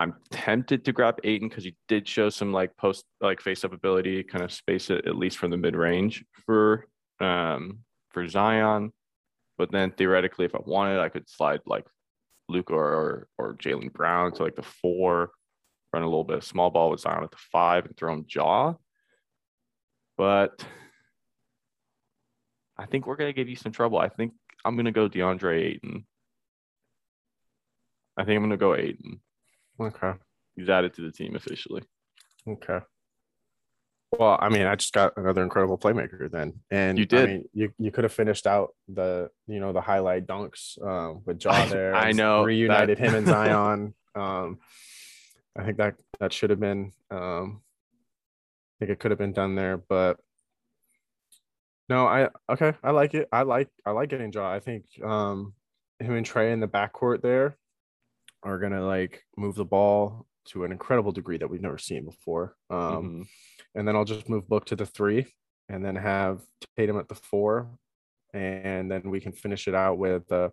I'm 0.00 0.14
tempted 0.30 0.86
to 0.86 0.92
grab 0.92 1.18
Ayton 1.22 1.50
because 1.50 1.64
he 1.64 1.76
did 1.86 2.08
show 2.08 2.30
some 2.30 2.50
like 2.50 2.78
post 2.78 3.04
like 3.20 3.42
face 3.42 3.62
up 3.62 3.74
ability, 3.74 4.22
kind 4.22 4.42
of 4.42 4.52
space 4.52 4.88
it 4.88 5.06
at 5.06 5.18
least 5.18 5.36
from 5.36 5.50
the 5.50 5.58
mid 5.58 5.76
range 5.76 6.24
for 6.46 6.86
um 7.20 7.80
for 8.08 8.26
Zion. 8.26 8.90
But 9.58 9.70
then 9.70 9.90
theoretically, 9.90 10.46
if 10.46 10.54
I 10.54 10.60
wanted, 10.64 10.98
I 10.98 11.10
could 11.10 11.28
slide 11.28 11.60
like 11.66 11.84
Luka 12.48 12.72
or 12.72 12.94
or, 12.94 13.28
or 13.36 13.54
Jaylen 13.56 13.92
Brown 13.92 14.32
to 14.32 14.42
like 14.44 14.56
the 14.56 14.62
four, 14.62 15.32
run 15.92 16.02
a 16.02 16.06
little 16.06 16.24
bit 16.24 16.38
of 16.38 16.44
small 16.44 16.70
ball 16.70 16.90
with 16.90 17.00
Zion 17.00 17.24
at 17.24 17.30
the 17.30 17.36
five 17.50 17.86
and 17.86 17.96
throw 17.96 18.12
him 18.12 18.24
Ja. 18.28 18.74
But 20.16 20.64
I 22.78 22.86
think 22.86 23.06
we're 23.06 23.16
gonna 23.16 23.32
give 23.32 23.48
you 23.48 23.56
some 23.56 23.72
trouble. 23.72 23.98
I 23.98 24.08
think 24.08 24.32
I'm 24.64 24.76
gonna 24.76 24.92
go 24.92 25.08
DeAndre 25.08 25.62
Ayton. 25.62 26.06
I 28.16 28.24
think 28.24 28.36
I'm 28.36 28.42
gonna 28.42 28.56
go 28.56 28.74
Ayton. 28.74 29.20
Okay. 29.80 30.12
He's 30.56 30.68
added 30.68 30.94
to 30.94 31.02
the 31.02 31.12
team 31.12 31.34
officially. 31.34 31.82
Okay. 32.46 32.80
Well, 34.18 34.36
I 34.38 34.50
mean, 34.50 34.66
I 34.66 34.74
just 34.76 34.92
got 34.92 35.14
another 35.16 35.42
incredible 35.42 35.78
playmaker 35.78 36.30
then, 36.30 36.60
and 36.70 36.98
you 36.98 37.06
did. 37.06 37.22
I 37.22 37.32
mean, 37.32 37.44
you 37.54 37.72
you 37.78 37.90
could 37.90 38.04
have 38.04 38.12
finished 38.12 38.46
out 38.46 38.74
the 38.86 39.30
you 39.46 39.58
know 39.58 39.72
the 39.72 39.80
highlight 39.80 40.26
dunks 40.26 40.80
um, 40.86 41.22
with 41.24 41.42
Ja 41.42 41.64
there. 41.70 41.94
I, 41.94 42.08
I 42.08 42.12
know 42.12 42.44
reunited 42.44 42.98
that... 42.98 43.04
him 43.04 43.14
and 43.14 43.26
Zion. 43.26 43.94
um, 44.14 44.58
I 45.56 45.64
think 45.64 45.76
that 45.78 45.94
that 46.20 46.32
should 46.32 46.50
have 46.50 46.60
been. 46.60 46.92
Um, 47.10 47.60
I 48.80 48.86
think 48.86 48.90
it 48.92 49.00
could 49.00 49.10
have 49.10 49.18
been 49.18 49.32
done 49.32 49.54
there, 49.54 49.76
but 49.76 50.18
no, 51.88 52.06
I 52.06 52.28
okay. 52.50 52.72
I 52.82 52.90
like 52.90 53.14
it. 53.14 53.28
I 53.32 53.42
like 53.42 53.68
I 53.84 53.90
like 53.90 54.08
getting 54.08 54.32
Ja. 54.32 54.50
I 54.50 54.60
think 54.60 54.84
um, 55.04 55.54
him 55.98 56.14
and 56.14 56.26
Trae 56.26 56.52
in 56.52 56.60
the 56.60 56.68
backcourt 56.68 57.22
there 57.22 57.56
are 58.42 58.58
gonna 58.58 58.84
like 58.84 59.22
move 59.36 59.54
the 59.54 59.64
ball 59.64 60.26
to 60.44 60.64
an 60.64 60.72
incredible 60.72 61.12
degree 61.12 61.38
that 61.38 61.48
we've 61.48 61.60
never 61.60 61.78
seen 61.78 62.04
before. 62.04 62.56
Um, 62.70 62.78
mm-hmm. 62.80 63.22
And 63.74 63.86
then 63.86 63.94
I'll 63.94 64.04
just 64.04 64.28
move 64.28 64.48
Book 64.48 64.64
to 64.66 64.76
the 64.76 64.86
three, 64.86 65.26
and 65.68 65.84
then 65.84 65.96
have 65.96 66.40
Tatum 66.76 66.98
at 66.98 67.08
the 67.08 67.14
four, 67.14 67.70
and 68.32 68.90
then 68.90 69.10
we 69.10 69.20
can 69.20 69.32
finish 69.32 69.68
it 69.68 69.74
out 69.74 69.98
with 69.98 70.30
uh, 70.32 70.50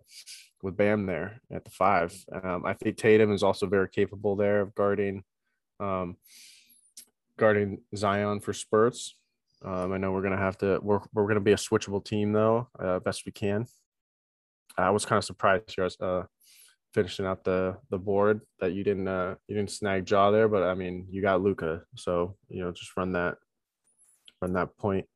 with 0.62 0.76
Bam 0.76 1.06
there 1.06 1.40
at 1.50 1.64
the 1.64 1.70
five. 1.70 2.14
Um, 2.42 2.64
I 2.64 2.74
think 2.74 2.96
Tatum 2.96 3.32
is 3.32 3.42
also 3.42 3.66
very 3.66 3.88
capable 3.88 4.36
there 4.36 4.60
of 4.60 4.74
guarding 4.74 5.24
um, 5.78 6.16
guarding 7.36 7.80
Zion 7.96 8.40
for 8.40 8.52
spurts. 8.52 9.16
Um, 9.64 9.92
I 9.92 9.98
know 9.98 10.12
we're 10.12 10.22
gonna 10.22 10.36
have 10.36 10.58
to 10.58 10.78
we're 10.82 11.00
we're 11.12 11.28
gonna 11.28 11.40
be 11.40 11.52
a 11.52 11.56
switchable 11.56 12.04
team 12.04 12.32
though, 12.32 12.68
uh, 12.78 12.98
best 13.00 13.26
we 13.26 13.32
can. 13.32 13.66
I 14.76 14.90
was 14.90 15.04
kind 15.04 15.18
of 15.18 15.24
surprised 15.24 15.74
here. 15.76 15.88
Uh, 16.00 16.24
finishing 16.92 17.26
out 17.26 17.44
the 17.44 17.76
the 17.90 17.98
board 17.98 18.40
that 18.58 18.72
you 18.72 18.82
didn't 18.82 19.06
uh 19.06 19.34
you 19.46 19.54
didn't 19.54 19.70
snag 19.70 20.08
Ja 20.10 20.30
there, 20.30 20.48
but 20.48 20.62
I 20.62 20.74
mean 20.74 21.06
you 21.10 21.22
got 21.22 21.42
Luka, 21.42 21.82
so 21.96 22.36
you 22.48 22.62
know 22.62 22.72
just 22.72 22.96
run 22.96 23.12
that 23.12 23.36
run 24.42 24.54
that 24.54 24.76
point 24.76 25.06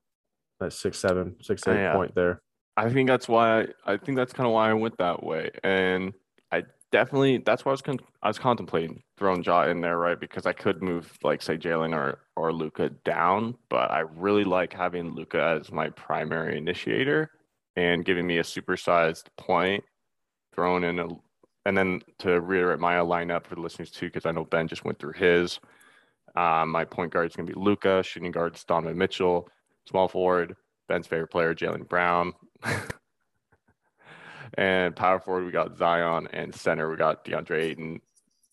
that 0.60 0.72
six 0.72 0.98
seven 0.98 1.36
six 1.42 1.66
eight 1.66 1.74
yeah. 1.74 1.94
point 1.94 2.14
there. 2.14 2.40
I 2.76 2.90
think 2.90 3.08
that's 3.08 3.28
why 3.28 3.66
I, 3.86 3.96
think 3.96 4.16
that's 4.16 4.32
kind 4.32 4.46
of 4.46 4.52
why 4.52 4.70
I 4.70 4.74
went 4.74 4.98
that 4.98 5.22
way, 5.22 5.50
and 5.62 6.12
I 6.50 6.64
definitely 6.90 7.38
that's 7.38 7.64
why 7.64 7.70
I 7.70 7.74
was 7.74 7.82
con- 7.82 8.00
I 8.22 8.28
was 8.28 8.38
contemplating 8.38 9.02
throwing 9.16 9.42
Ja 9.44 9.64
in 9.64 9.80
there, 9.80 9.98
right? 9.98 10.18
Because 10.18 10.44
I 10.46 10.52
could 10.52 10.82
move 10.82 11.16
like 11.22 11.40
say 11.40 11.56
Jaylen 11.56 11.94
or 11.94 12.18
or 12.36 12.52
Luka 12.52 12.90
down, 13.04 13.56
but 13.68 13.90
I 13.90 14.00
really 14.00 14.44
like 14.44 14.72
having 14.72 15.10
Luka 15.10 15.60
as 15.60 15.70
my 15.70 15.90
primary 15.90 16.58
initiator 16.58 17.30
and 17.76 18.04
giving 18.04 18.26
me 18.26 18.38
a 18.38 18.42
supersized 18.42 19.24
point, 19.36 19.84
thrown 20.52 20.84
in 20.84 20.98
a 20.98 21.08
and 21.66 21.76
then 21.76 22.02
to 22.18 22.40
reiterate 22.40 22.80
my 22.80 22.96
lineup 22.96 23.46
for 23.46 23.54
the 23.54 23.60
listeners 23.60 23.90
too, 23.90 24.06
because 24.06 24.26
I 24.26 24.32
know 24.32 24.44
Ben 24.44 24.68
just 24.68 24.84
went 24.84 24.98
through 24.98 25.12
his. 25.12 25.60
Um, 26.36 26.70
my 26.70 26.84
point 26.84 27.12
guard 27.12 27.30
is 27.30 27.36
going 27.36 27.46
to 27.46 27.54
be 27.54 27.60
Luka. 27.60 28.02
Shooting 28.02 28.32
guard 28.32 28.56
is 28.56 28.64
Donovan 28.64 28.98
Mitchell. 28.98 29.48
Small 29.88 30.08
forward, 30.08 30.56
Ben's 30.88 31.06
favorite 31.06 31.30
player, 31.30 31.54
Jaylen 31.54 31.88
Brown. 31.88 32.32
and 34.54 34.94
power 34.96 35.20
forward, 35.20 35.44
we 35.44 35.52
got 35.52 35.76
Zion. 35.76 36.28
And 36.32 36.54
center, 36.54 36.90
we 36.90 36.96
got 36.96 37.24
DeAndre 37.24 37.62
Ayton. 37.62 38.00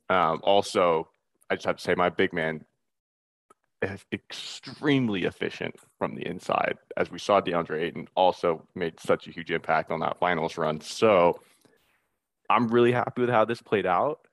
Um, 0.10 0.42
also, 0.44 1.10
I 1.50 1.56
just 1.56 1.66
have 1.66 1.78
to 1.78 1.84
say, 1.84 1.96
my 1.96 2.10
big 2.10 2.34
man 2.34 2.66
extremely 4.12 5.24
efficient 5.24 5.76
from 5.98 6.14
the 6.16 6.28
inside. 6.28 6.78
As 6.98 7.10
we 7.10 7.18
saw, 7.18 7.42
DeAndre 7.42 7.82
Ayton 7.82 8.08
also 8.16 8.68
made 8.76 9.00
such 9.00 9.28
a 9.28 9.32
huge 9.32 9.50
impact 9.50 9.92
on 9.92 10.02
that 10.02 10.20
finals 10.20 10.58
run. 10.58 10.82
So, 10.82 11.40
I'm 12.50 12.68
really 12.68 12.92
happy 12.92 13.22
with 13.22 13.30
how 13.30 13.46
this 13.46 13.62
played 13.62 13.86
out. 13.86 14.28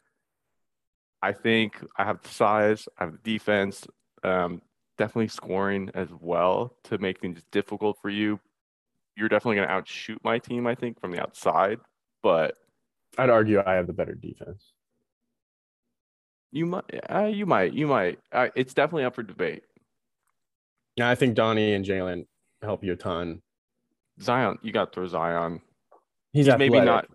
I 1.22 1.32
think 1.32 1.82
I 1.96 2.04
have 2.04 2.22
the 2.22 2.28
size, 2.28 2.88
I 2.98 3.04
have 3.04 3.12
the 3.12 3.32
defense, 3.32 3.86
um, 4.22 4.62
definitely 4.96 5.28
scoring 5.28 5.90
as 5.94 6.08
well 6.20 6.76
to 6.84 6.98
make 6.98 7.20
things 7.20 7.40
difficult 7.50 7.98
for 8.02 8.10
you. 8.10 8.40
You're 9.18 9.28
definitely 9.28 9.56
going 9.56 9.68
to 9.68 9.74
outshoot 9.74 10.22
my 10.22 10.38
team, 10.38 10.66
I 10.66 10.74
think, 10.74 11.00
from 11.00 11.10
the 11.10 11.20
outside, 11.20 11.78
but 12.22 12.54
I'd 13.16 13.30
argue 13.30 13.60
I 13.64 13.74
have 13.74 13.86
the 13.86 13.92
better 13.92 14.14
defense. 14.14 14.72
You 16.52 16.66
might, 16.66 16.84
uh, 17.10 17.24
you 17.24 17.44
might, 17.44 17.72
you 17.72 17.86
might. 17.86 18.20
Uh, 18.32 18.48
it's 18.54 18.74
definitely 18.74 19.04
up 19.04 19.16
for 19.16 19.22
debate. 19.22 19.64
Yeah, 20.96 21.10
I 21.10 21.14
think 21.14 21.34
Donnie 21.34 21.74
and 21.74 21.84
Jaylen 21.84 22.26
help 22.62 22.84
you 22.84 22.92
a 22.92 22.96
ton. 22.96 23.42
Zion, 24.20 24.58
you 24.62 24.72
got 24.72 24.92
to 24.92 24.94
throw 24.94 25.06
Zion. 25.06 25.60
He's, 26.32 26.46
He's 26.46 26.56
maybe 26.56 26.80
not 26.80 27.08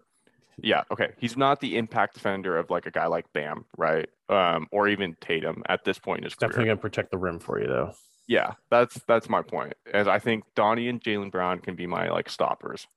yeah, 0.61 0.83
okay. 0.91 1.09
He's 1.17 1.35
not 1.35 1.59
the 1.59 1.77
impact 1.77 2.13
defender 2.13 2.57
of 2.57 2.69
like 2.69 2.85
a 2.85 2.91
guy 2.91 3.07
like 3.07 3.31
Bam, 3.33 3.65
right? 3.77 4.07
Um, 4.29 4.67
or 4.71 4.87
even 4.87 5.15
Tatum 5.19 5.63
at 5.67 5.83
this 5.83 5.99
point 5.99 6.19
in 6.19 6.23
his 6.25 6.35
Definitely 6.35 6.65
gonna 6.65 6.77
protect 6.77 7.11
the 7.11 7.17
rim 7.17 7.39
for 7.39 7.59
you 7.59 7.67
though. 7.67 7.93
Yeah, 8.27 8.53
that's 8.69 8.99
that's 9.07 9.29
my 9.29 9.41
point. 9.41 9.73
As 9.93 10.07
I 10.07 10.19
think 10.19 10.43
Donnie 10.55 10.87
and 10.87 11.01
Jaylen 11.01 11.31
Brown 11.31 11.59
can 11.59 11.75
be 11.75 11.87
my 11.87 12.09
like 12.09 12.29
stoppers. 12.29 12.87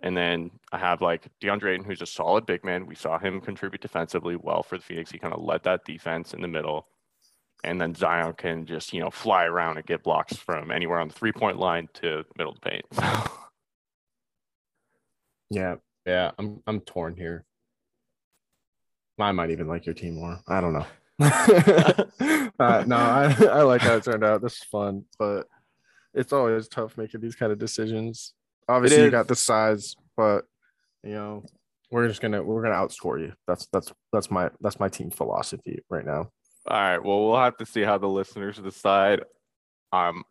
And 0.00 0.16
then 0.16 0.52
I 0.70 0.78
have 0.78 1.00
like 1.00 1.26
DeAndre 1.42 1.72
Ayton, 1.72 1.84
who's 1.84 2.02
a 2.02 2.06
solid 2.06 2.46
big 2.46 2.64
man. 2.64 2.86
We 2.86 2.94
saw 2.94 3.18
him 3.18 3.40
contribute 3.40 3.80
defensively 3.80 4.36
well 4.36 4.62
for 4.62 4.78
the 4.78 4.84
Phoenix. 4.84 5.10
He 5.10 5.18
kind 5.18 5.34
of 5.34 5.42
led 5.42 5.64
that 5.64 5.84
defense 5.84 6.34
in 6.34 6.40
the 6.40 6.46
middle. 6.48 6.86
And 7.64 7.80
then 7.80 7.94
Zion 7.94 8.34
can 8.34 8.64
just, 8.64 8.92
you 8.92 9.00
know, 9.00 9.10
fly 9.10 9.44
around 9.44 9.78
and 9.78 9.86
get 9.86 10.04
blocks 10.04 10.36
from 10.36 10.70
anywhere 10.70 11.00
on 11.00 11.08
the 11.08 11.14
three 11.14 11.32
point 11.32 11.58
line 11.58 11.88
to 11.94 12.24
middle 12.36 12.52
of 12.52 12.60
the 12.60 12.70
paint. 12.70 12.84
yeah, 15.50 15.76
yeah, 16.06 16.30
I'm 16.38 16.62
I'm 16.66 16.80
torn 16.80 17.16
here. 17.16 17.44
I 19.18 19.32
might 19.32 19.50
even 19.50 19.66
like 19.66 19.84
your 19.84 19.96
team 19.96 20.14
more. 20.14 20.40
I 20.46 20.60
don't 20.60 20.72
know. 20.72 20.86
uh, 21.20 22.84
no, 22.86 22.96
I, 22.96 23.34
I 23.50 23.62
like 23.62 23.80
how 23.80 23.96
it 23.96 24.04
turned 24.04 24.24
out. 24.24 24.40
This 24.40 24.54
is 24.54 24.64
fun, 24.64 25.04
but 25.18 25.46
it's 26.14 26.32
always 26.32 26.68
tough 26.68 26.96
making 26.96 27.20
these 27.20 27.34
kind 27.34 27.50
of 27.50 27.58
decisions. 27.58 28.34
Obviously, 28.68 29.04
you 29.04 29.10
got 29.10 29.28
the 29.28 29.34
size, 29.34 29.96
but 30.16 30.44
you 31.02 31.14
know, 31.14 31.44
we're 31.90 32.06
just 32.06 32.20
gonna 32.20 32.42
we're 32.42 32.62
gonna 32.62 32.74
outscore 32.74 33.20
you. 33.20 33.32
That's 33.46 33.66
that's 33.72 33.92
that's 34.12 34.30
my 34.30 34.50
that's 34.60 34.78
my 34.78 34.88
team 34.88 35.10
philosophy 35.10 35.80
right 35.90 36.04
now. 36.04 36.30
All 36.68 36.80
right. 36.80 37.02
Well, 37.02 37.26
we'll 37.26 37.40
have 37.40 37.56
to 37.58 37.66
see 37.66 37.82
how 37.82 37.98
the 37.98 38.08
listeners 38.08 38.58
decide. 38.58 39.24
Um, 39.92 40.22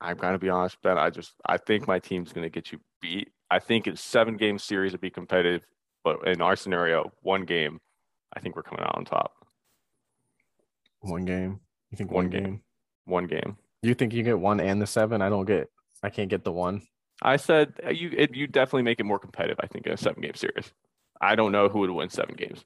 I'm 0.00 0.16
gonna 0.16 0.38
be 0.38 0.50
honest, 0.50 0.76
Ben. 0.82 0.98
I 0.98 1.10
just 1.10 1.34
I 1.44 1.56
think 1.56 1.88
my 1.88 1.98
team's 1.98 2.32
gonna 2.32 2.50
get 2.50 2.72
you 2.72 2.80
beat. 3.00 3.30
I 3.50 3.58
think 3.58 3.86
it's 3.86 4.00
seven 4.00 4.36
game 4.36 4.58
series 4.58 4.92
would 4.92 5.00
be 5.00 5.10
competitive, 5.10 5.66
but 6.02 6.26
in 6.26 6.40
our 6.40 6.56
scenario, 6.56 7.12
one 7.20 7.44
game, 7.44 7.78
I 8.32 8.40
think 8.40 8.56
we're 8.56 8.62
coming 8.62 8.84
out 8.84 8.96
on 8.96 9.04
top. 9.04 9.32
One 11.04 11.24
game. 11.24 11.60
You 11.90 11.96
think 11.96 12.10
one, 12.10 12.24
one 12.24 12.30
game? 12.30 12.42
game? 12.42 12.60
One 13.04 13.26
game. 13.26 13.56
You 13.82 13.94
think 13.94 14.14
you 14.14 14.22
get 14.22 14.38
one 14.38 14.60
and 14.60 14.80
the 14.80 14.86
seven? 14.86 15.20
I 15.20 15.28
don't 15.28 15.44
get. 15.44 15.68
I 16.02 16.10
can't 16.10 16.30
get 16.30 16.44
the 16.44 16.52
one. 16.52 16.82
I 17.22 17.36
said 17.36 17.74
uh, 17.84 17.90
you 17.90 18.10
it, 18.16 18.34
you 18.34 18.46
definitely 18.46 18.82
make 18.82 19.00
it 19.00 19.04
more 19.04 19.18
competitive. 19.18 19.58
I 19.60 19.66
think 19.66 19.86
in 19.86 19.92
a 19.92 19.96
seven 19.96 20.22
game 20.22 20.34
series. 20.34 20.72
I 21.20 21.36
don't 21.36 21.52
know 21.52 21.68
who 21.68 21.80
would 21.80 21.90
win 21.90 22.10
seven 22.10 22.34
games. 22.34 22.64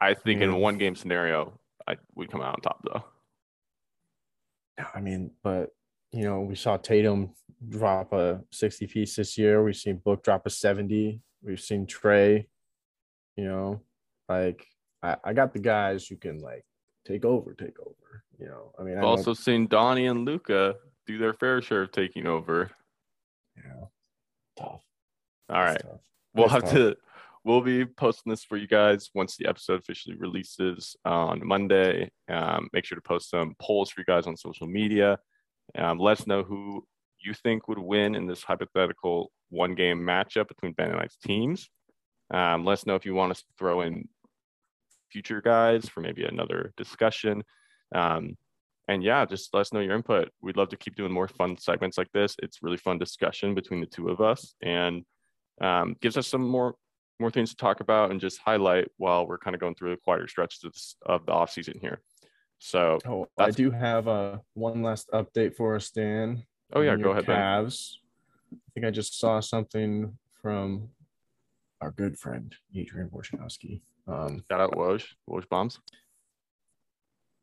I 0.00 0.14
think 0.14 0.42
in 0.42 0.50
a 0.50 0.58
one 0.58 0.76
game 0.76 0.96
scenario, 0.96 1.58
I 1.86 1.96
would 2.14 2.30
come 2.30 2.40
out 2.40 2.54
on 2.56 2.60
top 2.60 2.82
though. 2.84 3.04
I 4.94 5.00
mean, 5.00 5.30
but 5.42 5.70
you 6.12 6.24
know, 6.24 6.40
we 6.40 6.56
saw 6.56 6.76
Tatum 6.76 7.30
drop 7.68 8.12
a 8.12 8.40
60 8.50 8.86
piece 8.86 9.16
this 9.16 9.38
year. 9.38 9.62
We've 9.62 9.76
seen 9.76 10.00
Book 10.04 10.22
drop 10.22 10.46
a 10.46 10.50
70. 10.50 11.20
We've 11.42 11.60
seen 11.60 11.86
Trae, 11.86 12.46
you 13.36 13.44
know, 13.44 13.82
like 14.28 14.66
I, 15.02 15.16
I 15.24 15.32
got 15.32 15.52
the 15.52 15.58
guys 15.58 16.06
who 16.06 16.16
can 16.16 16.40
like 16.40 16.64
take 17.06 17.24
over, 17.24 17.54
take 17.54 17.78
over. 17.80 18.24
You 18.38 18.46
know, 18.46 18.72
I 18.78 18.82
mean, 18.82 18.98
I've 18.98 19.04
also 19.04 19.34
seen 19.34 19.66
Donnie 19.66 20.06
and 20.06 20.24
Luka 20.24 20.76
do 21.06 21.18
their 21.18 21.34
fair 21.34 21.62
share 21.62 21.82
of 21.82 21.92
taking 21.92 22.26
over. 22.26 22.70
Yeah, 23.56 23.84
tough. 24.58 24.82
All 25.48 25.62
right, 25.62 25.80
tough. 25.80 26.00
we'll 26.34 26.48
have 26.48 26.64
tough. 26.64 26.72
to. 26.72 26.96
We'll 27.44 27.60
be 27.60 27.84
posting 27.84 28.30
this 28.30 28.42
for 28.42 28.56
you 28.56 28.66
guys 28.66 29.10
once 29.14 29.36
the 29.36 29.46
episode 29.46 29.78
officially 29.80 30.16
releases 30.16 30.96
on 31.04 31.46
Monday. 31.46 32.10
Um, 32.28 32.70
make 32.72 32.86
sure 32.86 32.96
to 32.96 33.02
post 33.02 33.28
some 33.28 33.54
polls 33.60 33.90
for 33.90 34.00
you 34.00 34.06
guys 34.06 34.26
on 34.26 34.34
social 34.34 34.66
media. 34.66 35.18
Um, 35.76 35.98
let 35.98 36.20
us 36.20 36.26
know 36.26 36.42
who 36.42 36.86
you 37.20 37.34
think 37.34 37.68
would 37.68 37.78
win 37.78 38.14
in 38.14 38.26
this 38.26 38.42
hypothetical 38.42 39.30
one 39.50 39.74
game 39.74 40.00
matchup 40.00 40.48
between 40.48 40.72
Ben 40.72 40.90
and 40.90 41.00
I's 41.00 41.16
teams. 41.22 41.68
Um, 42.32 42.64
let 42.64 42.74
us 42.74 42.86
know 42.86 42.94
if 42.94 43.04
you 43.04 43.14
want 43.14 43.32
us 43.32 43.40
to 43.40 43.52
throw 43.58 43.82
in 43.82 44.08
future 45.14 45.40
guys 45.40 45.88
for 45.88 46.00
maybe 46.00 46.24
another 46.24 46.72
discussion. 46.76 47.44
Um, 47.94 48.36
and 48.88 49.02
yeah, 49.02 49.24
just 49.24 49.54
let 49.54 49.60
us 49.60 49.72
know 49.72 49.78
your 49.78 49.94
input. 49.94 50.28
We'd 50.42 50.56
love 50.56 50.70
to 50.70 50.76
keep 50.76 50.96
doing 50.96 51.12
more 51.12 51.28
fun 51.28 51.56
segments 51.56 51.96
like 51.96 52.10
this. 52.12 52.34
It's 52.42 52.62
really 52.62 52.76
fun 52.76 52.98
discussion 52.98 53.54
between 53.54 53.80
the 53.80 53.86
two 53.86 54.08
of 54.08 54.20
us 54.20 54.54
and 54.60 55.04
um, 55.60 55.94
gives 56.02 56.16
us 56.16 56.26
some 56.26 56.46
more 56.46 56.74
more 57.20 57.30
things 57.30 57.50
to 57.50 57.56
talk 57.56 57.78
about 57.78 58.10
and 58.10 58.20
just 58.20 58.40
highlight 58.44 58.88
while 58.96 59.24
we're 59.24 59.38
kind 59.38 59.54
of 59.54 59.60
going 59.60 59.76
through 59.76 59.92
the 59.92 60.00
quieter 60.04 60.26
stretches 60.26 60.96
of 61.06 61.24
the 61.26 61.32
off 61.32 61.52
season 61.52 61.78
here. 61.80 62.00
So 62.58 62.98
oh, 63.06 63.28
I 63.38 63.52
do 63.52 63.70
have 63.70 64.08
uh, 64.08 64.38
one 64.54 64.82
last 64.82 65.08
update 65.14 65.54
for 65.54 65.76
us, 65.76 65.90
Dan. 65.90 66.42
Oh 66.72 66.80
yeah, 66.80 66.96
go 66.96 67.12
ahead. 67.12 67.26
Ben. 67.26 67.38
I 67.38 68.70
think 68.74 68.84
I 68.84 68.90
just 68.90 69.20
saw 69.20 69.38
something 69.38 70.18
from 70.42 70.88
our 71.80 71.92
good 71.92 72.18
friend 72.18 72.52
Adrian 72.74 73.10
Wojnarowski. 73.10 73.80
Um, 74.06 74.44
Shout 74.50 74.60
out 74.60 74.72
Woj, 74.72 75.04
Woj 75.28 75.48
bombs. 75.48 75.78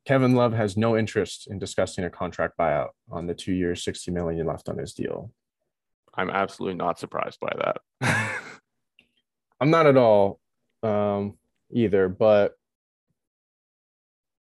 Kevin 0.05 0.33
Love 0.33 0.53
has 0.53 0.77
no 0.77 0.97
interest 0.97 1.47
in 1.49 1.59
discussing 1.59 2.03
a 2.03 2.09
contract 2.09 2.57
buyout 2.59 2.89
on 3.11 3.27
the 3.27 3.35
two 3.35 3.53
years, 3.53 3.83
60 3.83 4.11
million 4.11 4.47
left 4.47 4.67
on 4.67 4.77
his 4.77 4.93
deal. 4.93 5.31
I'm 6.15 6.29
absolutely 6.29 6.77
not 6.77 6.99
surprised 6.99 7.39
by 7.39 7.53
that. 7.57 8.31
I'm 9.61 9.69
not 9.69 9.85
at 9.85 9.97
all 9.97 10.39
um, 10.83 11.37
either, 11.71 12.09
but 12.09 12.53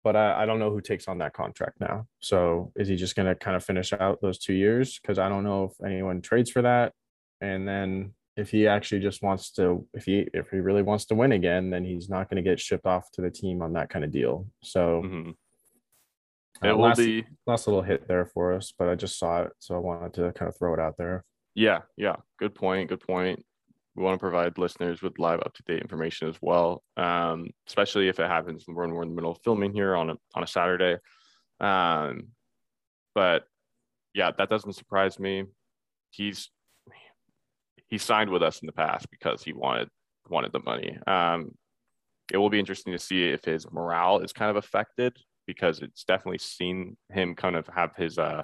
but 0.04 0.16
I, 0.16 0.44
I 0.44 0.46
don't 0.46 0.60
know 0.60 0.72
who 0.72 0.82
takes 0.82 1.08
on 1.08 1.20
that 1.20 1.34
contract 1.34 1.80
now. 1.80 2.08
So 2.22 2.72
is 2.76 2.88
he 2.88 2.96
just 2.96 3.16
going 3.16 3.28
to 3.28 3.36
kind 3.36 3.56
of 3.56 3.64
finish 3.64 3.94
out 3.94 4.20
those 4.20 4.40
two 4.40 4.54
years? 4.54 5.00
Because 5.00 5.20
I 5.20 5.30
don't 5.30 5.44
know 5.44 5.66
if 5.66 5.86
anyone 5.86 6.22
trades 6.22 6.50
for 6.50 6.64
that. 6.64 6.94
And 7.40 7.68
then 7.68 8.14
if 8.38 8.50
he 8.50 8.68
actually 8.68 9.02
just 9.02 9.22
wants 9.22 9.52
to 9.52 9.86
if 9.94 10.06
he 10.06 10.28
if 10.34 10.50
he 10.50 10.58
really 10.58 10.82
wants 10.82 11.06
to 11.06 11.16
win 11.16 11.34
again 11.34 11.70
then 11.70 11.84
he's 11.84 12.10
not 12.10 12.30
going 12.30 12.42
to 12.42 12.50
get 12.50 12.60
shipped 12.60 12.86
off 12.86 13.12
to 13.12 13.22
the 13.22 13.30
team 13.30 13.62
on 13.62 13.74
that 13.74 13.90
kind 13.90 14.06
of 14.06 14.12
deal. 14.12 14.48
So 14.64 15.02
mm-hmm. 15.06 15.32
Uh, 16.64 16.68
it 16.68 16.78
will 16.78 16.84
last, 16.84 16.98
be 16.98 17.26
last 17.48 17.66
little 17.66 17.82
hit 17.82 18.08
there 18.08 18.26
for 18.26 18.54
us 18.54 18.72
but 18.78 18.88
i 18.88 18.94
just 18.94 19.18
saw 19.18 19.42
it 19.42 19.52
so 19.58 19.74
i 19.74 19.80
wanted 19.80 20.14
to 20.14 20.32
kind 20.34 20.48
of 20.48 20.56
throw 20.56 20.74
it 20.74 20.80
out 20.80 20.96
there. 20.98 21.24
Yeah 21.56 21.80
yeah. 21.98 22.18
Good 22.40 22.56
point 22.56 22.90
good 22.90 23.02
point. 23.02 23.44
We 23.96 24.04
want 24.04 24.16
to 24.16 24.20
provide 24.20 24.58
listeners 24.58 25.02
with 25.02 25.20
live 25.20 25.42
up 25.42 25.54
to 25.56 25.64
date 25.64 25.82
information 25.82 26.30
as 26.30 26.36
well 26.42 26.84
um, 26.98 27.50
especially 27.68 28.08
if 28.08 28.20
it 28.20 28.28
happens 28.28 28.64
when 28.66 28.92
we're 28.92 29.02
in 29.02 29.10
the 29.10 29.16
middle 29.16 29.32
of 29.32 29.40
filming 29.44 29.74
here 29.74 29.96
on 29.96 30.12
a 30.12 30.16
on 30.36 30.44
a 30.44 30.48
saturday. 30.48 30.98
Um, 31.60 32.28
but 33.16 33.44
yeah 34.14 34.32
that 34.38 34.50
doesn't 34.50 34.74
surprise 34.74 35.20
me. 35.20 35.46
He's 36.12 36.50
he 37.92 37.98
signed 37.98 38.30
with 38.32 38.42
us 38.42 38.60
in 38.62 38.66
the 38.66 38.72
past 38.72 39.06
because 39.12 39.44
he 39.44 39.54
wanted 39.54 39.90
wanted 40.30 40.54
the 40.54 40.62
money. 40.62 40.98
Um, 41.06 41.52
it 42.34 42.38
will 42.38 42.50
be 42.50 42.60
interesting 42.60 42.94
to 42.94 43.00
see 43.00 43.30
if 43.30 43.44
his 43.44 43.70
morale 43.70 44.20
is 44.20 44.32
kind 44.32 44.50
of 44.50 44.56
affected 44.56 45.16
because 45.46 45.80
it's 45.80 46.06
definitely 46.06 46.38
seen 46.38 46.96
him 47.12 47.36
kind 47.36 47.58
of 47.58 47.68
have 47.68 47.92
his 47.98 48.18
uh 48.18 48.44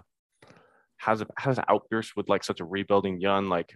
has 0.98 1.22
a 1.22 1.28
has 1.38 1.58
an 1.58 1.64
outburst 1.70 2.16
with 2.18 2.28
like 2.28 2.44
such 2.44 2.60
a 2.60 2.66
rebuilding 2.66 3.22
young 3.22 3.48
like 3.48 3.74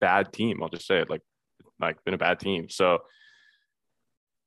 bad 0.00 0.32
team. 0.32 0.62
I'll 0.62 0.68
just 0.68 0.86
say 0.86 1.00
it 1.00 1.10
like 1.10 1.22
like 1.80 2.02
been 2.04 2.14
a 2.14 2.18
bad 2.18 2.38
team. 2.38 2.68
So 2.68 2.98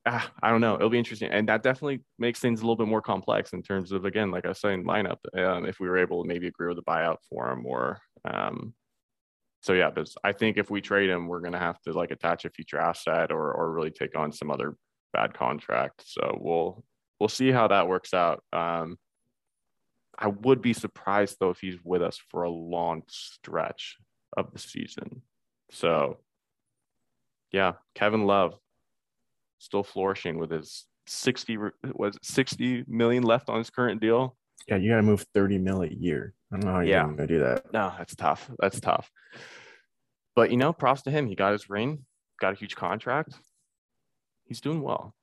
ah, 0.05 0.31
I 0.41 0.49
don't 0.49 0.61
know. 0.61 0.75
It'll 0.75 0.89
be 0.89 0.99
interesting, 0.99 1.31
and 1.31 1.49
that 1.49 1.63
definitely 1.63 2.01
makes 2.17 2.39
things 2.39 2.61
a 2.61 2.63
little 2.63 2.77
bit 2.77 2.87
more 2.87 3.01
complex 3.01 3.51
in 3.51 3.61
terms 3.61 3.91
of 3.91 4.05
again, 4.05 4.31
like 4.31 4.45
I 4.45 4.49
was 4.49 4.61
saying, 4.61 4.85
lineup. 4.85 5.17
Um, 5.37 5.65
if 5.65 5.81
we 5.81 5.89
were 5.89 5.97
able 5.97 6.23
to 6.23 6.27
maybe 6.27 6.47
agree 6.47 6.69
with 6.69 6.77
the 6.77 6.83
buyout 6.83 7.17
for 7.29 7.51
him, 7.51 7.65
or 7.65 7.99
um, 8.23 8.73
so 9.63 9.71
yeah, 9.71 9.89
but 9.89 10.13
I 10.25 10.33
think 10.33 10.57
if 10.57 10.69
we 10.69 10.81
trade 10.81 11.09
him, 11.09 11.27
we're 11.27 11.39
gonna 11.39 11.57
have 11.57 11.81
to 11.83 11.93
like 11.93 12.11
attach 12.11 12.43
a 12.43 12.49
future 12.49 12.79
asset 12.79 13.31
or 13.31 13.53
or 13.53 13.71
really 13.71 13.91
take 13.91 14.17
on 14.17 14.33
some 14.33 14.51
other 14.51 14.75
bad 15.13 15.33
contract. 15.33 16.03
So 16.05 16.37
we'll 16.41 16.83
we'll 17.19 17.29
see 17.29 17.49
how 17.49 17.69
that 17.69 17.87
works 17.87 18.13
out. 18.13 18.43
Um, 18.51 18.97
I 20.19 20.27
would 20.27 20.61
be 20.61 20.73
surprised 20.73 21.37
though 21.39 21.49
if 21.49 21.59
he's 21.59 21.77
with 21.81 22.01
us 22.01 22.19
for 22.29 22.43
a 22.43 22.49
long 22.49 23.03
stretch 23.07 23.95
of 24.35 24.51
the 24.51 24.59
season. 24.59 25.21
So 25.71 26.17
yeah, 27.53 27.73
Kevin 27.95 28.25
Love 28.25 28.55
still 29.59 29.83
flourishing 29.83 30.39
with 30.39 30.51
his 30.51 30.85
60 31.07 31.57
was 31.93 32.17
60 32.21 32.83
million 32.87 33.23
left 33.23 33.47
on 33.47 33.59
his 33.59 33.69
current 33.69 34.01
deal. 34.01 34.35
Yeah, 34.67 34.77
you 34.77 34.91
got 34.91 34.97
to 34.97 35.01
move 35.01 35.25
30 35.33 35.57
mil 35.57 35.81
a 35.81 35.87
year. 35.87 36.33
I 36.51 36.55
don't 36.55 36.65
know 36.65 36.73
how 36.73 36.79
you're 36.79 36.89
yeah. 36.89 37.03
going 37.03 37.17
to 37.17 37.27
do 37.27 37.39
that. 37.39 37.73
No, 37.73 37.93
that's 37.97 38.15
tough. 38.15 38.49
That's 38.59 38.79
tough. 38.79 39.09
But 40.35 40.51
you 40.51 40.57
know, 40.57 40.73
props 40.73 41.03
to 41.03 41.11
him. 41.11 41.27
He 41.27 41.35
got 41.35 41.51
his 41.51 41.69
ring, 41.69 42.05
got 42.39 42.53
a 42.53 42.55
huge 42.55 42.75
contract. 42.75 43.33
He's 44.45 44.61
doing 44.61 44.81
well. 44.81 45.13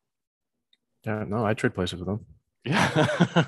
Yeah, 1.05 1.25
no, 1.27 1.45
I 1.45 1.55
trade 1.55 1.75
places 1.75 2.01
with 2.01 2.09
him. 2.09 2.27
Yeah. 2.65 2.91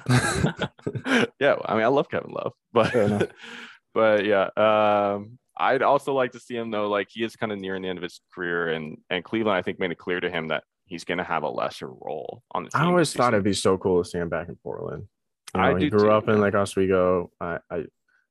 yeah. 1.39 1.57
I 1.65 1.75
mean, 1.75 1.85
I 1.85 1.89
love 1.89 2.09
Kevin 2.09 2.33
Love, 2.33 2.53
but 2.73 3.33
but 3.95 4.25
yeah. 4.25 4.49
Um, 4.57 5.39
I'd 5.57 5.83
also 5.83 6.15
like 6.15 6.33
to 6.33 6.41
see 6.41 6.57
him 6.57 6.71
though, 6.71 6.89
like 6.89 7.09
he 7.11 7.23
is 7.23 7.37
kind 7.37 7.53
of 7.53 7.59
nearing 7.59 7.83
the 7.83 7.89
end 7.89 7.99
of 7.99 8.03
his 8.03 8.21
career, 8.35 8.69
and 8.71 8.97
and 9.11 9.23
Cleveland, 9.23 9.57
I 9.57 9.63
think, 9.63 9.79
made 9.79 9.91
it 9.91 9.99
clear 9.99 10.21
to 10.21 10.31
him 10.31 10.49
that 10.49 10.65
he's 10.87 11.05
going 11.05 11.19
to 11.19 11.25
have 11.25 11.43
a 11.43 11.49
lesser 11.49 11.89
role 11.89 12.43
on 12.53 12.65
the 12.65 12.71
team. 12.71 12.81
I 12.81 12.87
always 12.87 13.13
thought 13.13 13.35
it'd 13.35 13.45
be 13.45 13.53
so 13.53 13.77
cool 13.77 14.03
to 14.03 14.09
see 14.09 14.19
him 14.19 14.29
back 14.29 14.49
in 14.49 14.57
Portland. 14.57 15.07
You 15.55 15.61
know, 15.61 15.77
I 15.77 15.79
he 15.79 15.91
grew 15.91 16.01
too, 16.01 16.11
up 16.11 16.29
in 16.29 16.41
like 16.41 16.55
Oswego. 16.55 17.31
I, 17.41 17.59
I 17.71 17.85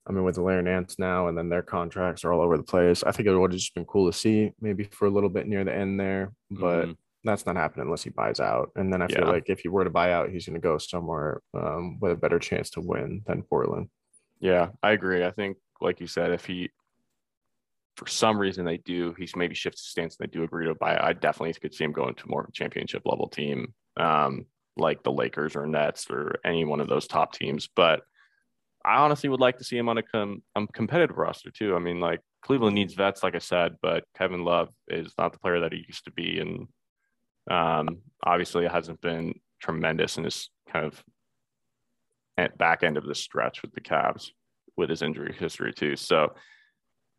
I 0.07 0.11
mean, 0.11 0.23
with 0.23 0.35
the 0.35 0.41
Larry 0.41 0.63
Nance 0.63 0.97
now, 0.97 1.27
and 1.27 1.37
then 1.37 1.49
their 1.49 1.61
contracts 1.61 2.25
are 2.25 2.33
all 2.33 2.41
over 2.41 2.57
the 2.57 2.63
place. 2.63 3.03
I 3.03 3.11
think 3.11 3.27
it 3.27 3.37
would 3.37 3.51
have 3.51 3.59
just 3.59 3.75
been 3.75 3.85
cool 3.85 4.11
to 4.11 4.17
see 4.17 4.51
maybe 4.59 4.83
for 4.85 5.05
a 5.05 5.11
little 5.11 5.29
bit 5.29 5.47
near 5.47 5.63
the 5.63 5.73
end 5.73 5.99
there, 5.99 6.33
but 6.49 6.85
mm-hmm. 6.85 6.91
that's 7.23 7.45
not 7.45 7.55
happening 7.55 7.85
unless 7.85 8.03
he 8.03 8.09
buys 8.09 8.39
out. 8.39 8.71
And 8.75 8.91
then 8.91 9.01
I 9.03 9.07
feel 9.07 9.27
like 9.27 9.49
if 9.49 9.59
he 9.59 9.69
were 9.69 9.83
to 9.83 9.91
buy 9.91 10.11
out, 10.11 10.31
he's 10.31 10.47
going 10.47 10.55
to 10.55 10.59
go 10.59 10.79
somewhere 10.79 11.41
um, 11.53 11.99
with 11.99 12.13
a 12.13 12.15
better 12.15 12.39
chance 12.39 12.71
to 12.71 12.81
win 12.81 13.21
than 13.27 13.43
Portland. 13.43 13.89
Yeah, 14.39 14.69
I 14.81 14.91
agree. 14.91 15.23
I 15.23 15.29
think, 15.29 15.57
like 15.81 15.99
you 15.99 16.07
said, 16.07 16.31
if 16.31 16.45
he, 16.45 16.71
for 17.95 18.07
some 18.07 18.39
reason, 18.39 18.65
they 18.65 18.77
do, 18.77 19.13
he's 19.19 19.35
maybe 19.35 19.53
shifts 19.53 19.81
his 19.81 19.91
stance 19.91 20.17
and 20.19 20.27
they 20.27 20.31
do 20.31 20.43
agree 20.43 20.65
to 20.65 20.73
buy. 20.73 20.97
I 20.99 21.13
definitely 21.13 21.53
could 21.53 21.75
see 21.75 21.83
him 21.83 21.91
going 21.91 22.15
to 22.15 22.27
more 22.27 22.49
championship 22.53 23.03
level 23.05 23.27
team, 23.29 23.75
um, 23.97 24.47
like 24.77 25.03
the 25.03 25.11
Lakers 25.11 25.55
or 25.55 25.65
Nets 25.67 26.07
or 26.09 26.35
any 26.45 26.65
one 26.65 26.79
of 26.79 26.87
those 26.87 27.07
top 27.07 27.33
teams. 27.33 27.69
But 27.75 28.01
I 28.83 28.97
honestly 28.97 29.29
would 29.29 29.39
like 29.39 29.57
to 29.57 29.63
see 29.63 29.77
him 29.77 29.89
on 29.89 29.97
a 29.97 30.03
com- 30.03 30.41
um, 30.55 30.67
competitive 30.73 31.17
roster 31.17 31.51
too. 31.51 31.75
I 31.75 31.79
mean, 31.79 31.99
like 31.99 32.21
Cleveland 32.41 32.75
needs 32.75 32.93
vets, 32.93 33.23
like 33.23 33.35
I 33.35 33.39
said, 33.39 33.75
but 33.81 34.03
Kevin 34.17 34.43
Love 34.43 34.69
is 34.87 35.13
not 35.17 35.33
the 35.33 35.39
player 35.39 35.59
that 35.59 35.73
he 35.73 35.85
used 35.87 36.05
to 36.05 36.11
be, 36.11 36.39
and 36.39 36.67
um, 37.49 37.99
obviously 38.23 38.65
it 38.65 38.71
hasn't 38.71 39.01
been 39.01 39.33
tremendous 39.59 40.17
in 40.17 40.23
his 40.23 40.49
kind 40.71 40.85
of 40.85 41.03
at 42.37 42.57
back 42.57 42.81
end 42.83 42.97
of 42.97 43.05
the 43.05 43.13
stretch 43.13 43.61
with 43.61 43.73
the 43.73 43.81
Cavs 43.81 44.29
with 44.77 44.89
his 44.89 45.01
injury 45.01 45.35
history 45.37 45.73
too. 45.73 45.95
So 45.95 46.33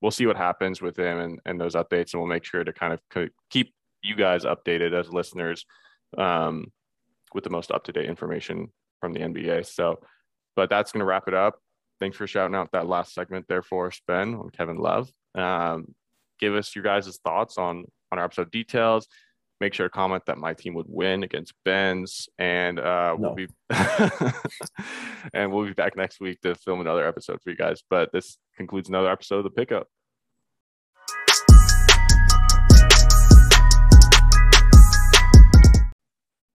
we'll 0.01 0.11
see 0.11 0.27
what 0.27 0.37
happens 0.37 0.83
with 0.83 0.99
him 0.99 1.19
and, 1.19 1.41
and 1.45 1.61
those 1.61 1.75
updates, 1.75 2.13
and 2.13 2.21
we'll 2.21 2.29
make 2.29 2.45
sure 2.45 2.65
to 2.65 2.73
kind 2.73 2.93
of 2.93 3.29
keep 3.51 3.73
you 4.03 4.17
guys 4.17 4.45
updated 4.45 4.99
as 4.99 5.13
listeners 5.13 5.65
um, 6.19 6.67
with 7.35 7.45
the 7.45 7.51
most 7.51 7.71
up 7.71 7.85
to 7.85 7.93
date 7.93 8.07
information 8.09 8.69
from 9.01 9.13
the 9.13 9.21
NBA. 9.21 9.67
So 9.67 9.99
but 10.57 10.71
that's 10.71 10.93
going 10.93 11.01
to 11.01 11.07
wrap 11.07 11.29
it 11.29 11.35
up. 11.35 11.59
Thanks 12.01 12.17
for 12.17 12.27
shouting 12.27 12.55
out 12.55 12.71
that 12.73 12.87
last 12.87 13.15
segment 13.15 13.47
there 13.49 13.63
for 13.63 13.87
us, 13.87 14.01
Ben, 14.07 14.35
on 14.35 14.51
Kevin 14.51 14.77
Love. 14.77 15.11
Um, 15.35 15.95
give 16.41 16.55
us 16.55 16.75
your 16.75 16.85
guys' 16.85 17.19
thoughts 17.25 17.59
on 17.59 17.85
on 18.11 18.19
our 18.19 18.25
episode 18.25 18.51
details. 18.51 19.07
make 19.61 19.73
sure 19.73 19.87
to 19.87 19.91
comment 19.91 20.25
that 20.27 20.37
my 20.37 20.53
team 20.53 20.75
would 20.75 20.87
win 20.89 21.23
against 21.23 21.55
Ben's, 21.65 22.29
and 22.39 22.79
uh, 22.79 23.17
no. 23.17 23.17
we'll 23.19 23.35
be 23.35 23.47
and 25.33 25.53
we'll 25.53 25.65
be 25.65 25.73
back 25.73 25.97
next 25.97 26.21
week 26.21 26.41
to 26.41 26.55
film 26.57 26.81
another 26.81 27.07
episode 27.07 27.41
for 27.43 27.51
you 27.51 27.57
guys. 27.57 27.83
But 27.89 28.11
this 28.13 28.37
concludes 28.57 28.89
another 28.89 29.11
episode 29.11 29.39
of 29.39 29.45
the 29.45 29.51
Pickup. 29.51 29.87